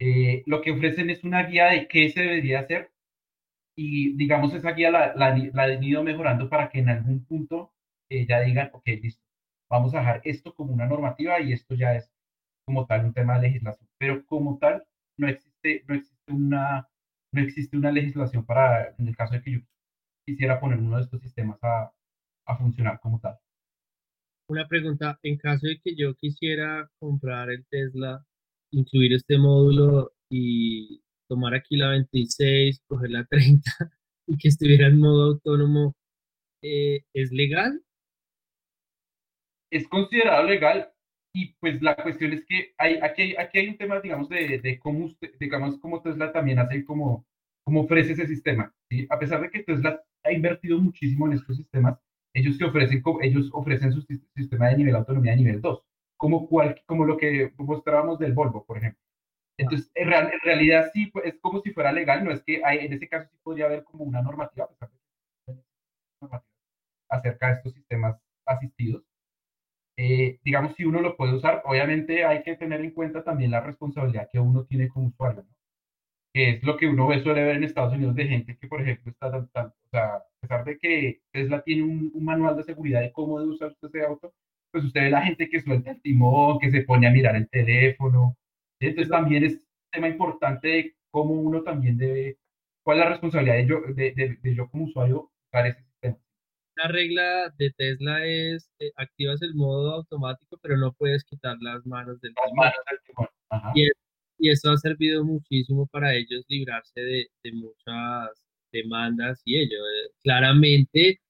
eh, 0.00 0.42
lo 0.46 0.60
que 0.62 0.72
ofrecen 0.72 1.10
es 1.10 1.24
una 1.24 1.42
guía 1.44 1.66
de 1.66 1.88
qué 1.88 2.10
se 2.10 2.20
debería 2.20 2.60
hacer 2.60 2.92
y 3.76 4.16
digamos 4.16 4.54
esa 4.54 4.72
guía 4.72 4.90
la, 4.90 5.14
la, 5.14 5.36
la 5.52 5.62
han 5.64 5.84
ido 5.84 6.02
mejorando 6.02 6.48
para 6.48 6.70
que 6.70 6.78
en 6.78 6.88
algún 6.88 7.24
punto 7.26 7.72
ya 8.10 8.40
digan, 8.40 8.70
ok, 8.72 8.86
listo, 9.02 9.24
vamos 9.70 9.94
a 9.94 9.98
dejar 9.98 10.20
esto 10.24 10.54
como 10.54 10.72
una 10.72 10.86
normativa 10.86 11.40
y 11.40 11.52
esto 11.52 11.74
ya 11.74 11.94
es 11.94 12.12
como 12.66 12.86
tal 12.86 13.06
un 13.06 13.14
tema 13.14 13.38
de 13.38 13.48
legislación. 13.48 13.88
Pero 13.98 14.24
como 14.26 14.58
tal, 14.58 14.84
no 15.18 15.28
existe, 15.28 15.84
no 15.88 15.94
existe 15.94 16.32
una, 16.32 16.88
no 17.36 17.42
existe 17.42 17.76
una 17.76 17.92
legislación 17.92 18.44
para, 18.44 18.94
en 18.98 19.08
el 19.08 19.16
caso 19.16 19.34
de 19.34 19.42
que 19.42 19.52
yo 19.52 19.58
quisiera 20.26 20.58
poner 20.58 20.78
uno 20.78 20.96
de 20.96 21.02
estos 21.02 21.20
sistemas 21.20 21.62
a, 21.62 21.92
a 22.46 22.56
funcionar 22.56 22.98
como 23.00 23.20
tal. 23.20 23.38
Una 24.48 24.66
pregunta, 24.66 25.18
en 25.22 25.36
caso 25.36 25.66
de 25.66 25.78
que 25.78 25.94
yo 25.94 26.14
quisiera 26.14 26.88
comprar 26.98 27.50
el 27.50 27.66
Tesla, 27.66 28.24
incluir 28.72 29.12
este 29.12 29.38
módulo 29.38 30.12
y 30.30 31.02
tomar 31.28 31.54
aquí 31.54 31.76
la 31.76 31.90
26, 31.90 32.82
coger 32.88 33.10
la 33.10 33.24
30 33.24 33.70
y 34.26 34.38
que 34.38 34.48
estuviera 34.48 34.86
en 34.86 34.98
modo 34.98 35.32
autónomo, 35.32 35.94
eh, 36.62 37.02
¿es 37.12 37.32
legal? 37.32 37.82
Es 39.70 39.86
considerado 39.88 40.44
legal 40.44 40.90
y 41.36 41.54
pues 41.60 41.82
la 41.82 41.94
cuestión 41.94 42.32
es 42.32 42.46
que 42.46 42.72
hay, 42.78 42.94
aquí, 43.02 43.20
hay, 43.20 43.36
aquí 43.36 43.58
hay 43.58 43.68
un 43.68 43.76
tema, 43.76 44.00
digamos, 44.00 44.26
de, 44.30 44.58
de 44.58 44.78
cómo, 44.78 45.04
usted, 45.04 45.34
digamos, 45.38 45.78
cómo 45.80 46.00
Tesla 46.00 46.32
también 46.32 46.58
hace 46.58 46.82
como, 46.82 47.26
cómo 47.62 47.82
ofrece 47.82 48.12
ese 48.12 48.26
sistema. 48.26 48.72
¿sí? 48.88 49.06
A 49.10 49.18
pesar 49.18 49.42
de 49.42 49.50
que 49.50 49.62
Tesla 49.62 50.02
ha 50.24 50.32
invertido 50.32 50.78
muchísimo 50.78 51.26
en 51.26 51.34
estos 51.34 51.58
sistemas, 51.58 51.98
ellos, 52.32 52.56
te 52.56 52.64
ofrecen, 52.64 53.02
ellos 53.20 53.50
ofrecen 53.52 53.92
su 53.92 54.00
sistema 54.34 54.68
de 54.68 54.78
nivel 54.78 54.94
de 54.94 54.98
autonomía 54.98 55.32
de 55.32 55.36
nivel 55.36 55.60
2, 55.60 55.82
como, 56.16 56.48
cual, 56.48 56.80
como 56.86 57.04
lo 57.04 57.18
que 57.18 57.52
mostrábamos 57.58 58.18
del 58.18 58.32
Volvo, 58.32 58.64
por 58.64 58.78
ejemplo. 58.78 59.02
Entonces, 59.58 59.90
en, 59.94 60.08
real, 60.08 60.30
en 60.32 60.40
realidad 60.42 60.90
sí, 60.94 61.06
pues, 61.08 61.26
es 61.26 61.38
como 61.40 61.60
si 61.60 61.70
fuera 61.70 61.92
legal, 61.92 62.24
no 62.24 62.30
es 62.30 62.42
que 62.44 62.62
hay, 62.64 62.78
en 62.86 62.94
ese 62.94 63.08
caso 63.08 63.28
sí 63.30 63.36
podría 63.42 63.66
haber 63.66 63.84
como 63.84 64.04
una 64.04 64.22
normativa, 64.22 64.64
a 64.64 64.68
pesar 64.68 64.90
de 64.90 64.98
que 65.54 66.38
acerca 67.10 67.48
de 67.48 67.52
estos 67.56 67.74
sistemas 67.74 68.16
asistidos, 68.46 69.04
eh, 69.96 70.38
digamos, 70.44 70.74
si 70.76 70.84
uno 70.84 71.00
lo 71.00 71.16
puede 71.16 71.34
usar, 71.34 71.62
obviamente 71.64 72.24
hay 72.24 72.42
que 72.42 72.56
tener 72.56 72.80
en 72.82 72.90
cuenta 72.92 73.24
también 73.24 73.50
la 73.50 73.60
responsabilidad 73.60 74.28
que 74.30 74.38
uno 74.38 74.64
tiene 74.64 74.88
como 74.88 75.08
usuario, 75.08 75.42
¿no? 75.42 75.56
que 76.36 76.50
es 76.50 76.62
lo 76.64 76.76
que 76.76 76.86
uno 76.86 77.06
ve, 77.06 77.22
suele 77.22 77.42
ver 77.44 77.56
en 77.56 77.64
Estados 77.64 77.94
Unidos 77.94 78.14
de 78.14 78.26
gente 78.28 78.58
que, 78.58 78.68
por 78.68 78.82
ejemplo, 78.82 79.10
está 79.10 79.30
tan, 79.52 79.68
o 79.68 79.88
sea, 79.90 80.16
a 80.16 80.24
pesar 80.40 80.64
de 80.66 80.78
que 80.78 81.22
Tesla 81.32 81.62
tiene 81.62 81.82
un, 81.84 82.12
manual 82.22 82.56
de 82.56 82.64
seguridad 82.64 83.00
de 83.00 83.10
cómo 83.10 83.40
debe 83.40 83.52
usar 83.52 83.74
ese 83.80 84.02
auto, 84.04 84.34
pues 84.70 84.84
usted 84.84 85.00
ve 85.02 85.10
la 85.10 85.22
gente 85.22 85.48
que 85.48 85.62
suelta 85.62 85.92
el 85.92 86.02
timón, 86.02 86.58
que 86.58 86.70
se 86.70 86.82
pone 86.82 87.06
a 87.06 87.10
mirar 87.10 87.36
el 87.36 87.48
teléfono. 87.48 88.36
Entonces 88.80 89.10
también 89.10 89.44
es 89.44 89.54
un 89.54 89.62
tema 89.90 90.08
importante 90.08 90.68
de 90.68 90.96
cómo 91.10 91.32
uno 91.32 91.62
también 91.62 91.96
debe, 91.96 92.36
cuál 92.82 92.98
es 92.98 93.04
la 93.04 93.10
responsabilidad 93.12 93.56
de 93.56 93.66
yo, 93.66 93.80
de, 93.94 94.38
de 94.42 94.54
yo 94.54 94.68
como 94.68 94.84
usuario 94.84 95.30
usar 95.48 95.66
ese 95.68 95.85
la 96.76 96.88
regla 96.88 97.54
de 97.58 97.70
Tesla 97.72 98.24
es 98.26 98.70
eh, 98.78 98.92
activas 98.96 99.42
el 99.42 99.54
modo 99.54 99.92
automático, 99.92 100.58
pero 100.62 100.76
no 100.76 100.92
puedes 100.92 101.24
quitar 101.24 101.56
las 101.60 101.84
manos 101.86 102.20
del 102.20 102.34
timón. 102.34 102.70
Y, 103.74 103.88
y, 104.38 104.50
eso 104.50 104.70
ha 104.70 104.76
servido 104.76 105.24
muchísimo 105.24 105.86
para 105.86 106.14
ellos 106.14 106.44
librarse 106.48 107.00
de, 107.00 107.26
de 107.42 107.52
muchas 107.52 108.44
demandas 108.72 109.40
y 109.44 109.58
ello. 109.58 109.78
Eh, 109.78 110.10
claramente 110.22 111.20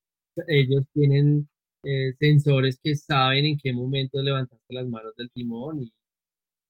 ellos 0.48 0.84
tienen 0.92 1.48
eh, 1.84 2.12
sensores 2.18 2.80
que 2.82 2.96
saben 2.96 3.46
en 3.46 3.58
qué 3.58 3.72
momento 3.72 4.22
levantaste 4.22 4.74
las 4.74 4.86
manos 4.88 5.14
del 5.16 5.30
timón 5.30 5.82
y, 5.82 5.92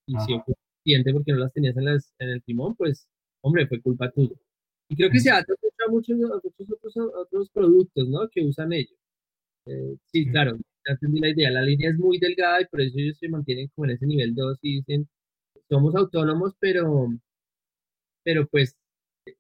y 0.06 0.20
si 0.26 0.34
ocurre 0.34 0.56
porque 1.12 1.32
no 1.32 1.38
las 1.38 1.52
tenías 1.52 1.76
en, 1.76 1.84
las, 1.86 2.14
en 2.18 2.28
el 2.28 2.42
timón, 2.42 2.76
pues 2.76 3.08
hombre, 3.40 3.66
fue 3.66 3.80
culpa 3.80 4.10
tuya. 4.10 4.36
Y 4.88 4.96
creo 4.96 5.10
que 5.10 5.20
se 5.20 5.30
adapta 5.30 5.54
a 5.86 5.90
muchos, 5.90 6.16
muchos 6.18 6.70
otros, 6.72 6.96
otros 7.14 7.50
productos, 7.50 8.08
¿no? 8.08 8.28
Que 8.28 8.44
usan 8.44 8.72
ellos. 8.72 8.96
Eh, 9.66 9.96
sí, 10.12 10.26
claro, 10.30 10.56
ya 10.56 10.92
entendí 10.94 11.20
la 11.20 11.30
idea. 11.30 11.50
La 11.50 11.62
línea 11.62 11.90
es 11.90 11.98
muy 11.98 12.18
delgada 12.18 12.62
y 12.62 12.66
por 12.66 12.80
eso 12.80 12.98
ellos 12.98 13.18
se 13.18 13.28
mantienen 13.28 13.68
como 13.74 13.86
en 13.86 13.92
ese 13.92 14.06
nivel 14.06 14.34
2 14.34 14.58
y 14.62 14.76
dicen, 14.76 15.08
somos 15.68 15.94
autónomos, 15.96 16.54
pero, 16.60 17.08
pero 18.24 18.46
pues 18.48 18.76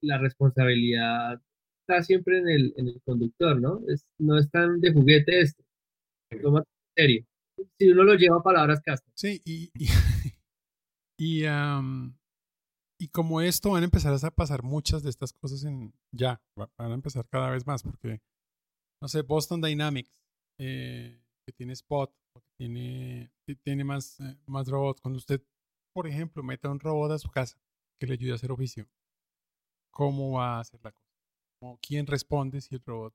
la 0.00 0.18
responsabilidad 0.18 1.40
está 1.80 2.02
siempre 2.02 2.38
en 2.38 2.48
el, 2.48 2.74
en 2.76 2.88
el 2.88 3.00
conductor, 3.04 3.60
¿no? 3.60 3.82
Es, 3.88 4.04
no 4.18 4.38
es 4.38 4.50
tan 4.50 4.80
de 4.80 4.92
juguete 4.92 5.40
esto. 5.40 5.62
Toma 6.42 6.60
en 6.60 6.64
serio. 6.96 7.26
Si 7.78 7.88
uno 7.90 8.04
lo 8.04 8.14
lleva 8.14 8.38
a 8.38 8.42
palabras 8.42 8.80
casas. 8.82 9.06
Sí, 9.14 9.40
y, 9.44 9.70
y, 9.74 9.86
y 11.18 11.44
y 12.98 13.08
como 13.08 13.40
esto 13.40 13.70
van 13.70 13.82
a 13.82 13.84
empezar 13.84 14.14
a 14.14 14.30
pasar 14.30 14.62
muchas 14.62 15.02
de 15.02 15.10
estas 15.10 15.32
cosas 15.32 15.64
en 15.64 15.92
ya, 16.12 16.40
van 16.54 16.92
a 16.92 16.94
empezar 16.94 17.28
cada 17.28 17.50
vez 17.50 17.66
más, 17.66 17.82
porque, 17.82 18.20
no 19.00 19.08
sé, 19.08 19.22
Boston 19.22 19.60
Dynamics, 19.60 20.10
eh, 20.58 21.20
que 21.46 21.52
tiene 21.52 21.74
Spot, 21.74 22.10
que 22.34 22.50
tiene, 22.56 23.30
tiene 23.62 23.84
más, 23.84 24.18
eh, 24.20 24.38
más 24.46 24.68
robots. 24.68 25.00
Cuando 25.00 25.18
usted, 25.18 25.42
por 25.92 26.06
ejemplo, 26.06 26.42
meta 26.42 26.70
un 26.70 26.80
robot 26.80 27.12
a 27.12 27.18
su 27.18 27.30
casa 27.30 27.58
que 27.98 28.06
le 28.06 28.14
ayude 28.14 28.32
a 28.32 28.36
hacer 28.36 28.50
oficio, 28.50 28.88
¿cómo 29.90 30.32
va 30.32 30.56
a 30.56 30.60
hacer 30.60 30.80
la 30.82 30.92
cosa? 30.92 31.06
¿Quién 31.80 32.06
responde 32.06 32.60
si 32.60 32.74
el 32.74 32.82
robot 32.84 33.14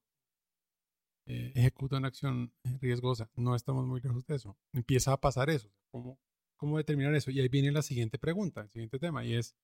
eh, 1.27 1.53
ejecuta 1.55 1.97
una 1.97 2.07
acción 2.07 2.53
riesgosa? 2.79 3.29
No 3.35 3.55
estamos 3.55 3.85
muy 3.85 4.01
lejos 4.01 4.25
de 4.25 4.35
eso. 4.35 4.57
Empieza 4.73 5.13
a 5.13 5.17
pasar 5.17 5.49
eso. 5.49 5.71
¿Cómo, 5.91 6.19
¿Cómo 6.57 6.77
determinar 6.77 7.13
eso? 7.15 7.31
Y 7.31 7.39
ahí 7.39 7.47
viene 7.47 7.71
la 7.71 7.81
siguiente 7.81 8.17
pregunta, 8.17 8.61
el 8.61 8.69
siguiente 8.69 8.99
tema, 8.99 9.25
y 9.25 9.33
es, 9.33 9.55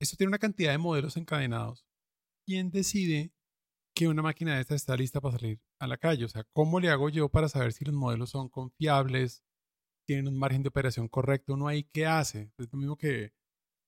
esto 0.00 0.16
tiene 0.16 0.28
una 0.28 0.38
cantidad 0.38 0.72
de 0.72 0.78
modelos 0.78 1.16
encadenados. 1.16 1.84
¿Quién 2.46 2.70
decide 2.70 3.32
que 3.94 4.08
una 4.08 4.22
máquina 4.22 4.54
de 4.54 4.60
esta 4.60 4.74
está 4.74 4.96
lista 4.96 5.20
para 5.20 5.38
salir 5.38 5.60
a 5.80 5.86
la 5.86 5.98
calle? 5.98 6.24
O 6.24 6.28
sea, 6.28 6.44
¿cómo 6.52 6.80
le 6.80 6.88
hago 6.88 7.08
yo 7.08 7.28
para 7.28 7.48
saber 7.48 7.72
si 7.72 7.84
los 7.84 7.94
modelos 7.94 8.30
son 8.30 8.48
confiables, 8.48 9.42
tienen 10.06 10.28
un 10.28 10.38
margen 10.38 10.62
de 10.62 10.68
operación 10.68 11.08
correcto? 11.08 11.54
¿Uno 11.54 11.68
ahí 11.68 11.84
qué 11.84 12.06
hace? 12.06 12.52
Es 12.58 12.72
lo 12.72 12.78
mismo 12.78 12.96
que 12.96 13.32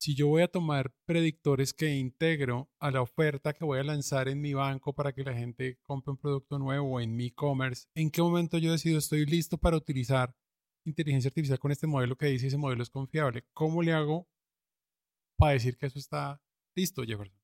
si 0.00 0.14
yo 0.14 0.28
voy 0.28 0.42
a 0.42 0.48
tomar 0.48 0.92
predictores 1.06 1.74
que 1.74 1.94
integro 1.94 2.70
a 2.80 2.90
la 2.90 3.02
oferta 3.02 3.52
que 3.52 3.64
voy 3.64 3.78
a 3.78 3.84
lanzar 3.84 4.28
en 4.28 4.40
mi 4.40 4.54
banco 4.54 4.94
para 4.94 5.12
que 5.12 5.22
la 5.22 5.34
gente 5.34 5.78
compre 5.82 6.12
un 6.12 6.18
producto 6.18 6.58
nuevo 6.58 7.00
en 7.00 7.14
mi 7.14 7.26
e-commerce, 7.26 7.86
¿en 7.94 8.10
qué 8.10 8.22
momento 8.22 8.58
yo 8.58 8.72
decido 8.72 8.98
estoy 8.98 9.26
listo 9.26 9.58
para 9.58 9.76
utilizar 9.76 10.34
inteligencia 10.86 11.28
artificial 11.28 11.58
con 11.58 11.70
este 11.70 11.86
modelo 11.86 12.16
que 12.16 12.26
dice 12.26 12.46
ese 12.46 12.56
modelo 12.56 12.82
es 12.82 12.90
confiable? 12.90 13.44
¿Cómo 13.52 13.82
le 13.82 13.92
hago 13.92 14.26
para 15.40 15.52
decir 15.54 15.76
que 15.76 15.86
eso 15.86 15.98
está 15.98 16.40
listo, 16.76 17.02
Jefferson? 17.02 17.40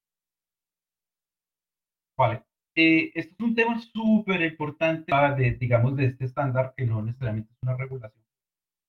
Vale. 2.17 2.45
Eh, 2.77 3.11
esto 3.15 3.35
es 3.39 3.41
un 3.41 3.55
tema 3.55 3.81
súper 3.81 4.43
importante 4.43 5.11
de, 5.37 5.53
digamos, 5.53 5.97
de 5.97 6.07
este 6.07 6.27
estándar 6.27 6.75
que 6.77 6.85
no 6.85 7.03
necesariamente 7.03 7.51
es 7.53 7.59
una 7.63 7.77
regulación, 7.77 8.23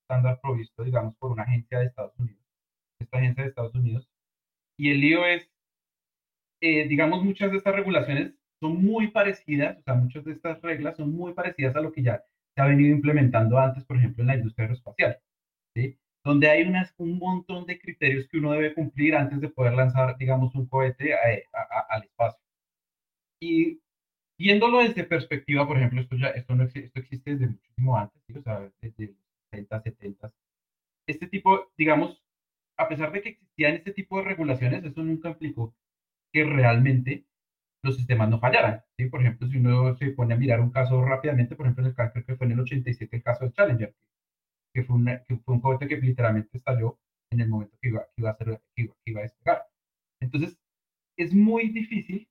estándar 0.03 0.39
provisto, 0.41 0.83
digamos, 0.83 1.15
por 1.15 1.31
una 1.31 1.43
agencia 1.43 1.79
de 1.79 1.85
Estados 1.85 2.13
Unidos 2.19 2.47
esta 2.99 3.17
agencia 3.17 3.43
de 3.43 3.49
Estados 3.49 3.75
Unidos. 3.75 4.09
Y 4.77 4.91
el 4.91 5.01
lío 5.01 5.25
es, 5.25 5.49
eh, 6.61 6.87
digamos, 6.87 7.23
muchas 7.23 7.51
de 7.51 7.57
estas 7.57 7.75
regulaciones 7.75 8.33
son 8.59 8.83
muy 8.83 9.11
parecidas, 9.11 9.77
o 9.77 9.81
sea, 9.83 9.93
muchas 9.93 10.25
de 10.25 10.31
estas 10.33 10.61
reglas 10.61 10.97
son 10.97 11.11
muy 11.11 11.33
parecidas 11.33 11.75
a 11.75 11.81
lo 11.81 11.91
que 11.91 12.03
ya 12.03 12.23
se 12.55 12.61
ha 12.61 12.65
venido 12.65 12.95
implementando 12.95 13.59
antes, 13.59 13.85
por 13.85 13.97
ejemplo, 13.97 14.23
en 14.23 14.27
la 14.27 14.35
industria 14.35 14.63
aeroespacial, 14.65 15.19
¿sí? 15.75 15.99
Donde 16.27 16.49
hay 16.49 16.63
unas, 16.63 16.93
un 16.97 17.17
montón 17.17 17.65
de 17.65 17.79
criterios 17.79 18.27
que 18.27 18.37
uno 18.37 18.51
debe 18.51 18.73
cumplir 18.73 19.15
antes 19.15 19.41
de 19.41 19.49
poder 19.49 19.73
lanzar, 19.73 20.17
digamos, 20.17 20.53
un 20.55 20.67
cohete 20.67 21.15
al 21.15 22.03
espacio. 22.03 22.41
Y 23.41 23.79
viéndolo 24.39 24.79
desde 24.79 25.03
perspectiva, 25.03 25.67
por 25.67 25.77
ejemplo, 25.77 26.01
esto, 26.01 26.15
ya, 26.17 26.27
esto, 26.29 26.55
no 26.55 26.63
esto 26.65 26.99
existe 26.99 27.31
desde 27.31 27.47
muchísimo 27.47 27.97
antes, 27.97 28.21
o 28.35 28.41
sea, 28.41 28.71
desde 28.81 29.07
los 29.07 29.17
60, 29.51 29.81
70. 29.81 30.33
Este 31.07 31.27
tipo, 31.27 31.71
digamos, 31.77 32.21
a 32.77 32.87
pesar 32.89 33.11
de 33.11 33.21
que 33.21 33.29
existían 33.29 33.75
este 33.75 33.93
tipo 33.93 34.17
de 34.17 34.25
regulaciones, 34.25 34.83
eso 34.83 35.03
nunca 35.03 35.29
implicó 35.29 35.75
que 36.33 36.43
realmente 36.43 37.25
los 37.83 37.95
sistemas 37.95 38.29
no 38.29 38.39
fallaran. 38.39 38.83
¿sí? 38.97 39.07
Por 39.07 39.21
ejemplo, 39.21 39.47
si 39.47 39.57
uno 39.57 39.95
se 39.95 40.11
pone 40.11 40.33
a 40.33 40.37
mirar 40.37 40.59
un 40.61 40.71
caso 40.71 41.03
rápidamente, 41.03 41.55
por 41.55 41.65
ejemplo, 41.65 41.87
el 41.87 41.95
caso 41.95 42.23
que 42.25 42.35
fue 42.35 42.47
en 42.47 42.53
el 42.53 42.59
87 42.61 43.15
el 43.15 43.23
caso 43.23 43.45
de 43.45 43.53
Challenger, 43.53 43.95
que 44.77 44.83
fue, 44.83 45.23
que 45.27 45.37
fue 45.37 45.55
un 45.55 45.61
cohete 45.61 45.87
que 45.87 45.97
literalmente 45.97 46.55
estalló 46.55 46.99
en 47.31 47.41
el 47.41 47.49
momento 47.49 47.75
que 47.81 47.89
iba, 47.89 48.05
iba 48.15 48.29
a, 48.29 48.37
ser, 48.37 48.61
que 48.75 48.91
iba, 49.05 49.21
a 49.21 49.23
despegar. 49.23 49.65
Entonces, 50.21 50.55
es 51.17 51.33
muy 51.33 51.69
difícil, 51.69 52.29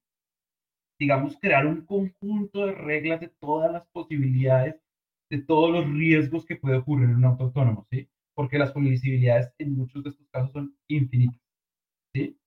digamos, 0.97 1.37
crear 1.41 1.67
un 1.67 1.85
conjunto 1.85 2.67
de 2.67 2.73
reglas 2.73 3.21
de 3.21 3.31
todas 3.41 3.73
las 3.73 3.85
posibilidades, 3.89 4.81
de 5.29 5.39
todos 5.39 5.73
los 5.73 5.93
riesgos 5.93 6.47
que 6.47 6.55
puede 6.55 6.77
ocurrir 6.77 7.07
en 7.07 7.17
un 7.17 7.25
auto 7.25 7.45
autónomo, 7.45 7.85
¿sí? 7.91 8.09
porque 8.37 8.59
las 8.59 8.71
posibilidades 8.71 9.53
en 9.59 9.77
muchos 9.77 10.05
de 10.05 10.11
estos 10.11 10.29
casos 10.29 10.53
son 10.53 10.77
infinitas. 10.89 11.43
¿sí? 12.15 12.39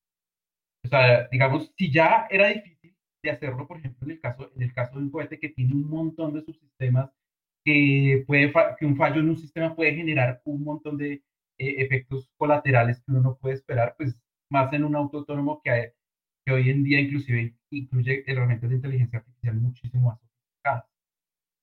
O 0.85 0.87
sea, 0.87 1.27
digamos, 1.27 1.73
si 1.75 1.91
ya 1.91 2.25
era 2.29 2.47
difícil 2.47 2.95
de 3.21 3.31
hacerlo, 3.31 3.67
por 3.67 3.79
ejemplo, 3.79 4.05
en 4.05 4.11
el 4.11 4.21
caso, 4.21 4.49
en 4.55 4.61
el 4.61 4.73
caso 4.73 4.95
de 4.95 5.03
un 5.03 5.11
cohete 5.11 5.37
que 5.39 5.49
tiene 5.49 5.73
un 5.73 5.89
montón 5.89 6.33
de 6.33 6.41
subsistemas, 6.41 7.11
que, 7.63 8.23
puede, 8.27 8.51
que 8.77 8.85
un 8.85 8.97
fallo 8.97 9.21
en 9.21 9.29
un 9.29 9.37
sistema 9.37 9.75
puede 9.75 9.95
generar 9.95 10.41
un 10.45 10.63
montón 10.63 10.97
de 10.97 11.13
eh, 11.13 11.23
efectos 11.57 12.29
colaterales 12.37 12.99
que 12.99 13.11
uno 13.11 13.21
no 13.21 13.37
puede 13.37 13.55
esperar, 13.55 13.95
pues 13.97 14.17
más 14.49 14.71
en 14.73 14.83
un 14.83 14.95
auto 14.95 15.19
autónomo 15.19 15.61
que, 15.63 15.93
que 16.45 16.51
hoy 16.53 16.69
en 16.69 16.83
día 16.83 16.99
inclusive 16.99 17.55
incluye 17.71 18.23
herramientas 18.27 18.69
de 18.69 18.75
inteligencia 18.77 19.19
artificial 19.19 19.55
muchísimo 19.57 20.09
más 20.09 20.19
sofisticadas. 20.19 20.85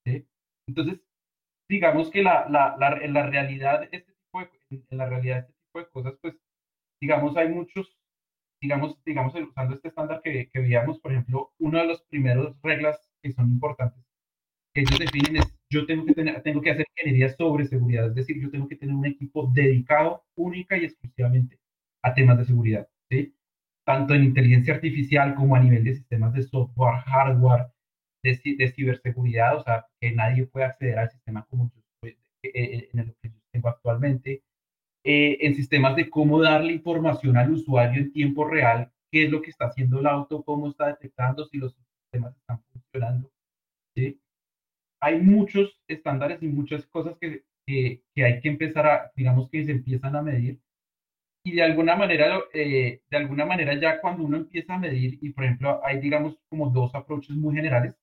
¿sí? 0.05 0.27
Entonces, 0.69 1.01
digamos 1.69 2.11
que 2.11 2.23
la, 2.23 2.49
la, 2.49 2.77
la, 2.79 2.99
en 3.05 3.13
la 3.13 3.27
realidad, 3.27 3.89
este 3.93 4.15
en 4.71 4.99
la 4.99 5.09
realidad 5.09 5.39
este 5.39 5.53
tipo 5.53 5.79
de 5.79 5.89
cosas, 5.89 6.19
pues, 6.21 6.37
digamos, 7.01 7.37
hay 7.37 7.49
muchos, 7.49 7.99
digamos, 8.61 9.03
digamos, 9.05 9.35
usando 9.35 9.75
este 9.75 9.89
estándar 9.89 10.21
que, 10.23 10.51
que 10.51 10.61
veíamos, 10.61 11.01
por 11.01 11.13
ejemplo, 11.13 11.53
una 11.59 11.81
de 11.83 11.89
las 11.89 12.03
primeras 12.03 12.55
reglas 12.63 13.11
que 13.23 13.33
son 13.33 13.51
importantes 13.51 14.07
que 14.77 14.83
ellos 14.83 14.99
definen 14.99 15.37
es, 15.39 15.56
yo 15.71 15.87
tengo 15.87 16.05
que, 16.05 16.15
tener, 16.15 16.43
tengo 16.43 16.61
que 16.61 16.71
hacer 16.71 16.87
ingeniería 16.97 17.35
sobre 17.37 17.67
seguridad, 17.67 18.07
es 18.07 18.15
decir, 18.15 18.41
yo 18.41 18.51
tengo 18.51 18.69
que 18.69 18.77
tener 18.77 18.95
un 18.95 19.07
equipo 19.07 19.51
dedicado 19.53 20.25
única 20.37 20.77
y 20.77 20.85
exclusivamente 20.85 21.59
a 22.03 22.15
temas 22.15 22.39
de 22.39 22.45
seguridad, 22.45 22.89
¿sí? 23.11 23.35
Tanto 23.85 24.15
en 24.15 24.25
inteligencia 24.25 24.75
artificial 24.75 25.35
como 25.35 25.57
a 25.57 25.61
nivel 25.61 25.85
de 25.85 25.95
sistemas 25.95 26.33
de 26.35 26.43
software, 26.43 27.01
hardware, 27.07 27.67
de, 28.23 28.39
de 28.59 28.73
ciberseguridad, 28.73 29.57
o 29.57 29.63
sea, 29.63 29.87
que 30.01 30.13
nadie 30.13 30.47
puede 30.47 30.67
acceder 30.67 30.99
al 30.99 31.11
sistema 31.11 31.47
como 31.49 31.71
yo 31.75 31.83
eh, 32.09 32.51
eh, 32.55 32.89
en 32.93 33.01
el 33.01 33.17
que 33.21 33.31
yo 33.31 33.41
tengo 33.51 33.69
actualmente, 33.69 34.43
eh, 35.05 35.39
en 35.41 35.55
sistemas 35.55 35.97
de 35.97 36.11
cómo 36.11 36.41
darle 36.41 36.73
información 36.73 37.37
al 37.37 37.53
usuario 37.53 38.01
en 38.03 38.13
tiempo 38.13 38.45
real, 38.45 38.93
qué 39.11 39.25
es 39.25 39.31
lo 39.31 39.43
que 39.43 39.51
está 39.51 39.67
haciendo 39.67 40.01
el 40.01 40.07
auto, 40.07 40.43
cómo 40.45 40.69
está 40.69 40.89
detectando, 40.89 41.45
si 41.47 41.59
los 41.59 41.75
sistemas 41.75 42.37
están 42.37 42.63
funcionando. 42.73 43.31
¿sí? 43.95 44.21
Hay 45.07 45.21
muchos 45.21 45.79
estándares 45.87 46.43
y 46.43 46.49
muchas 46.49 46.85
cosas 46.87 47.17
que, 47.21 47.45
que, 47.65 48.03
hay 48.25 48.41
que 48.41 48.49
empezar 48.49 48.87
a, 48.89 49.13
digamos 49.15 49.49
que 49.51 49.65
se 49.65 49.71
empiezan 49.71 50.17
a 50.17 50.23
medir. 50.23 50.59
Y 51.45 51.53
de 51.53 51.63
alguna 51.63 51.95
manera, 51.95 52.41
eh, 52.53 53.03
de 53.09 53.17
alguna 53.17 53.47
manera 53.47 53.79
ya 53.81 54.01
cuando 54.01 54.25
uno 54.25 54.37
empieza 54.39 54.75
a 54.75 54.81
medir, 54.81 55.17
y 55.23 55.31
por 55.31 55.45
ejemplo 55.45 55.81
hay 55.85 56.01
digamos 56.01 56.37
como 56.49 56.71
dos 56.71 56.93
approaches 56.97 57.37
muy 57.37 57.55
generales, 57.55 57.95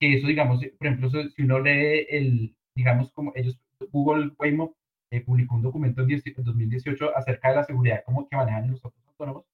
que 0.00 0.14
eso 0.14 0.28
digamos, 0.28 0.64
por 0.78 0.86
ejemplo, 0.86 1.10
si 1.10 1.42
uno 1.42 1.60
lee 1.60 2.06
el, 2.08 2.56
digamos 2.74 3.12
como 3.12 3.32
ellos, 3.36 3.60
Google 3.92 4.32
Waymo 4.38 4.74
eh, 5.10 5.20
publicó 5.20 5.56
un 5.56 5.62
documento 5.62 6.00
en 6.00 6.22
2018 6.36 7.18
acerca 7.18 7.50
de 7.50 7.56
la 7.56 7.64
seguridad 7.64 8.02
como 8.06 8.26
que 8.26 8.36
manejan 8.36 8.70
los 8.70 8.82
autos 8.82 9.06
autónomos. 9.08 9.44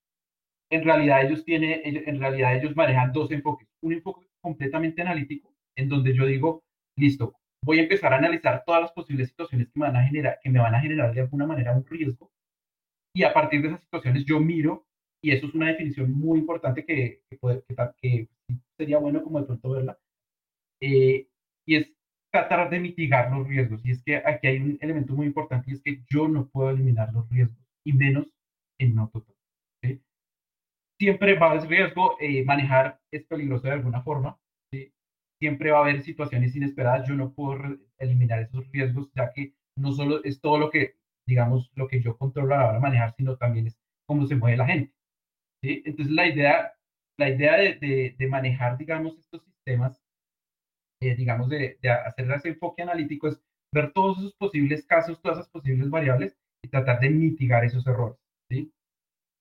En 0.70 0.84
realidad 0.84 1.24
ellos 1.26 1.44
tienen, 1.44 1.80
en 1.84 2.20
realidad 2.20 2.56
ellos 2.56 2.76
manejan 2.76 3.12
dos 3.12 3.32
enfoques. 3.32 3.68
Un 3.80 3.94
enfoque 3.94 4.28
completamente 4.40 5.02
analítico, 5.02 5.52
en 5.74 5.88
donde 5.88 6.14
yo 6.14 6.26
digo, 6.26 6.62
listo, 6.96 7.34
voy 7.62 7.78
a 7.78 7.82
empezar 7.82 8.12
a 8.12 8.18
analizar 8.18 8.62
todas 8.64 8.82
las 8.82 8.92
posibles 8.92 9.28
situaciones 9.28 9.68
que 9.68 9.80
me 9.80 9.86
van 9.86 9.96
a 9.96 10.04
generar, 10.04 10.38
que 10.42 10.50
me 10.50 10.60
van 10.60 10.74
a 10.74 10.80
generar 10.80 11.14
de 11.14 11.20
alguna 11.20 11.46
manera 11.46 11.72
un 11.72 11.84
riesgo. 11.84 12.30
Y 13.14 13.24
a 13.24 13.32
partir 13.32 13.62
de 13.62 13.68
esas 13.68 13.80
situaciones 13.80 14.24
yo 14.24 14.40
miro, 14.40 14.86
y 15.22 15.32
eso 15.32 15.46
es 15.46 15.54
una 15.54 15.68
definición 15.68 16.12
muy 16.12 16.38
importante 16.38 16.84
que, 16.84 17.22
que, 17.28 17.36
puede, 17.38 17.64
que, 18.00 18.28
sería 18.76 18.98
bueno 18.98 19.22
como 19.22 19.40
de 19.40 19.46
pronto 19.46 19.70
verla, 19.70 19.98
eh, 20.80 21.26
y 21.66 21.76
es 21.76 21.90
tratar 22.30 22.70
de 22.70 22.78
mitigar 22.78 23.32
los 23.32 23.48
riesgos. 23.48 23.84
Y 23.84 23.92
es 23.92 24.02
que 24.04 24.16
aquí 24.16 24.46
hay 24.46 24.58
un 24.58 24.78
elemento 24.80 25.14
muy 25.14 25.26
importante 25.26 25.70
y 25.70 25.74
es 25.74 25.82
que 25.82 26.04
yo 26.08 26.28
no 26.28 26.48
puedo 26.48 26.70
eliminar 26.70 27.12
los 27.12 27.28
riesgos, 27.30 27.64
y 27.84 27.92
menos 27.92 28.26
en 28.78 28.92
un 28.92 28.98
auto. 29.00 29.24
Siempre 30.98 31.38
va 31.38 31.48
a 31.48 31.50
haber 31.52 31.68
riesgo, 31.68 32.16
eh, 32.20 32.42
manejar 32.44 32.98
es 33.10 33.24
peligroso 33.26 33.66
de 33.66 33.74
alguna 33.74 34.02
forma. 34.02 34.38
Siempre 35.40 35.70
va 35.70 35.78
a 35.78 35.82
haber 35.82 36.02
situaciones 36.02 36.54
inesperadas. 36.56 37.08
Yo 37.08 37.14
no 37.14 37.32
puedo 37.32 37.78
eliminar 37.98 38.40
esos 38.40 38.70
riesgos, 38.72 39.10
ya 39.14 39.32
que 39.32 39.54
no 39.78 39.92
solo 39.92 40.22
es 40.24 40.40
todo 40.40 40.58
lo 40.58 40.70
que, 40.70 40.96
digamos, 41.26 41.70
lo 41.74 41.88
que 41.88 42.00
yo 42.00 42.16
controlo 42.16 42.54
a 42.54 42.58
la 42.58 42.64
hora 42.64 42.74
de 42.74 42.80
manejar, 42.80 43.14
sino 43.16 43.36
también 43.36 43.66
es 43.66 43.78
cómo 44.06 44.26
se 44.26 44.36
mueve 44.36 44.56
la 44.56 44.66
gente. 44.66 44.94
¿sí? 45.62 45.82
Entonces, 45.84 46.14
la 46.14 46.26
idea, 46.26 46.72
la 47.18 47.28
idea 47.30 47.56
de, 47.56 47.74
de, 47.74 48.16
de 48.18 48.28
manejar, 48.28 48.78
digamos, 48.78 49.18
estos 49.18 49.42
sistemas 49.44 50.00
eh, 51.02 51.14
digamos, 51.14 51.48
de, 51.48 51.78
de, 51.82 51.90
hacer 51.90 52.30
ese 52.30 52.48
enfoque 52.48 52.82
analítico 52.82 53.28
es 53.28 53.40
ver 53.72 53.92
todos 53.92 54.18
esos 54.18 54.34
posibles 54.34 54.86
casos, 54.86 55.20
todas 55.20 55.38
esas 55.38 55.50
posibles 55.50 55.90
variables 55.90 56.36
y 56.64 56.68
tratar 56.68 57.00
de 57.00 57.10
mitigar 57.10 57.64
esos 57.64 57.86
errores, 57.86 58.18
¿sí? 58.50 58.72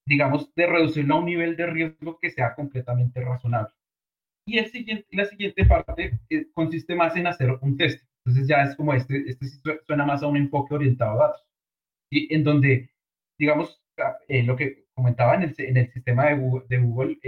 Digamos, 0.08 0.54
de 0.56 0.68
reducirlo 0.68 1.16
a 1.16 1.20
un 1.20 1.26
nivel 1.26 1.56
de 1.56 1.68
riesgo 1.68 2.20
que 2.20 2.30
sea 2.30 2.54
completamente 2.56 3.22
razonable. 3.22 3.74
Y 4.48 4.60
el 4.60 4.68
siguiente, 4.68 5.08
la 5.12 5.26
siguiente 5.26 5.66
parte 5.66 6.20
eh, 6.30 6.48
consiste 6.54 6.96
más 6.96 7.16
en 7.16 7.28
hacer 7.28 7.58
un 7.62 7.78
test. 7.78 8.04
Entonces 8.24 8.48
ya 8.48 8.64
es 8.64 8.76
como 8.76 8.94
este, 8.94 9.24
este 9.28 9.48
suena 9.86 10.06
más 10.06 10.22
a 10.24 10.28
un 10.28 10.38
enfoque 10.38 10.76
orientado 10.76 11.14
a 11.14 11.28
datos, 11.28 11.48
¿sí? 12.12 12.28
En 12.30 12.44
donde, 12.44 12.92
digamos, 13.40 13.82
ah, 14.00 14.18
eh, 14.28 14.44
lo 14.44 14.56
que 14.56 14.86
comentaba 14.94 15.36
en 15.36 15.44
el, 15.44 15.56
en 15.58 15.78
el 15.78 15.92
sistema 15.92 16.28
de 16.28 16.36
Google, 16.36 16.66
de 16.70 16.78
Google 16.78 17.20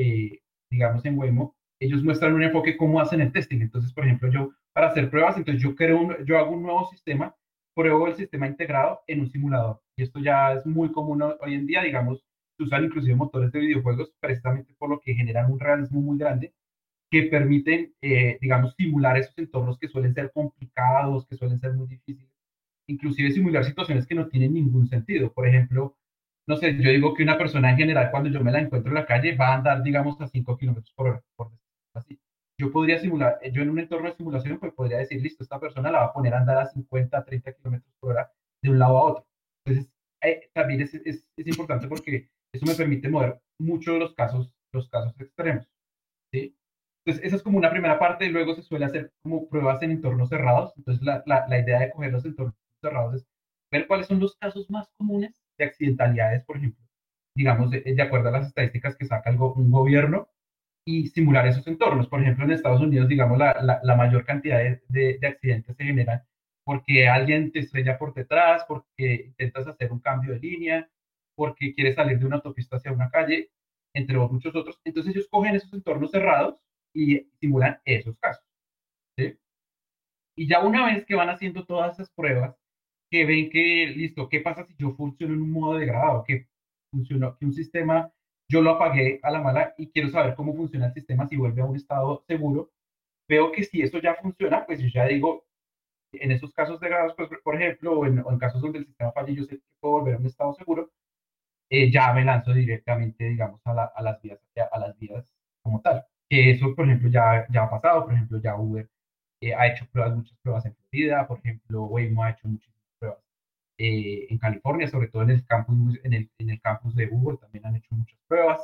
digamos 0.72 1.06
en 1.06 1.18
Waymo, 1.18 1.56
ellos 1.80 2.04
muestran 2.04 2.34
un 2.34 2.44
enfoque 2.44 2.78
cómo 2.78 3.00
hacen 3.00 3.22
el 3.22 3.32
testing. 3.32 3.62
Entonces, 3.62 3.94
por 3.94 4.06
ejemplo, 4.06 4.30
yo 4.32 4.52
para 4.74 4.88
hacer 4.88 5.10
pruebas, 5.10 5.38
entonces 5.38 5.62
yo 5.62 5.76
creo, 5.76 6.00
un, 6.00 6.16
yo 6.26 6.38
hago 6.38 6.52
un 6.52 6.64
nuevo 6.64 6.88
sistema, 6.90 7.36
pruebo 7.76 8.08
el 8.08 8.16
sistema 8.16 8.48
integrado 8.48 9.02
en 9.08 9.22
un 9.22 9.30
simulador. 9.30 9.82
Y 9.98 10.04
esto 10.04 10.20
ya 10.20 10.54
es 10.54 10.66
muy 10.66 10.92
común 10.92 11.22
hoy 11.22 11.54
en 11.54 11.66
día, 11.66 11.84
digamos, 11.84 12.24
se 12.58 12.64
usan 12.64 12.86
inclusive 12.86 13.16
motores 13.16 13.52
de 13.52 13.60
videojuegos 13.60 14.14
precisamente 14.20 14.74
por 14.78 14.90
lo 14.90 15.00
que 15.00 15.14
generan 15.14 15.52
un 15.52 15.60
realismo 15.60 16.02
muy 16.02 16.18
grande 16.18 16.54
que 17.10 17.24
permiten, 17.24 17.94
eh, 18.02 18.38
digamos, 18.42 18.76
simular 18.76 19.18
esos 19.18 19.38
entornos 19.38 19.78
que 19.80 19.88
suelen 19.88 20.14
ser 20.14 20.32
complicados, 20.32 21.26
que 21.28 21.38
suelen 21.38 21.60
ser 21.60 21.74
muy 21.74 21.88
difíciles, 21.88 22.32
inclusive 22.88 23.32
simular 23.32 23.64
situaciones 23.64 24.06
que 24.06 24.16
no 24.16 24.28
tienen 24.28 24.54
ningún 24.54 24.88
sentido. 24.88 25.34
Por 25.34 25.48
ejemplo, 25.48 25.96
no 26.48 26.58
sé, 26.58 26.78
yo 26.82 26.90
digo 26.90 27.14
que 27.14 27.24
una 27.24 27.38
persona 27.38 27.72
en 27.72 27.78
general, 27.78 28.10
cuando 28.12 28.30
yo 28.30 28.42
me 28.44 28.52
la 28.52 28.62
encuentro 28.62 28.90
en 28.90 28.96
la 28.96 29.06
calle, 29.06 29.36
va 29.36 29.50
a 29.50 29.56
andar, 29.56 29.84
digamos, 29.84 30.20
a 30.22 30.28
5 30.28 30.58
kilómetros 30.58 30.94
por 30.94 31.08
hora, 31.08 31.24
por 31.36 31.52
así. 31.94 32.20
Yo 32.60 32.72
podría 32.72 33.00
simular, 33.00 33.38
eh, 33.42 33.52
yo 33.52 33.62
en 33.62 33.70
un 33.70 33.80
entorno 33.80 34.10
de 34.10 34.16
simulación, 34.16 34.60
pues 34.60 34.74
podría 34.74 34.98
decir, 34.98 35.22
listo, 35.22 35.44
esta 35.44 35.60
persona 35.60 35.92
la 35.92 36.00
va 36.00 36.06
a 36.06 36.14
poner 36.14 36.34
a 36.34 36.40
andar 36.40 36.58
a 36.58 36.66
50, 36.66 37.24
30 37.24 37.54
kilómetros 37.54 37.94
por 38.00 38.12
hora 38.12 38.32
de 38.64 38.70
un 38.70 38.80
lado 38.80 38.98
a 38.98 39.04
otro. 39.04 39.28
Entonces, 39.66 39.92
eh, 40.24 40.50
también 40.54 40.82
es, 40.82 40.94
es, 40.96 41.28
es, 41.38 41.48
importante 41.48 41.88
porque 41.88 42.30
eso 42.52 42.66
me 42.66 42.76
permite 42.76 43.10
mover 43.10 43.40
mucho 43.60 43.98
los 43.98 44.14
casos, 44.16 44.54
los 44.74 44.90
casos 44.90 45.14
extremos. 45.20 45.68
¿sí? 46.32 46.57
Entonces, 47.08 47.26
esa 47.26 47.38
es 47.38 47.44
como 47.44 47.58
una 47.58 47.70
primera 47.72 47.98
parte 48.00 48.26
y 48.26 48.30
luego 48.30 48.54
se 48.54 48.64
suele 48.64 48.84
hacer 48.84 49.14
como 49.24 49.48
pruebas 49.48 49.82
en 49.82 49.92
entornos 49.92 50.28
cerrados. 50.28 50.74
Entonces, 50.76 51.02
la, 51.06 51.24
la, 51.26 51.48
la 51.48 51.60
idea 51.60 51.80
de 51.80 51.92
coger 51.92 52.12
los 52.12 52.26
entornos 52.26 52.54
cerrados 52.82 53.16
es 53.16 53.28
ver 53.72 53.88
cuáles 53.88 54.08
son 54.08 54.20
los 54.20 54.36
casos 54.36 54.70
más 54.70 54.90
comunes 54.98 55.42
de 55.58 55.66
accidentalidades, 55.66 56.44
por 56.44 56.58
ejemplo, 56.58 56.84
digamos, 57.34 57.72
de, 57.72 57.80
de 57.82 58.02
acuerdo 58.02 58.28
a 58.28 58.34
las 58.34 58.48
estadísticas 58.48 58.98
que 58.98 59.06
saca 59.06 59.30
el, 59.30 59.38
un 59.40 59.72
gobierno 59.72 60.28
y 60.86 61.08
simular 61.08 61.48
esos 61.48 61.66
entornos. 61.68 62.10
Por 62.10 62.22
ejemplo, 62.22 62.44
en 62.44 62.52
Estados 62.52 62.82
Unidos, 62.82 63.08
digamos, 63.08 63.38
la, 63.38 63.58
la, 63.62 63.80
la 63.84 63.96
mayor 63.96 64.26
cantidad 64.26 64.58
de, 64.60 64.82
de, 64.90 65.18
de, 65.20 65.28
accidentes 65.28 65.78
se 65.78 65.86
generan 65.86 66.24
porque 66.66 67.08
alguien 67.08 67.54
te 67.54 67.60
estrella 67.60 67.98
por 67.98 68.14
detrás, 68.14 68.66
porque 68.68 69.28
intentas 69.28 69.66
hacer 69.68 69.94
un 69.94 70.02
cambio 70.02 70.34
de 70.34 70.40
línea, 70.40 70.90
porque 71.36 71.74
quieres 71.74 71.96
salir 71.96 72.20
de 72.20 72.26
una 72.26 72.36
autopista 72.38 72.76
hacia 72.76 72.92
una 72.92 73.10
calle, 73.10 73.50
entre 73.94 74.18
muchos 74.18 74.54
otros. 74.54 74.82
Entonces 74.84 75.16
ellos 75.16 75.30
cogen 75.32 75.56
esos 75.56 75.74
entornos 75.74 76.12
cerrados 76.12 76.60
y 76.98 77.30
simulan 77.40 77.80
esos 77.86 78.18
casos. 78.18 78.44
¿sí? 79.18 79.38
Y 80.36 80.48
ya 80.48 80.66
una 80.66 80.86
vez 80.86 81.06
que 81.06 81.16
van 81.16 81.30
haciendo 81.30 81.66
todas 81.66 81.94
esas 81.94 82.10
pruebas, 82.12 82.56
que 83.12 83.26
ven 83.26 83.50
que, 83.50 83.88
listo, 83.96 84.30
¿qué 84.30 84.42
pasa 84.42 84.66
si 84.66 84.76
yo 84.78 84.92
funciono 84.96 85.34
en 85.34 85.42
un 85.42 85.52
modo 85.52 85.78
degradado? 85.78 86.24
Que 86.24 86.48
funcionó, 86.92 87.38
que 87.38 87.46
un 87.46 87.54
sistema 87.54 88.12
yo 88.50 88.62
lo 88.62 88.72
apagué 88.72 89.20
a 89.24 89.32
la 89.32 89.42
mala 89.42 89.74
y 89.78 89.90
quiero 89.90 90.10
saber 90.10 90.36
cómo 90.36 90.56
funciona 90.56 90.88
el 90.88 90.94
sistema 90.94 91.28
si 91.28 91.38
vuelve 91.38 91.62
a 91.62 91.66
un 91.66 91.76
estado 91.76 92.24
seguro. 92.28 92.72
Veo 93.30 93.52
que 93.52 93.64
si 93.64 93.82
eso 93.82 94.00
ya 94.00 94.16
funciona, 94.16 94.66
pues 94.66 94.80
yo 94.80 94.88
ya 94.88 95.06
digo, 95.06 95.46
en 96.14 96.32
esos 96.32 96.54
casos 96.54 96.80
degradados, 96.80 97.14
pues, 97.16 97.30
por 97.44 97.56
ejemplo, 97.56 98.00
o 98.00 98.06
en, 98.06 98.20
o 98.20 98.32
en, 98.32 98.40
casos 98.40 98.62
donde 98.62 98.80
el 98.80 98.86
sistema 98.86 99.12
falla 99.12 99.32
y 99.32 99.36
yo 99.36 99.44
sé 99.44 99.58
que 99.58 99.64
puedo 99.80 100.00
volver 100.00 100.16
a 100.16 100.18
un 100.20 100.26
estado 100.26 100.54
seguro, 100.54 100.92
eh, 101.70 101.92
ya 101.92 102.14
me 102.14 102.24
lanzo 102.26 102.54
directamente, 102.54 103.26
digamos, 103.26 103.62
a, 103.66 103.74
la, 103.74 103.86
a, 103.96 104.02
las 104.02 104.22
vías, 104.22 104.40
a 104.72 104.80
las 104.80 104.98
vías 104.98 105.34
como 105.62 105.82
tal. 105.82 106.06
Que 106.30 106.52
eso, 106.52 106.76
por 106.76 106.86
ejemplo, 106.86 107.10
ya, 107.10 107.46
ya 107.50 107.64
ha 107.64 107.70
pasado, 107.70 108.06
por 108.06 108.14
ejemplo, 108.14 108.40
ya 108.42 108.56
Uber 108.56 108.90
eh, 109.42 109.54
ha 109.54 109.68
hecho 109.68 109.88
pruebas, 109.92 110.16
muchas 110.16 110.38
pruebas 110.40 110.66
en 110.66 110.76
Florida, 110.76 111.28
por 111.28 111.40
ejemplo, 111.40 111.84
Waymo 111.86 112.24
ha 112.24 112.32
hecho 112.32 112.48
muchas 112.48 112.74
pruebas 113.00 113.20
eh, 113.78 114.28
en 114.30 114.38
California, 114.40 114.88
sobre 114.90 115.08
todo 115.10 115.24
en 115.24 115.32
el 115.32 115.46
campus, 115.46 116.00
en 116.04 116.14
el, 116.14 116.32
en 116.40 116.50
el 116.52 116.62
campus 116.62 116.96
de 116.96 117.08
Google 117.08 117.38
también 117.40 117.66
han 117.66 117.76
hecho 117.76 117.96
muchas 117.96 118.20
pruebas. 118.28 118.62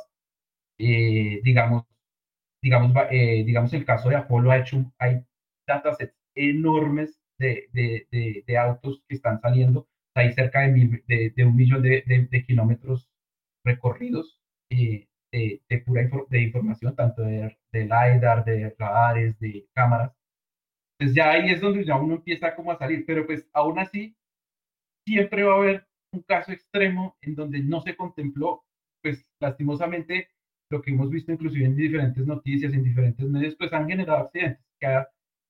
Eh, 0.78 1.40
digamos, 1.44 1.84
digamos, 2.62 2.92
eh, 3.10 3.44
digamos, 3.44 3.72
el 3.74 3.84
caso 3.84 4.08
de 4.08 4.16
Apolo 4.16 4.50
ha 4.50 4.58
hecho, 4.58 4.92
hay 4.98 5.24
datasets 5.66 6.14
enormes 6.34 7.20
de, 7.38 7.68
de, 7.72 8.08
de, 8.10 8.44
de 8.46 8.58
autos 8.58 9.02
que 9.08 9.16
están 9.16 9.40
saliendo, 9.40 9.88
hay 10.14 10.32
cerca 10.32 10.60
de, 10.62 10.68
mil, 10.72 11.04
de 11.06 11.44
un 11.44 11.56
millón 11.56 11.82
de, 11.82 12.44
kilómetros 12.46 13.08
recorridos 13.64 14.40
eh, 15.36 15.60
de, 15.68 15.78
pura 15.80 16.02
infor 16.02 16.28
de 16.28 16.42
información, 16.42 16.94
tanto 16.94 17.22
de, 17.22 17.56
de 17.72 17.82
LiDAR, 17.82 18.44
de 18.44 18.74
radares, 18.78 19.36
de 19.40 19.66
cámaras. 19.74 20.12
Pues 20.96 21.12
ya 21.12 21.32
ahí 21.32 21.50
es 21.50 21.60
donde 21.60 21.84
ya 21.84 21.96
uno 21.96 22.14
empieza 22.14 22.54
como 22.54 22.70
a 22.70 22.78
salir, 22.78 23.04
pero 23.04 23.26
pues 23.26 23.48
aún 23.52 23.80
así 23.80 24.16
siempre 25.04 25.42
va 25.42 25.54
a 25.54 25.56
haber 25.58 25.88
un 26.12 26.22
caso 26.22 26.52
extremo 26.52 27.16
en 27.20 27.34
donde 27.34 27.58
no 27.60 27.80
se 27.80 27.96
contempló, 27.96 28.64
pues 29.02 29.26
lastimosamente 29.40 30.28
lo 30.70 30.80
que 30.80 30.92
hemos 30.92 31.10
visto 31.10 31.32
inclusive 31.32 31.64
en 31.66 31.74
diferentes 31.74 32.24
noticias, 32.24 32.72
en 32.72 32.84
diferentes 32.84 33.26
medios, 33.28 33.56
pues 33.56 33.72
han 33.72 33.88
generado 33.88 34.18
accidentes 34.18 34.64
que 34.78 34.86
ha, 34.86 35.08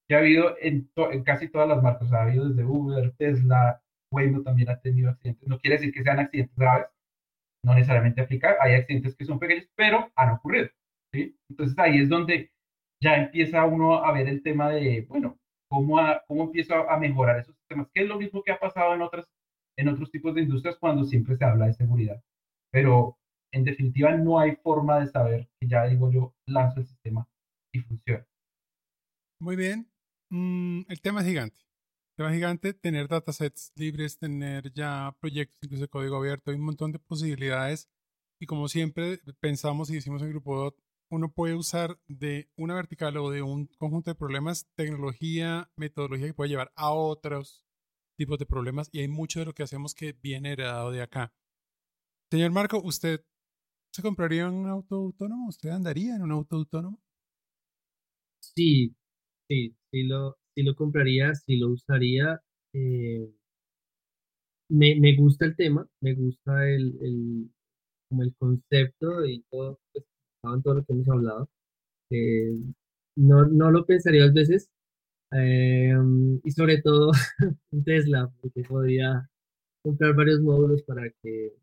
que 0.08 0.14
ha 0.14 0.18
habido 0.18 0.56
en, 0.62 0.90
en, 1.12 1.24
casi 1.24 1.48
todas 1.48 1.68
las 1.68 1.82
marcas, 1.82 2.10
ha 2.12 2.22
habido 2.22 2.48
desde 2.48 2.64
Uber, 2.64 3.12
Tesla, 3.18 3.82
Waymo 4.10 4.42
también 4.42 4.70
ha 4.70 4.80
tenido 4.80 5.10
accidentes, 5.10 5.46
no 5.46 5.58
quiere 5.58 5.76
decir 5.76 5.92
que 5.92 6.02
sean 6.02 6.20
accidentes 6.20 6.56
graves, 6.56 6.86
no 7.64 7.74
necesariamente 7.74 8.20
aplica, 8.20 8.56
hay 8.60 8.74
accidentes 8.74 9.16
que 9.16 9.24
son 9.24 9.38
pequeños, 9.38 9.68
pero 9.74 10.12
han 10.16 10.30
ocurrido, 10.30 10.68
¿sí? 11.12 11.36
Entonces 11.48 11.78
ahí 11.78 11.98
es 11.98 12.08
donde 12.08 12.52
ya 13.02 13.16
empieza 13.16 13.64
uno 13.64 14.04
a 14.04 14.12
ver 14.12 14.28
el 14.28 14.42
tema 14.42 14.70
de, 14.70 15.06
bueno, 15.08 15.38
cómo, 15.68 15.98
a, 15.98 16.22
cómo 16.26 16.44
empiezo 16.44 16.88
a 16.88 16.98
mejorar 16.98 17.40
esos 17.40 17.56
sistemas, 17.56 17.88
que 17.92 18.02
es 18.02 18.08
lo 18.08 18.18
mismo 18.18 18.42
que 18.42 18.52
ha 18.52 18.58
pasado 18.58 18.94
en 18.94 19.02
otras 19.02 19.26
en 19.76 19.88
otros 19.88 20.10
tipos 20.10 20.34
de 20.34 20.42
industrias 20.42 20.76
cuando 20.78 21.04
siempre 21.04 21.36
se 21.36 21.44
habla 21.44 21.66
de 21.66 21.74
seguridad. 21.74 22.22
Pero 22.70 23.18
en 23.52 23.64
definitiva 23.64 24.16
no 24.16 24.38
hay 24.38 24.56
forma 24.56 25.00
de 25.00 25.08
saber 25.08 25.48
que 25.58 25.68
ya 25.68 25.84
digo 25.86 26.10
yo, 26.10 26.34
lanzo 26.46 26.80
el 26.80 26.86
sistema 26.86 27.26
y 27.72 27.80
funciona. 27.80 28.26
Muy 29.40 29.56
bien. 29.56 29.88
Mm, 30.30 30.82
el 30.88 31.00
tema 31.00 31.20
es 31.20 31.26
gigante. 31.26 31.63
Es 32.16 32.32
gigante, 32.32 32.74
tener 32.74 33.08
datasets 33.08 33.72
libres, 33.74 34.18
tener 34.18 34.72
ya 34.72 35.16
proyectos 35.20 35.58
incluso 35.62 35.82
de 35.82 35.88
código 35.88 36.16
abierto, 36.16 36.52
hay 36.52 36.56
un 36.56 36.64
montón 36.64 36.92
de 36.92 37.00
posibilidades. 37.00 37.88
Y 38.40 38.46
como 38.46 38.68
siempre 38.68 39.20
pensamos 39.40 39.90
y 39.90 39.94
decimos 39.94 40.22
en 40.22 40.30
Grupo 40.30 40.56
DOT, 40.56 40.76
uno 41.10 41.32
puede 41.32 41.54
usar 41.54 41.98
de 42.06 42.48
una 42.56 42.74
vertical 42.74 43.16
o 43.16 43.30
de 43.30 43.42
un 43.42 43.66
conjunto 43.78 44.10
de 44.10 44.14
problemas 44.14 44.68
tecnología, 44.76 45.70
metodología 45.76 46.28
que 46.28 46.34
puede 46.34 46.50
llevar 46.50 46.72
a 46.76 46.92
otros 46.92 47.64
tipos 48.16 48.38
de 48.38 48.46
problemas 48.46 48.88
y 48.92 49.00
hay 49.00 49.08
mucho 49.08 49.40
de 49.40 49.46
lo 49.46 49.52
que 49.52 49.64
hacemos 49.64 49.94
que 49.94 50.12
viene 50.12 50.52
heredado 50.52 50.92
de 50.92 51.02
acá. 51.02 51.32
Señor 52.30 52.52
Marco, 52.52 52.80
¿usted 52.82 53.24
se 53.92 54.02
compraría 54.02 54.48
un 54.48 54.68
auto 54.68 54.96
autónomo? 54.96 55.48
¿Usted 55.48 55.70
andaría 55.70 56.14
en 56.14 56.22
un 56.22 56.32
auto 56.32 56.56
autónomo? 56.56 57.02
Sí, 58.40 58.94
sí, 59.48 59.76
sí 59.90 60.02
lo, 60.04 60.36
sí 60.54 60.62
lo 60.62 60.74
compraría, 60.74 61.34
sí 61.34 61.56
lo 61.58 61.68
usaría. 61.70 62.40
Eh, 62.72 63.28
me, 64.68 64.96
me, 65.00 65.16
gusta 65.16 65.44
el 65.46 65.56
tema, 65.56 65.86
me 66.00 66.14
gusta 66.14 66.68
el, 66.68 66.96
el, 67.02 67.50
como 68.08 68.22
el 68.22 68.34
concepto 68.36 69.24
y 69.26 69.42
todo, 69.50 69.80
pues, 69.92 70.04
todo 70.62 70.74
lo 70.74 70.84
que 70.84 70.92
hemos 70.92 71.08
hablado. 71.08 71.48
Eh, 72.10 72.54
no, 73.16 73.46
no 73.46 73.70
lo 73.70 73.86
pensaría 73.86 74.24
dos 74.24 74.34
veces, 74.34 74.70
eh, 75.32 75.94
y 76.44 76.50
sobre 76.52 76.82
todo 76.82 77.12
un 77.72 77.84
Tesla, 77.84 78.32
porque 78.40 78.62
podría 78.64 79.28
comprar 79.82 80.14
varios 80.14 80.40
módulos 80.40 80.82
para 80.84 81.10
que 81.22 81.54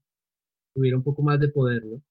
tuviera 0.75 0.97
un 0.97 1.03
poco 1.03 1.23
más 1.23 1.39
de 1.39 1.49
poder, 1.49 1.85
¿no? 1.85 2.01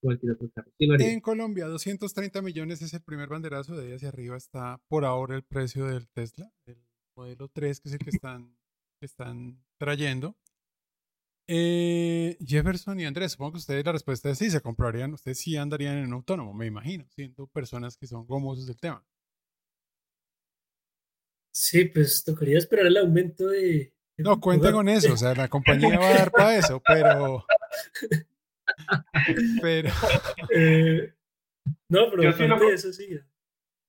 Cualquier 0.00 0.32
otro 0.32 0.50
carro. 0.54 0.72
Sí 0.78 0.86
en 0.88 1.20
Colombia, 1.20 1.66
230 1.66 2.40
millones 2.40 2.80
es 2.80 2.94
el 2.94 3.02
primer 3.02 3.28
banderazo, 3.28 3.76
de 3.76 3.86
ahí 3.86 3.92
hacia 3.92 4.08
arriba 4.08 4.36
está 4.36 4.80
por 4.88 5.04
ahora 5.04 5.36
el 5.36 5.42
precio 5.42 5.84
del 5.86 6.08
Tesla, 6.08 6.50
el 6.64 6.78
modelo 7.14 7.48
3, 7.48 7.80
que 7.80 7.88
es 7.90 7.94
el 7.94 7.98
que 7.98 8.10
están, 8.10 8.56
que 8.98 9.06
están 9.06 9.62
trayendo. 9.78 10.36
Eh, 11.46 12.38
Jefferson 12.46 12.98
y 13.00 13.04
Andrés, 13.04 13.32
supongo 13.32 13.52
que 13.52 13.58
ustedes 13.58 13.84
la 13.84 13.92
respuesta 13.92 14.30
es 14.30 14.38
sí, 14.38 14.50
se 14.50 14.60
comprarían, 14.60 15.12
ustedes 15.12 15.38
sí 15.38 15.56
andarían 15.56 15.98
en 15.98 16.06
un 16.06 16.12
autónomo, 16.14 16.54
me 16.54 16.66
imagino, 16.66 17.04
siendo 17.10 17.46
personas 17.48 17.96
que 17.96 18.06
son 18.06 18.26
gomosos 18.26 18.66
del 18.66 18.78
tema. 18.78 19.04
Sí, 21.52 21.86
pues 21.86 22.22
tocaría 22.24 22.56
esperar 22.56 22.86
el 22.86 22.96
aumento 22.96 23.48
de... 23.48 23.92
No, 24.16 24.40
cuente 24.40 24.70
con 24.70 24.88
eso, 24.88 25.12
o 25.12 25.16
sea, 25.16 25.34
la 25.34 25.48
compañía 25.48 25.98
va 25.98 26.08
a 26.08 26.14
dar 26.14 26.30
para 26.30 26.56
eso, 26.56 26.80
pero... 26.86 27.44
pero... 29.62 29.90
Eh, 30.54 31.12
no, 31.88 32.10
pero 32.10 32.28
aparte 32.28 32.64
de 32.66 32.74
eso 32.74 32.92
sí, 32.92 33.18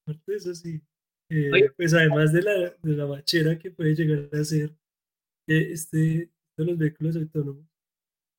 aparte 0.05 0.31
de 0.31 0.37
eso 0.37 0.55
sí. 0.55 0.81
Eh, 1.29 1.69
pues 1.77 1.93
además 1.93 2.33
de 2.33 2.41
la, 2.41 2.53
de 2.81 2.95
la 2.97 3.05
bachera 3.05 3.57
que 3.57 3.71
puede 3.71 3.95
llegar 3.95 4.29
a 4.33 4.43
ser 4.43 4.75
eh, 5.47 5.71
este, 5.71 6.29
de 6.57 6.65
los 6.65 6.77
vehículos 6.77 7.15
autónomos, 7.15 7.65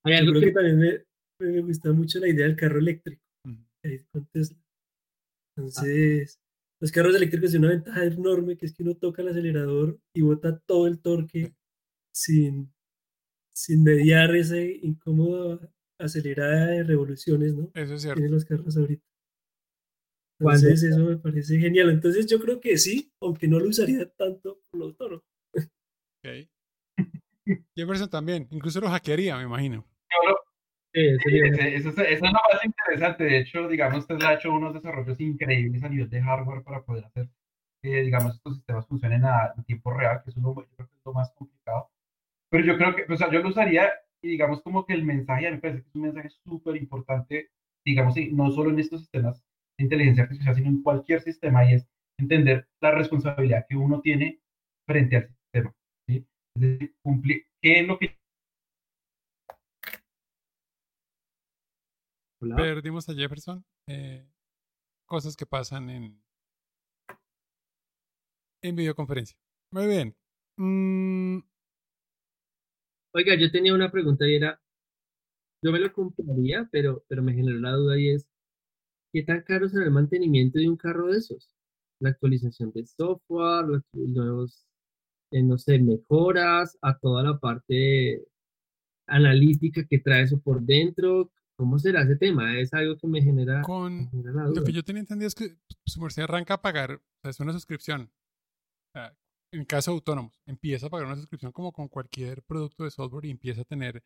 ¿Hay 0.05 0.15
yo 0.15 0.19
algo 0.19 0.33
creo 0.33 0.41
que... 0.41 0.47
que 0.49 0.53
también 0.53 0.79
me, 0.79 1.53
me, 1.53 1.61
gusta 1.63 1.93
mucho 1.93 2.19
la 2.19 2.29
idea 2.29 2.47
del 2.47 2.57
carro 2.57 2.79
eléctrico, 2.79 3.23
ahí 3.83 4.05
con 4.13 4.27
Tesla. 4.27 4.59
Entonces, 5.57 6.39
los 6.81 6.93
carros 6.93 7.15
eléctricos 7.15 7.51
tienen 7.51 7.71
una 7.71 7.77
ventaja 7.77 8.05
enorme, 8.05 8.57
que 8.57 8.67
es 8.67 8.75
que 8.75 8.83
uno 8.83 8.95
toca 8.95 9.23
el 9.23 9.29
acelerador 9.29 9.99
y 10.15 10.23
bota 10.23 10.59
todo 10.59 10.87
el 10.87 11.01
torque 11.01 11.55
sin, 12.15 12.73
sin 13.55 13.85
mediar 13.85 14.35
ese 14.35 14.81
incómodo 14.83 15.61
acelerada 16.03 16.67
de 16.67 16.85
revoluciones, 16.85 17.55
¿no? 17.55 17.71
Eso 17.75 17.95
es 17.95 18.03
cierto. 18.03 18.17
Tienen 18.17 18.35
los 18.35 18.45
carros 18.45 18.77
ahorita. 18.77 19.05
Entonces, 20.41 20.83
eso 20.83 20.99
me 20.99 21.17
parece 21.17 21.59
genial. 21.59 21.91
Entonces, 21.91 22.27
yo 22.27 22.41
creo 22.41 22.61
que 22.61 22.77
sí, 22.77 23.13
aunque 23.21 23.47
no 23.47 23.61
lo 23.61 23.69
usaría 23.69 24.09
tanto 24.11 24.61
por 24.71 24.81
lo 24.81 24.87
autónomo. 24.87 25.23
Ok. 25.55 26.49
Jefferson 27.77 28.11
también, 28.11 28.49
incluso 28.51 28.81
lo 28.81 28.89
hackearía, 28.89 29.37
me 29.37 29.45
imagino. 29.45 29.87
Yo 30.11 30.31
lo, 30.31 30.37
Sí, 30.95 31.01
eso, 31.01 31.89
eso, 31.89 32.03
es 32.03 32.21
lo 32.21 32.33
más 32.33 32.65
interesante. 32.65 33.25
De 33.25 33.39
hecho, 33.39 33.67
digamos, 33.67 34.07
Tesla 34.07 34.29
ha 34.29 34.35
hecho 34.35 34.53
unos 34.53 34.75
desarrollos 34.75 35.19
increíbles 35.21 35.83
a 35.83 35.89
nivel 35.89 36.11
de 36.11 36.21
hardware 36.21 36.63
para 36.63 36.83
poder 36.83 37.07
hacer 37.07 37.31
que, 37.83 38.03
digamos, 38.03 38.35
estos 38.35 38.57
sistemas 38.57 38.87
funcionen 38.87 39.25
a, 39.25 39.55
en 39.57 39.65
tiempo 39.65 39.93
real, 39.93 40.23
que 40.23 40.31
eso 40.31 40.39
es 40.39 40.45
lo, 40.45 40.55
yo 40.55 40.77
creo 40.77 40.89
que 40.89 40.97
es 40.97 41.03
lo 41.05 41.13
más 41.15 41.33
complicado. 41.35 41.91
Pero 42.51 42.65
yo 42.65 42.77
creo 42.77 42.95
que, 42.95 43.11
o 43.11 43.17
sea, 43.17 43.31
yo 43.31 43.41
lo 43.41 43.49
usaría 43.49 43.91
y 44.23 44.29
digamos 44.29 44.63
como 44.63 44.87
que 44.87 44.95
el 44.95 45.05
mensaje, 45.05 45.47
a 45.47 45.51
mí 45.51 45.57
me 45.57 45.61
parece 45.61 45.83
que 45.83 45.89
es 45.89 45.95
un 45.95 46.03
mensaje 46.03 46.31
súper 46.45 46.77
importante, 46.77 47.51
digamos, 47.85 48.15
no 48.31 48.51
solo 48.53 48.71
en 48.71 48.79
estos 48.79 49.01
sistemas 49.01 49.45
de 49.79 49.85
inteligencia 49.85 50.25
artificial, 50.25 50.55
sino 50.55 50.69
en 50.69 50.83
cualquier 50.83 51.21
sistema, 51.21 51.65
y 51.65 51.75
es 51.75 51.89
entender 52.19 52.69
la 52.81 52.93
responsabilidad 52.93 53.67
que 53.69 53.77
uno 53.77 54.01
tiene 54.01 54.41
frente 54.87 55.17
al 55.17 55.29
sistema. 55.29 55.75
¿sí? 56.09 56.27
Es 56.57 56.61
decir, 56.63 56.95
cumplir, 57.03 57.47
¿qué 57.61 57.81
es 57.81 57.87
lo 57.87 57.99
que... 57.99 58.17
Perdimos 62.57 63.09
a 63.09 63.15
Jefferson. 63.15 63.65
Eh, 63.89 64.27
cosas 65.07 65.37
que 65.37 65.47
pasan 65.47 65.91
en, 65.91 66.21
en 68.63 68.77
videoconferencia. 68.77 69.37
Muy 69.73 69.87
bien. 69.87 70.17
Mm, 70.59 71.39
Oiga, 73.15 73.35
yo 73.39 73.51
tenía 73.51 73.75
una 73.75 73.91
pregunta 73.91 74.27
y 74.27 74.37
era, 74.37 74.59
yo 75.63 75.71
me 75.71 75.79
lo 75.79 75.93
compraría, 75.93 76.69
pero, 76.73 77.05
pero 77.09 77.23
me 77.23 77.35
generó 77.35 77.59
la 77.59 77.73
duda 77.73 77.99
y 77.99 78.09
es, 78.09 78.27
¿qué 79.13 79.23
tan 79.23 79.43
caro 79.43 79.69
será 79.69 79.85
el 79.85 79.91
mantenimiento 79.91 80.59
de 80.59 80.69
un 80.69 80.77
carro 80.77 81.09
de 81.09 81.19
esos? 81.19 81.55
La 82.01 82.11
actualización 82.11 82.73
de 82.73 82.87
software, 82.87 83.67
los 83.67 83.83
nuevos, 83.93 84.67
eh, 85.31 85.43
no 85.43 85.59
sé, 85.59 85.79
mejoras, 85.79 86.79
a 86.81 86.99
toda 86.99 87.23
la 87.23 87.39
parte 87.39 88.25
analítica 89.07 89.85
que 89.85 89.99
trae 89.99 90.23
eso 90.23 90.41
por 90.41 90.63
dentro. 90.63 91.31
¿Cómo 91.57 91.79
será 91.79 92.03
ese 92.03 92.17
tema? 92.17 92.59
Es 92.59 92.73
algo 92.73 92.97
que 92.97 93.07
me 93.07 93.23
genera, 93.23 93.59
me 93.59 93.63
con 93.63 94.11
genera 94.11 94.33
la 94.33 94.45
lo 94.45 94.51
duda. 94.53 94.65
que 94.65 94.73
yo 94.73 94.83
tenía 94.83 95.01
entendido 95.01 95.29
es 95.29 95.35
que 95.35 95.59
su 95.85 96.01
merced 96.01 96.23
arranca 96.23 96.55
a 96.55 96.63
pagar, 96.63 96.93
o 96.93 97.21
sea, 97.21 97.31
es 97.31 97.41
una 97.41 97.53
suscripción. 97.53 98.11
En 99.53 99.65
caso 99.67 99.91
de 99.91 99.97
autónomos, 99.97 100.41
empieza 100.47 100.87
a 100.87 100.91
pagar 100.91 101.07
una 101.07 101.17
suscripción 101.17 101.53
como 101.53 101.73
con 101.73 101.89
cualquier 101.89 102.43
producto 102.43 102.85
de 102.85 102.91
software 102.91 103.27
y 103.27 103.31
empieza 103.31 103.61
a 103.61 103.65
tener 103.65 104.03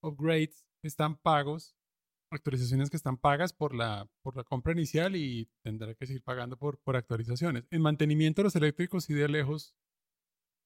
upgrades 0.00 0.64
que 0.80 0.88
están 0.88 1.16
pagos, 1.16 1.76
actualizaciones 2.30 2.90
que 2.90 2.96
están 2.96 3.16
pagas 3.16 3.52
por 3.52 3.74
la, 3.74 4.08
por 4.22 4.36
la 4.36 4.44
compra 4.44 4.72
inicial 4.72 5.16
y 5.16 5.48
tendrá 5.62 5.94
que 5.94 6.06
seguir 6.06 6.22
pagando 6.22 6.56
por, 6.56 6.78
por 6.78 6.96
actualizaciones. 6.96 7.64
En 7.70 7.82
mantenimiento 7.82 8.42
los 8.42 8.56
eléctricos 8.56 9.10
y 9.10 9.14
de 9.14 9.28
lejos, 9.28 9.76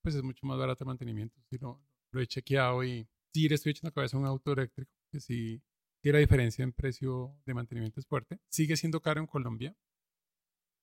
pues 0.03 0.14
es 0.14 0.22
mucho 0.22 0.47
más 0.47 0.59
barato 0.59 0.85
el 0.85 0.89
mantenimiento. 0.89 1.41
Sí, 1.51 1.59
lo, 1.59 1.83
lo 2.12 2.20
he 2.20 2.26
chequeado 2.26 2.85
y 2.85 3.09
sí 3.33 3.49
le 3.49 3.55
estoy 3.55 3.72
echando 3.72 3.93
cabeza 3.93 4.16
a 4.16 4.20
un 4.20 4.26
auto 4.26 4.53
eléctrico, 4.53 4.93
que 5.11 5.20
sí, 5.20 5.62
sí 6.03 6.12
la 6.12 6.18
diferencia 6.18 6.62
en 6.62 6.72
precio 6.72 7.35
de 7.47 7.55
mantenimiento 7.55 8.01
es 8.01 8.07
fuerte. 8.07 8.41
Sigue 8.49 8.76
siendo 8.76 9.01
caro 9.01 9.20
en 9.20 9.26
Colombia, 9.26 9.74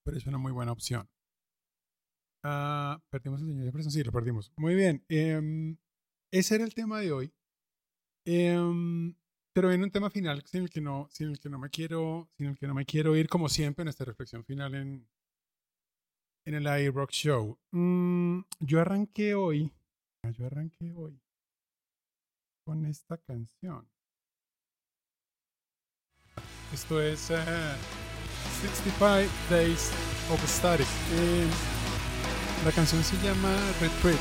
pero 0.04 0.18
es 0.18 0.26
una 0.26 0.38
muy 0.38 0.52
buena 0.52 0.72
opción. 0.72 1.10
Ah, 2.48 3.02
perdimos 3.10 3.42
el 3.42 3.48
señor 3.48 3.66
Jefferson, 3.66 3.92
sí, 3.92 4.04
lo 4.04 4.12
perdimos. 4.12 4.52
Muy 4.56 4.76
bien. 4.76 5.04
em, 5.10 5.78
ese 6.32 6.54
era 6.56 6.64
el 6.64 6.76
tema 6.76 7.00
de 7.00 7.12
hoy. 7.12 7.34
Em, 8.24 9.16
pero 9.52 9.70
viene 9.70 9.84
un 9.84 9.90
tema 9.90 10.12
final 10.12 10.44
sin 10.46 10.62
el 10.62 10.70
que 10.70 10.80
no, 10.80 11.08
sin 11.12 11.30
el 11.30 11.40
que 11.40 11.50
no 11.50 11.58
me 11.58 11.72
quiero, 11.72 12.30
sin 12.38 12.48
el 12.48 12.58
que 12.58 12.68
no 12.68 12.76
me 12.76 12.86
quiero 12.86 13.16
ir, 13.16 13.28
como 13.30 13.50
siempre, 13.50 13.82
en 13.82 13.88
esta 13.88 14.06
reflexión 14.06 14.44
final 14.46 14.76
en, 14.76 15.08
en 16.46 16.54
el 16.54 16.82
iRock 16.84 17.10
Show. 17.10 17.58
Mm, 17.72 18.42
yo 18.60 18.80
arranqué 18.80 19.34
hoy. 19.34 19.72
Yo 20.38 20.46
arranqué 20.46 20.94
hoy 20.94 21.20
con 22.64 22.86
esta 22.86 23.18
canción. 23.18 23.90
Esto 26.72 27.02
es 27.02 27.32
eh, 27.32 27.76
65 28.62 29.32
Days 29.50 29.92
of 30.32 30.44
Static. 30.48 30.88
Eh, 31.14 31.75
la 32.66 32.72
canción 32.72 33.04
se 33.04 33.16
llama 33.22 33.54
Retreat. 33.80 34.20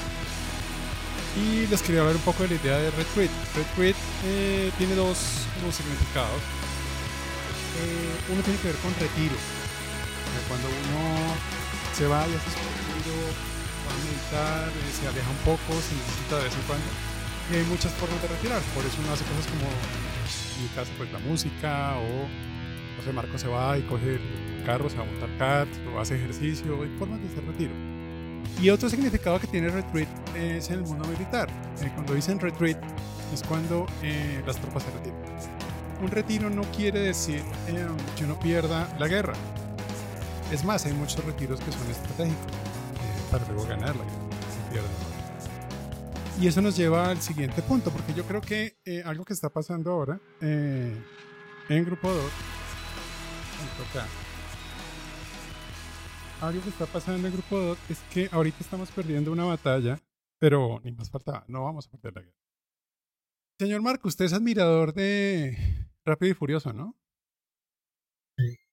Y 1.40 1.66
les 1.66 1.82
quería 1.82 2.02
hablar 2.02 2.14
un 2.14 2.22
poco 2.22 2.42
de 2.44 2.50
la 2.50 2.54
idea 2.56 2.78
de 2.78 2.90
Retreat. 2.90 3.30
Retreat 3.56 3.96
eh, 4.26 4.70
tiene 4.76 4.94
dos, 4.94 5.48
dos 5.64 5.74
significados. 5.74 6.44
Eh, 7.80 8.32
uno 8.32 8.42
tiene 8.42 8.60
que 8.60 8.68
ver 8.68 8.76
con 8.84 8.92
retiro. 9.00 9.34
Cuando 10.46 10.68
uno 10.68 11.32
se 11.96 12.06
va 12.06 12.28
y 12.28 12.36
hace 12.36 12.50
su 12.52 12.60
retiro, 12.60 13.16
va 13.88 13.90
a 13.90 13.98
meditar, 14.04 14.68
eh, 14.68 14.92
se 14.92 15.08
aleja 15.08 15.30
un 15.30 15.42
poco, 15.48 15.72
se 15.80 15.96
necesita 15.96 16.36
de 16.36 16.44
vez 16.44 16.54
en 16.54 16.62
cuando. 16.68 16.86
Y 17.50 17.56
hay 17.56 17.64
muchas 17.64 17.92
formas 17.96 18.20
de 18.20 18.28
retirar. 18.28 18.60
Por 18.76 18.84
eso 18.84 19.00
uno 19.00 19.12
hace 19.14 19.24
cosas 19.24 19.46
como, 19.48 19.72
en 19.72 20.62
mi 20.62 20.68
caso, 20.76 20.92
pues 20.98 21.10
la 21.10 21.18
música 21.18 21.96
o 21.96 22.28
Marco 23.12 23.36
se 23.36 23.48
va 23.48 23.76
y 23.76 23.82
coge 23.82 24.16
el 24.16 24.62
carro, 24.64 24.88
se 24.88 24.96
va 24.96 25.02
a 25.02 25.06
montar 25.06 25.28
cat, 25.36 25.68
o 25.92 26.00
hace 26.00 26.16
ejercicio, 26.16 26.82
hay 26.82 26.88
formas 26.98 27.20
de 27.20 27.28
hacer 27.28 27.44
retiro. 27.44 27.93
Y 28.60 28.70
otro 28.70 28.88
significado 28.88 29.38
que 29.40 29.46
tiene 29.46 29.68
retreat 29.68 30.08
es 30.36 30.68
en 30.70 30.76
el 30.76 30.82
mundo 30.82 31.06
militar. 31.08 31.48
Eh, 31.82 31.90
cuando 31.94 32.14
dicen 32.14 32.40
retreat 32.40 32.78
es 33.32 33.42
cuando 33.42 33.86
eh, 34.02 34.42
las 34.46 34.56
tropas 34.56 34.84
se 34.84 34.90
retiran. 34.90 35.18
Un 36.02 36.10
retiro 36.10 36.50
no 36.50 36.62
quiere 36.72 37.00
decir 37.00 37.42
que 38.16 38.24
uno 38.24 38.38
pierda 38.38 38.94
la 38.98 39.08
guerra. 39.08 39.34
Es 40.52 40.64
más, 40.64 40.84
hay 40.86 40.92
muchos 40.92 41.24
retiros 41.24 41.60
que 41.60 41.72
son 41.72 41.90
estratégicos 41.90 42.52
eh, 42.52 43.30
para 43.30 43.46
luego 43.48 43.66
ganar 43.66 43.96
la 43.96 44.04
guerra. 44.04 44.88
Y 46.40 46.48
eso 46.48 46.60
nos 46.60 46.76
lleva 46.76 47.10
al 47.10 47.22
siguiente 47.22 47.62
punto, 47.62 47.90
porque 47.90 48.12
yo 48.12 48.24
creo 48.24 48.40
que 48.40 48.76
algo 49.04 49.24
que 49.24 49.32
está 49.32 49.50
pasando 49.50 49.92
ahora 49.92 50.18
en 50.40 51.84
Grupo 51.84 52.12
2 52.12 52.24
acá. 53.90 54.23
Algo 56.46 56.62
que 56.62 56.68
está 56.68 56.86
pasando 56.86 57.20
en 57.20 57.26
el 57.26 57.32
grupo 57.32 57.58
2 57.58 57.78
es 57.90 57.98
que 58.12 58.28
ahorita 58.30 58.58
estamos 58.60 58.90
perdiendo 58.90 59.32
una 59.32 59.44
batalla, 59.44 59.98
pero 60.40 60.80
ni 60.84 60.92
más 60.92 61.10
faltaba, 61.10 61.44
no 61.48 61.64
vamos 61.64 61.86
a 61.86 61.90
perder 61.90 62.14
la 62.14 62.22
guerra. 62.22 62.36
Señor 63.58 63.82
Marco, 63.82 64.08
usted 64.08 64.24
es 64.26 64.32
admirador 64.32 64.92
de 64.94 65.56
Rápido 66.04 66.32
y 66.32 66.34
Furioso, 66.34 66.72
¿no? 66.72 66.96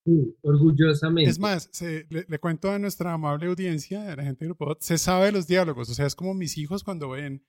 Sí, 0.04 0.36
orgullosamente. 0.42 1.30
Es 1.30 1.38
más, 1.38 1.68
se- 1.72 2.06
le, 2.10 2.24
le 2.28 2.38
cuento 2.40 2.70
a 2.72 2.78
nuestra 2.80 3.12
amable 3.12 3.46
audiencia, 3.46 4.12
a 4.12 4.16
la 4.16 4.24
gente 4.24 4.40
del 4.44 4.48
grupo 4.48 4.66
2, 4.66 4.78
se 4.80 4.98
sabe 4.98 5.30
los 5.30 5.46
diálogos, 5.46 5.88
o 5.90 5.94
sea, 5.94 6.06
es 6.06 6.16
como 6.16 6.34
mis 6.34 6.58
hijos 6.58 6.82
cuando 6.82 7.10
ven 7.10 7.46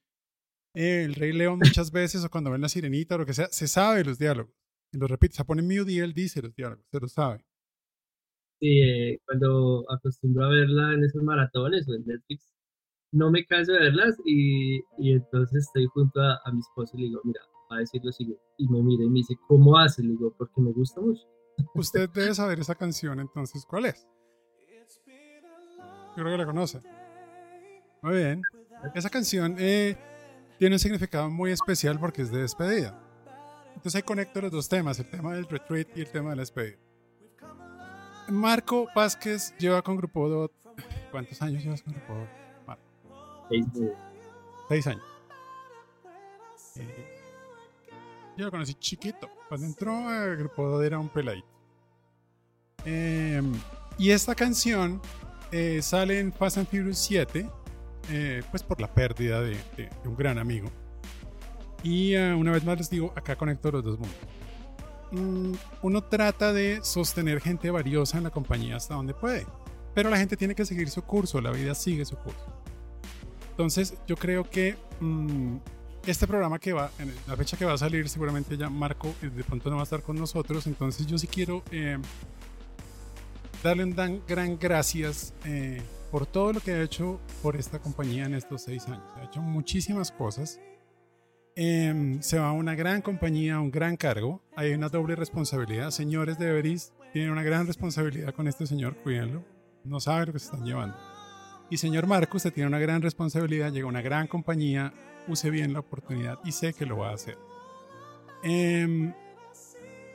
eh, 0.76 1.02
El 1.04 1.14
Rey 1.16 1.32
León 1.32 1.58
muchas 1.58 1.90
veces 1.92 2.24
o 2.24 2.30
cuando 2.30 2.52
ven 2.52 2.60
La 2.60 2.68
Sirenita 2.68 3.16
o 3.16 3.18
lo 3.18 3.26
que 3.26 3.34
sea, 3.34 3.48
se 3.50 3.66
sabe 3.66 4.04
los 4.04 4.18
diálogos. 4.18 4.54
Y 4.92 4.98
lo 4.98 5.08
repite, 5.08 5.34
se 5.34 5.44
pone 5.44 5.62
mute 5.62 5.90
y 5.90 5.98
él 5.98 6.14
dice 6.14 6.40
los 6.40 6.54
diálogos, 6.54 6.86
se 6.88 7.00
los 7.00 7.12
sabe. 7.12 7.44
Sí, 8.64 8.80
eh, 8.80 9.20
cuando 9.26 9.84
acostumbro 9.90 10.46
a 10.46 10.48
verla 10.48 10.94
en 10.94 11.04
esos 11.04 11.22
maratones 11.22 11.86
o 11.86 11.92
en 11.92 12.06
Netflix, 12.06 12.50
no 13.12 13.30
me 13.30 13.44
canso 13.44 13.72
de 13.72 13.80
verlas 13.80 14.18
y, 14.24 14.78
y 14.96 15.12
entonces 15.12 15.64
estoy 15.64 15.84
junto 15.92 16.18
a, 16.18 16.40
a 16.46 16.50
mi 16.50 16.60
esposo 16.60 16.96
y 16.96 17.02
le 17.02 17.06
digo, 17.08 17.20
mira, 17.24 17.42
va 17.70 17.76
a 17.76 17.80
decir 17.80 18.00
lo 18.02 18.10
siguiente. 18.10 18.42
Y 18.56 18.66
me 18.70 18.82
mira 18.82 19.04
y 19.04 19.08
me 19.10 19.18
dice, 19.18 19.34
¿cómo 19.48 19.76
hace? 19.76 20.02
Le 20.02 20.12
digo, 20.12 20.34
porque 20.38 20.62
me 20.62 20.72
gusta 20.72 20.98
mucho. 21.02 21.20
Usted 21.74 22.08
debe 22.08 22.34
saber 22.34 22.58
esa 22.58 22.74
canción, 22.74 23.20
entonces, 23.20 23.66
¿cuál 23.68 23.84
es? 23.84 24.08
Yo 26.16 26.22
creo 26.22 26.30
que 26.30 26.38
la 26.38 26.46
conoce. 26.46 26.80
Muy 28.00 28.16
bien. 28.16 28.40
Esa 28.94 29.10
canción 29.10 29.56
eh, 29.58 29.94
tiene 30.58 30.76
un 30.76 30.80
significado 30.80 31.28
muy 31.28 31.50
especial 31.50 32.00
porque 32.00 32.22
es 32.22 32.32
de 32.32 32.40
despedida. 32.40 32.98
Entonces 33.74 33.96
ahí 33.96 34.02
conecto 34.02 34.40
los 34.40 34.52
dos 34.52 34.70
temas, 34.70 34.98
el 35.00 35.10
tema 35.10 35.34
del 35.34 35.46
retreat 35.46 35.88
y 35.94 36.00
el 36.00 36.10
tema 36.10 36.30
de 36.30 36.36
la 36.36 36.42
despedida. 36.42 36.78
Marco 38.28 38.86
Vázquez 38.94 39.54
lleva 39.58 39.82
con 39.82 39.96
Grupo 39.96 40.28
Dot. 40.28 40.52
¿Cuántos 41.10 41.40
años 41.42 41.62
llevas 41.62 41.82
con 41.82 41.92
Grupo 41.94 42.14
Dot? 42.14 42.28
Marco, 42.66 42.82
Seis 43.48 43.66
seis 44.68 44.86
años. 44.86 45.02
Eh, 46.76 47.06
yo 48.36 48.46
lo 48.46 48.50
conocí 48.50 48.74
chiquito. 48.74 49.28
Cuando 49.48 49.66
entró 49.66 49.92
a 50.08 50.26
Grupo 50.34 50.68
Dot 50.68 50.84
era 50.84 50.98
un 50.98 51.08
peladito. 51.08 51.46
Eh, 52.84 53.40
y 53.98 54.10
esta 54.10 54.34
canción 54.34 55.00
eh, 55.52 55.80
sale 55.82 56.18
en 56.18 56.32
Fast 56.32 56.58
and 56.58 56.66
Furious 56.68 56.98
7, 56.98 57.48
eh, 58.10 58.42
pues 58.50 58.62
por 58.62 58.80
la 58.80 58.92
pérdida 58.92 59.40
de, 59.40 59.50
de- 59.76 59.90
de 60.02 60.08
un 60.08 60.16
gran 60.16 60.38
amigo. 60.38 60.68
Y 61.82 62.14
eh, 62.14 62.34
una 62.34 62.50
vez 62.52 62.64
más 62.64 62.78
les 62.78 62.90
digo, 62.90 63.12
acá 63.14 63.36
conecto 63.36 63.70
los 63.70 63.84
dos 63.84 63.98
mundos. 63.98 64.16
Mm, 65.14 65.52
uno 65.82 66.02
trata 66.02 66.52
de 66.52 66.80
sostener 66.82 67.40
gente 67.40 67.70
valiosa 67.70 68.18
en 68.18 68.24
la 68.24 68.30
compañía 68.30 68.76
hasta 68.76 68.94
donde 68.94 69.14
puede, 69.14 69.46
pero 69.94 70.10
la 70.10 70.16
gente 70.16 70.36
tiene 70.36 70.54
que 70.56 70.64
seguir 70.64 70.90
su 70.90 71.02
curso, 71.02 71.40
la 71.40 71.50
vida 71.52 71.74
sigue 71.74 72.04
su 72.04 72.16
curso. 72.16 72.46
Entonces 73.50 73.94
yo 74.08 74.16
creo 74.16 74.48
que 74.50 74.76
mm, 74.98 75.56
este 76.06 76.26
programa 76.26 76.58
que 76.58 76.72
va, 76.72 76.90
en 76.98 77.14
la 77.28 77.36
fecha 77.36 77.56
que 77.56 77.64
va 77.64 77.74
a 77.74 77.78
salir, 77.78 78.08
seguramente 78.08 78.56
ya 78.56 78.68
Marco 78.68 79.14
eh, 79.22 79.28
de 79.28 79.44
pronto 79.44 79.70
no 79.70 79.76
va 79.76 79.82
a 79.82 79.84
estar 79.84 80.02
con 80.02 80.16
nosotros, 80.16 80.66
entonces 80.66 81.06
yo 81.06 81.16
sí 81.16 81.28
quiero 81.28 81.62
eh, 81.70 81.98
darle 83.62 83.84
un 83.84 83.94
dan- 83.94 84.20
gran 84.26 84.58
gracias 84.58 85.32
eh, 85.44 85.80
por 86.10 86.26
todo 86.26 86.52
lo 86.54 86.60
que 86.60 86.72
ha 86.72 86.82
hecho 86.82 87.20
por 87.42 87.54
esta 87.56 87.78
compañía 87.78 88.24
en 88.26 88.34
estos 88.34 88.62
seis 88.62 88.86
años. 88.88 89.04
Ha 89.16 89.24
hecho 89.24 89.40
muchísimas 89.40 90.10
cosas. 90.10 90.58
Em, 91.56 92.20
se 92.20 92.38
va 92.38 92.48
a 92.48 92.52
una 92.52 92.74
gran 92.74 93.00
compañía, 93.00 93.56
a 93.56 93.60
un 93.60 93.70
gran 93.70 93.96
cargo. 93.96 94.42
Hay 94.56 94.72
una 94.72 94.88
doble 94.88 95.14
responsabilidad. 95.14 95.90
Señores 95.90 96.36
de 96.38 96.48
Everis 96.48 96.92
tienen 97.12 97.30
una 97.30 97.44
gran 97.44 97.66
responsabilidad 97.66 98.34
con 98.34 98.48
este 98.48 98.66
señor, 98.66 98.96
cuídenlo. 98.96 99.44
No 99.84 100.00
sabe 100.00 100.26
lo 100.26 100.32
que 100.32 100.40
se 100.40 100.46
están 100.46 100.64
llevando. 100.64 100.96
Y 101.70 101.76
señor 101.76 102.08
Marco, 102.08 102.36
usted 102.36 102.52
tiene 102.52 102.66
una 102.66 102.80
gran 102.80 103.02
responsabilidad, 103.02 103.72
llega 103.72 103.86
a 103.86 103.88
una 103.88 104.02
gran 104.02 104.26
compañía, 104.26 104.92
use 105.28 105.48
bien 105.50 105.72
la 105.72 105.80
oportunidad 105.80 106.38
y 106.44 106.50
sé 106.52 106.74
que 106.74 106.86
lo 106.86 106.98
va 106.98 107.10
a 107.10 107.14
hacer. 107.14 107.38
Em, 108.42 109.14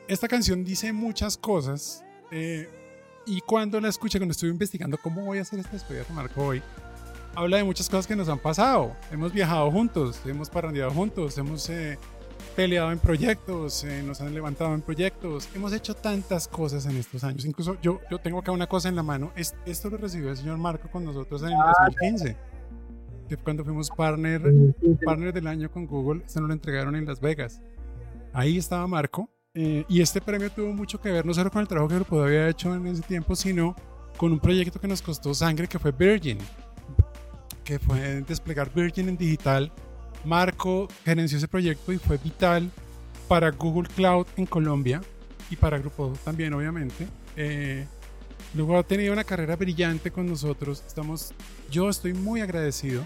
esta 0.08 0.28
canción 0.28 0.62
dice 0.62 0.92
muchas 0.92 1.38
cosas 1.38 2.04
eh, 2.30 2.68
y 3.26 3.40
cuando 3.40 3.80
la 3.80 3.88
escuché, 3.88 4.18
cuando 4.18 4.32
estuve 4.32 4.50
investigando 4.50 4.98
cómo 4.98 5.24
voy 5.24 5.38
a 5.38 5.42
hacer 5.42 5.58
esta 5.58 5.72
despedida 5.72 6.04
de 6.04 6.14
Marco 6.14 6.44
hoy, 6.44 6.62
habla 7.34 7.58
de 7.58 7.64
muchas 7.64 7.88
cosas 7.88 8.06
que 8.06 8.16
nos 8.16 8.28
han 8.28 8.38
pasado. 8.38 8.94
Hemos 9.10 9.32
viajado 9.32 9.70
juntos, 9.70 10.20
hemos 10.26 10.50
parrandeado 10.50 10.90
juntos, 10.90 11.36
hemos 11.38 11.68
eh, 11.70 11.98
peleado 12.56 12.90
en 12.92 12.98
proyectos, 12.98 13.84
eh, 13.84 14.02
nos 14.04 14.20
han 14.20 14.34
levantado 14.34 14.74
en 14.74 14.82
proyectos, 14.82 15.48
hemos 15.54 15.72
hecho 15.72 15.94
tantas 15.94 16.48
cosas 16.48 16.86
en 16.86 16.96
estos 16.96 17.22
años. 17.24 17.44
Incluso 17.44 17.76
yo, 17.80 18.00
yo 18.10 18.18
tengo 18.18 18.38
acá 18.40 18.52
una 18.52 18.66
cosa 18.66 18.88
en 18.88 18.96
la 18.96 19.02
mano. 19.02 19.32
Es- 19.36 19.54
esto 19.66 19.90
lo 19.90 19.96
recibió 19.96 20.30
el 20.30 20.36
señor 20.36 20.58
Marco 20.58 20.88
con 20.90 21.04
nosotros 21.04 21.42
en 21.42 21.48
el 21.50 21.56
2015, 21.56 22.36
que 23.28 23.36
fue 23.36 23.44
cuando 23.44 23.64
fuimos 23.64 23.90
partner, 23.90 24.42
partner 25.04 25.32
del 25.32 25.46
año 25.46 25.70
con 25.70 25.86
Google. 25.86 26.22
Esto 26.26 26.40
nos 26.40 26.48
lo 26.48 26.54
entregaron 26.54 26.96
en 26.96 27.06
Las 27.06 27.20
Vegas. 27.20 27.60
Ahí 28.32 28.58
estaba 28.58 28.86
Marco. 28.86 29.28
eh, 29.54 29.84
y 29.88 30.00
este 30.00 30.20
premio 30.20 30.48
tuvo 30.52 30.72
mucho 30.72 31.00
que 31.00 31.10
ver 31.10 31.26
no 31.26 31.34
solo 31.34 31.50
con 31.50 31.60
el 31.60 31.66
trabajo 31.66 31.88
que 31.88 31.94
el 31.94 32.00
Grupo 32.02 32.22
había 32.22 32.48
hecho 32.48 32.72
en 32.72 32.86
ese 32.86 33.02
tiempo, 33.02 33.34
sino 33.34 33.74
con 34.16 34.30
un 34.30 34.38
proyecto 34.38 34.78
que 34.80 34.86
nos 34.86 35.02
costó 35.02 35.34
sangre, 35.34 35.66
que 35.66 35.76
fue 35.78 35.90
Virgin, 35.90 36.38
que 37.70 37.78
fue 37.78 38.20
desplegar 38.22 38.74
Virgin 38.74 39.10
en 39.10 39.16
digital. 39.16 39.72
Marco 40.24 40.88
gerenció 41.04 41.38
ese 41.38 41.46
proyecto 41.46 41.92
y 41.92 41.98
fue 41.98 42.18
vital 42.18 42.68
para 43.28 43.52
Google 43.52 43.88
Cloud 43.94 44.26
en 44.36 44.44
Colombia 44.44 45.00
y 45.50 45.54
para 45.54 45.78
Grupo 45.78 46.12
también, 46.24 46.52
obviamente. 46.52 47.06
Eh, 47.36 47.86
luego 48.54 48.76
ha 48.76 48.82
tenido 48.82 49.12
una 49.12 49.22
carrera 49.22 49.54
brillante 49.54 50.10
con 50.10 50.26
nosotros. 50.26 50.82
Estamos, 50.84 51.32
yo 51.70 51.88
estoy 51.88 52.12
muy 52.12 52.40
agradecido. 52.40 53.04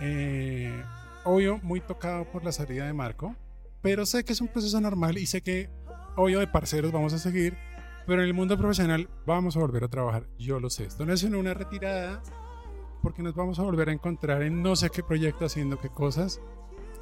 Eh, 0.00 0.80
obvio, 1.24 1.58
muy 1.64 1.80
tocado 1.80 2.26
por 2.26 2.44
la 2.44 2.52
salida 2.52 2.86
de 2.86 2.92
Marco, 2.92 3.34
pero 3.82 4.06
sé 4.06 4.24
que 4.24 4.34
es 4.34 4.40
un 4.40 4.46
proceso 4.46 4.80
normal 4.80 5.18
y 5.18 5.26
sé 5.26 5.40
que, 5.42 5.68
obvio, 6.14 6.38
de 6.38 6.46
parceros 6.46 6.92
vamos 6.92 7.12
a 7.12 7.18
seguir, 7.18 7.58
pero 8.06 8.22
en 8.22 8.28
el 8.28 8.34
mundo 8.34 8.56
profesional 8.56 9.08
vamos 9.26 9.56
a 9.56 9.58
volver 9.58 9.82
a 9.82 9.88
trabajar. 9.88 10.28
Yo 10.38 10.60
lo 10.60 10.70
sé. 10.70 10.84
Esto 10.84 11.04
no 11.04 11.12
es 11.12 11.24
una 11.24 11.54
retirada 11.54 12.22
porque 13.02 13.22
nos 13.22 13.34
vamos 13.34 13.58
a 13.58 13.62
volver 13.62 13.88
a 13.88 13.92
encontrar 13.92 14.42
en 14.42 14.62
no 14.62 14.76
sé 14.76 14.90
qué 14.90 15.02
proyecto 15.02 15.44
haciendo 15.44 15.78
qué 15.78 15.88
cosas. 15.88 16.40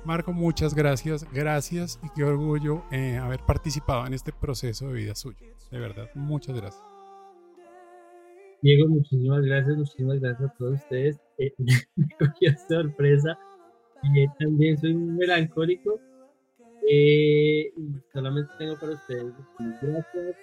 Marco, 0.05 0.33
muchas 0.33 0.75
gracias, 0.75 1.27
gracias 1.33 1.99
y 2.03 2.09
qué 2.15 2.25
orgullo 2.25 2.85
eh, 2.93 3.17
haber 3.17 3.41
participado 3.41 4.07
en 4.07 4.15
este 4.15 4.33
proceso 4.33 4.89
de 4.89 4.95
vida 4.95 5.15
suyo. 5.15 5.47
De 5.71 5.79
verdad, 5.79 6.09
muchas 6.15 6.55
gracias. 6.55 6.85
Diego, 8.63 8.89
muchísimas 8.89 9.43
gracias, 9.43 9.77
muchísimas 9.77 10.21
gracias 10.21 10.51
a 10.51 10.55
todos 10.57 10.75
ustedes. 10.75 11.21
Eh, 11.39 11.53
me 11.97 12.09
cogió 12.19 12.53
sorpresa. 12.69 13.39
Y 14.03 14.21
eh, 14.21 14.29
también 14.39 14.79
soy 14.79 14.95
muy 14.95 15.19
melancólico. 15.19 16.01
Eh, 16.89 17.73
solamente 18.13 18.53
tengo 18.59 18.79
para 18.79 18.93
ustedes 18.93 19.35
gracias. 19.83 20.37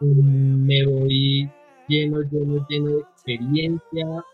Mm, 0.00 0.66
Me 0.66 0.86
voy 0.86 1.50
lleno, 1.88 2.22
lleno, 2.22 2.66
lleno 2.68 2.88
de 2.88 3.00
experiencia. 3.00 4.24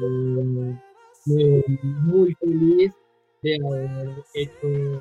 Eh, 0.00 1.62
muy 2.02 2.34
feliz 2.34 2.92
de 3.42 3.58
haber 3.64 4.24
hecho 4.34 5.00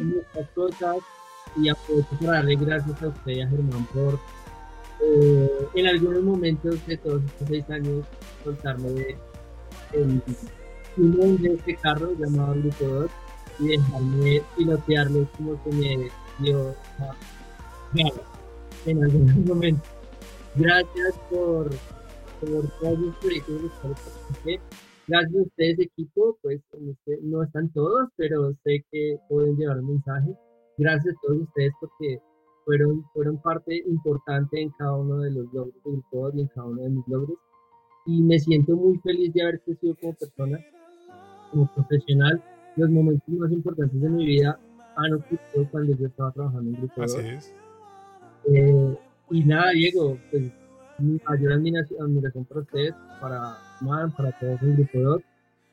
muchas 0.00 0.50
cosas 0.54 0.96
y 1.56 1.68
aprovecho 1.68 2.16
para 2.20 2.32
darle 2.32 2.56
gracias 2.56 3.02
a 3.02 3.08
usted 3.08 3.32
y 3.32 3.40
a 3.40 3.48
Germán 3.48 3.86
por 3.94 4.18
eh, 5.04 5.68
en 5.74 5.86
algunos 5.86 6.22
momentos 6.22 6.86
de 6.86 6.96
todos 6.96 7.22
estos 7.24 7.48
seis 7.48 7.70
años 7.70 8.06
soltarme 8.44 8.90
de 8.90 9.16
timón 10.94 11.42
de 11.42 11.54
este 11.54 11.76
carro 11.76 12.12
llamado 12.18 12.54
Grupo 12.54 12.84
2 12.84 13.10
y 13.60 13.68
dejarme 13.68 14.42
pilotearlo 14.56 15.28
como 15.36 15.62
que 15.62 15.70
me 15.72 16.10
dio 16.38 16.74
ah, 16.98 17.14
en 18.86 19.04
algunos 19.04 19.36
momentos. 19.36 19.88
Gracias 20.54 21.14
por, 21.30 21.70
Gracias 25.08 25.34
a 25.34 25.42
ustedes, 25.42 25.78
equipo, 25.80 26.38
pues 26.42 26.60
este- 26.72 27.18
no 27.22 27.42
están 27.42 27.68
todos, 27.70 28.08
pero 28.16 28.52
sé 28.64 28.84
que 28.90 29.16
pueden 29.28 29.56
llevar 29.56 29.80
un 29.80 29.88
mensaje. 29.94 30.32
Gracias 30.78 31.14
a 31.16 31.18
todos 31.26 31.42
ustedes 31.42 31.72
porque 31.80 32.18
fueron, 32.64 33.04
fueron 33.12 33.36
parte 33.38 33.82
importante 33.86 34.60
en 34.60 34.70
cada 34.78 34.94
uno 34.96 35.18
de 35.18 35.30
los 35.32 35.52
logros 35.52 35.74
del 35.84 35.94
grupo 35.94 36.30
y 36.34 36.40
en 36.42 36.46
cada 36.48 36.66
uno 36.68 36.82
de 36.82 36.88
mis 36.90 37.08
logros. 37.08 37.36
Y 38.06 38.22
me 38.22 38.38
siento 38.38 38.76
muy 38.76 38.98
feliz 38.98 39.32
de 39.34 39.42
haber 39.42 39.60
crecido 39.60 39.94
como 40.00 40.14
persona, 40.14 40.58
como 41.50 41.66
profesional. 41.74 42.42
Los 42.76 42.90
momentos 42.90 43.28
más 43.28 43.52
importantes 43.52 44.00
de 44.00 44.08
mi 44.08 44.24
vida 44.24 44.58
han 44.96 45.14
ocurrido 45.14 45.70
cuando 45.70 45.96
yo 45.96 46.06
estaba 46.06 46.32
trabajando 46.32 46.70
en 46.70 46.76
Grupo 46.76 47.02
Así 47.02 47.16
2. 47.16 47.24
es. 47.26 47.54
Eh, 48.52 48.98
y 49.30 49.44
nada, 49.44 49.70
Diego, 49.72 50.18
pues 50.30 50.50
mayor 51.02 51.52
admiración, 51.52 52.46
para 52.48 52.60
ustedes, 52.60 52.94
para 53.20 53.58
Man, 53.80 54.12
para 54.12 54.32
todos 54.38 54.62
el 54.62 54.76
Grupo 54.76 54.98
2. 54.98 55.22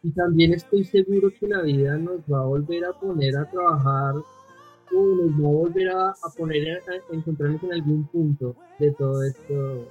Y 0.03 0.11
también 0.11 0.53
estoy 0.53 0.83
seguro 0.85 1.29
que 1.37 1.47
la 1.47 1.61
vida 1.61 1.97
nos 1.97 2.21
va 2.21 2.41
a 2.41 2.45
volver 2.45 2.85
a 2.85 2.93
poner 2.93 3.37
a 3.37 3.49
trabajar 3.49 4.15
o 4.15 5.15
nos 5.15 5.31
va 5.31 5.47
a 5.47 5.51
volver 5.51 5.89
a, 5.89 6.09
a 6.09 6.29
poner 6.37 6.79
a, 6.87 6.91
a 6.91 7.15
encontrarnos 7.15 7.63
en 7.63 7.73
algún 7.73 8.07
punto 8.07 8.55
de 8.79 8.91
todo 8.93 9.23
esto, 9.23 9.87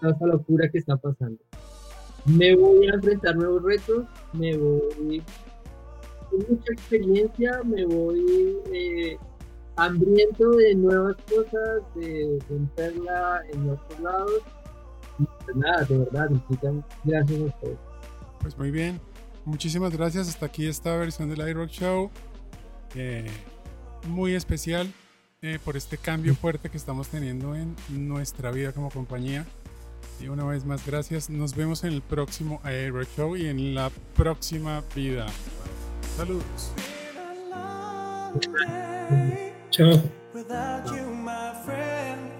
toda 0.00 0.12
esta 0.12 0.26
locura 0.26 0.68
que 0.68 0.78
está 0.78 0.96
pasando. 0.96 1.38
Me 2.26 2.54
voy 2.56 2.88
a 2.88 2.94
enfrentar 2.94 3.36
nuevos 3.36 3.62
retos, 3.62 4.04
me 4.32 4.56
voy 4.56 5.22
con 6.30 6.40
mucha 6.48 6.72
experiencia, 6.72 7.62
me 7.64 7.84
voy 7.86 8.58
eh, 8.72 9.16
hambriento 9.76 10.50
de 10.50 10.74
nuevas 10.74 11.16
cosas, 11.28 11.82
de 11.94 12.38
romperla 12.48 13.42
en 13.52 13.70
otros 13.70 14.00
lados. 14.00 14.42
Pues 15.44 15.56
nada, 15.56 15.84
de 15.84 15.98
verdad, 15.98 16.30
gracias 17.04 17.40
a 17.40 17.44
ustedes. 17.44 17.78
Pues 18.40 18.58
muy 18.58 18.70
bien. 18.70 19.00
Muchísimas 19.44 19.96
gracias. 19.96 20.28
Hasta 20.28 20.46
aquí 20.46 20.66
esta 20.66 20.96
versión 20.96 21.28
del 21.30 21.48
iRock 21.48 21.70
Show. 21.70 22.10
eh, 22.94 23.26
muy 24.08 24.34
especial 24.34 24.92
eh, 25.42 25.58
por 25.64 25.76
este 25.76 25.98
cambio 25.98 26.34
fuerte 26.34 26.70
que 26.70 26.76
estamos 26.76 27.08
teniendo 27.08 27.54
en 27.54 27.76
nuestra 27.90 28.50
vida 28.50 28.72
como 28.72 28.90
compañía. 28.90 29.44
Y 30.20 30.28
una 30.28 30.44
vez 30.44 30.64
más, 30.64 30.84
gracias. 30.86 31.28
Nos 31.28 31.54
vemos 31.54 31.84
en 31.84 31.92
el 31.92 32.02
próximo 32.02 32.60
iRock 32.64 33.08
Show 33.16 33.36
y 33.36 33.46
en 33.46 33.74
la 33.74 33.90
próxima 34.14 34.82
vida. 34.94 35.26
Saludos. 36.16 36.72
Chao. 39.76 40.00
without 40.32 40.90
you, 40.90 41.02
my 41.02 41.52
friend. 41.66 42.30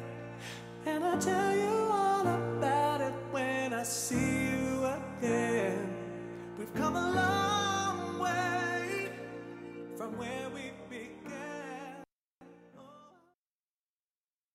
And 0.87 1.05
I'll 1.05 1.21
tell 1.21 1.55
you 1.55 1.89
all 1.93 2.27
about 2.27 3.03
it 3.03 3.13
when 3.31 3.75
I 3.75 3.83
see 3.83 4.47
you 4.53 4.87
again. 4.87 5.87
We've 6.59 6.73
come 6.73 6.97
a 6.97 7.13
long 7.13 8.19
way 8.21 9.11
from 9.99 10.17
where 10.17 10.49
we 10.55 10.73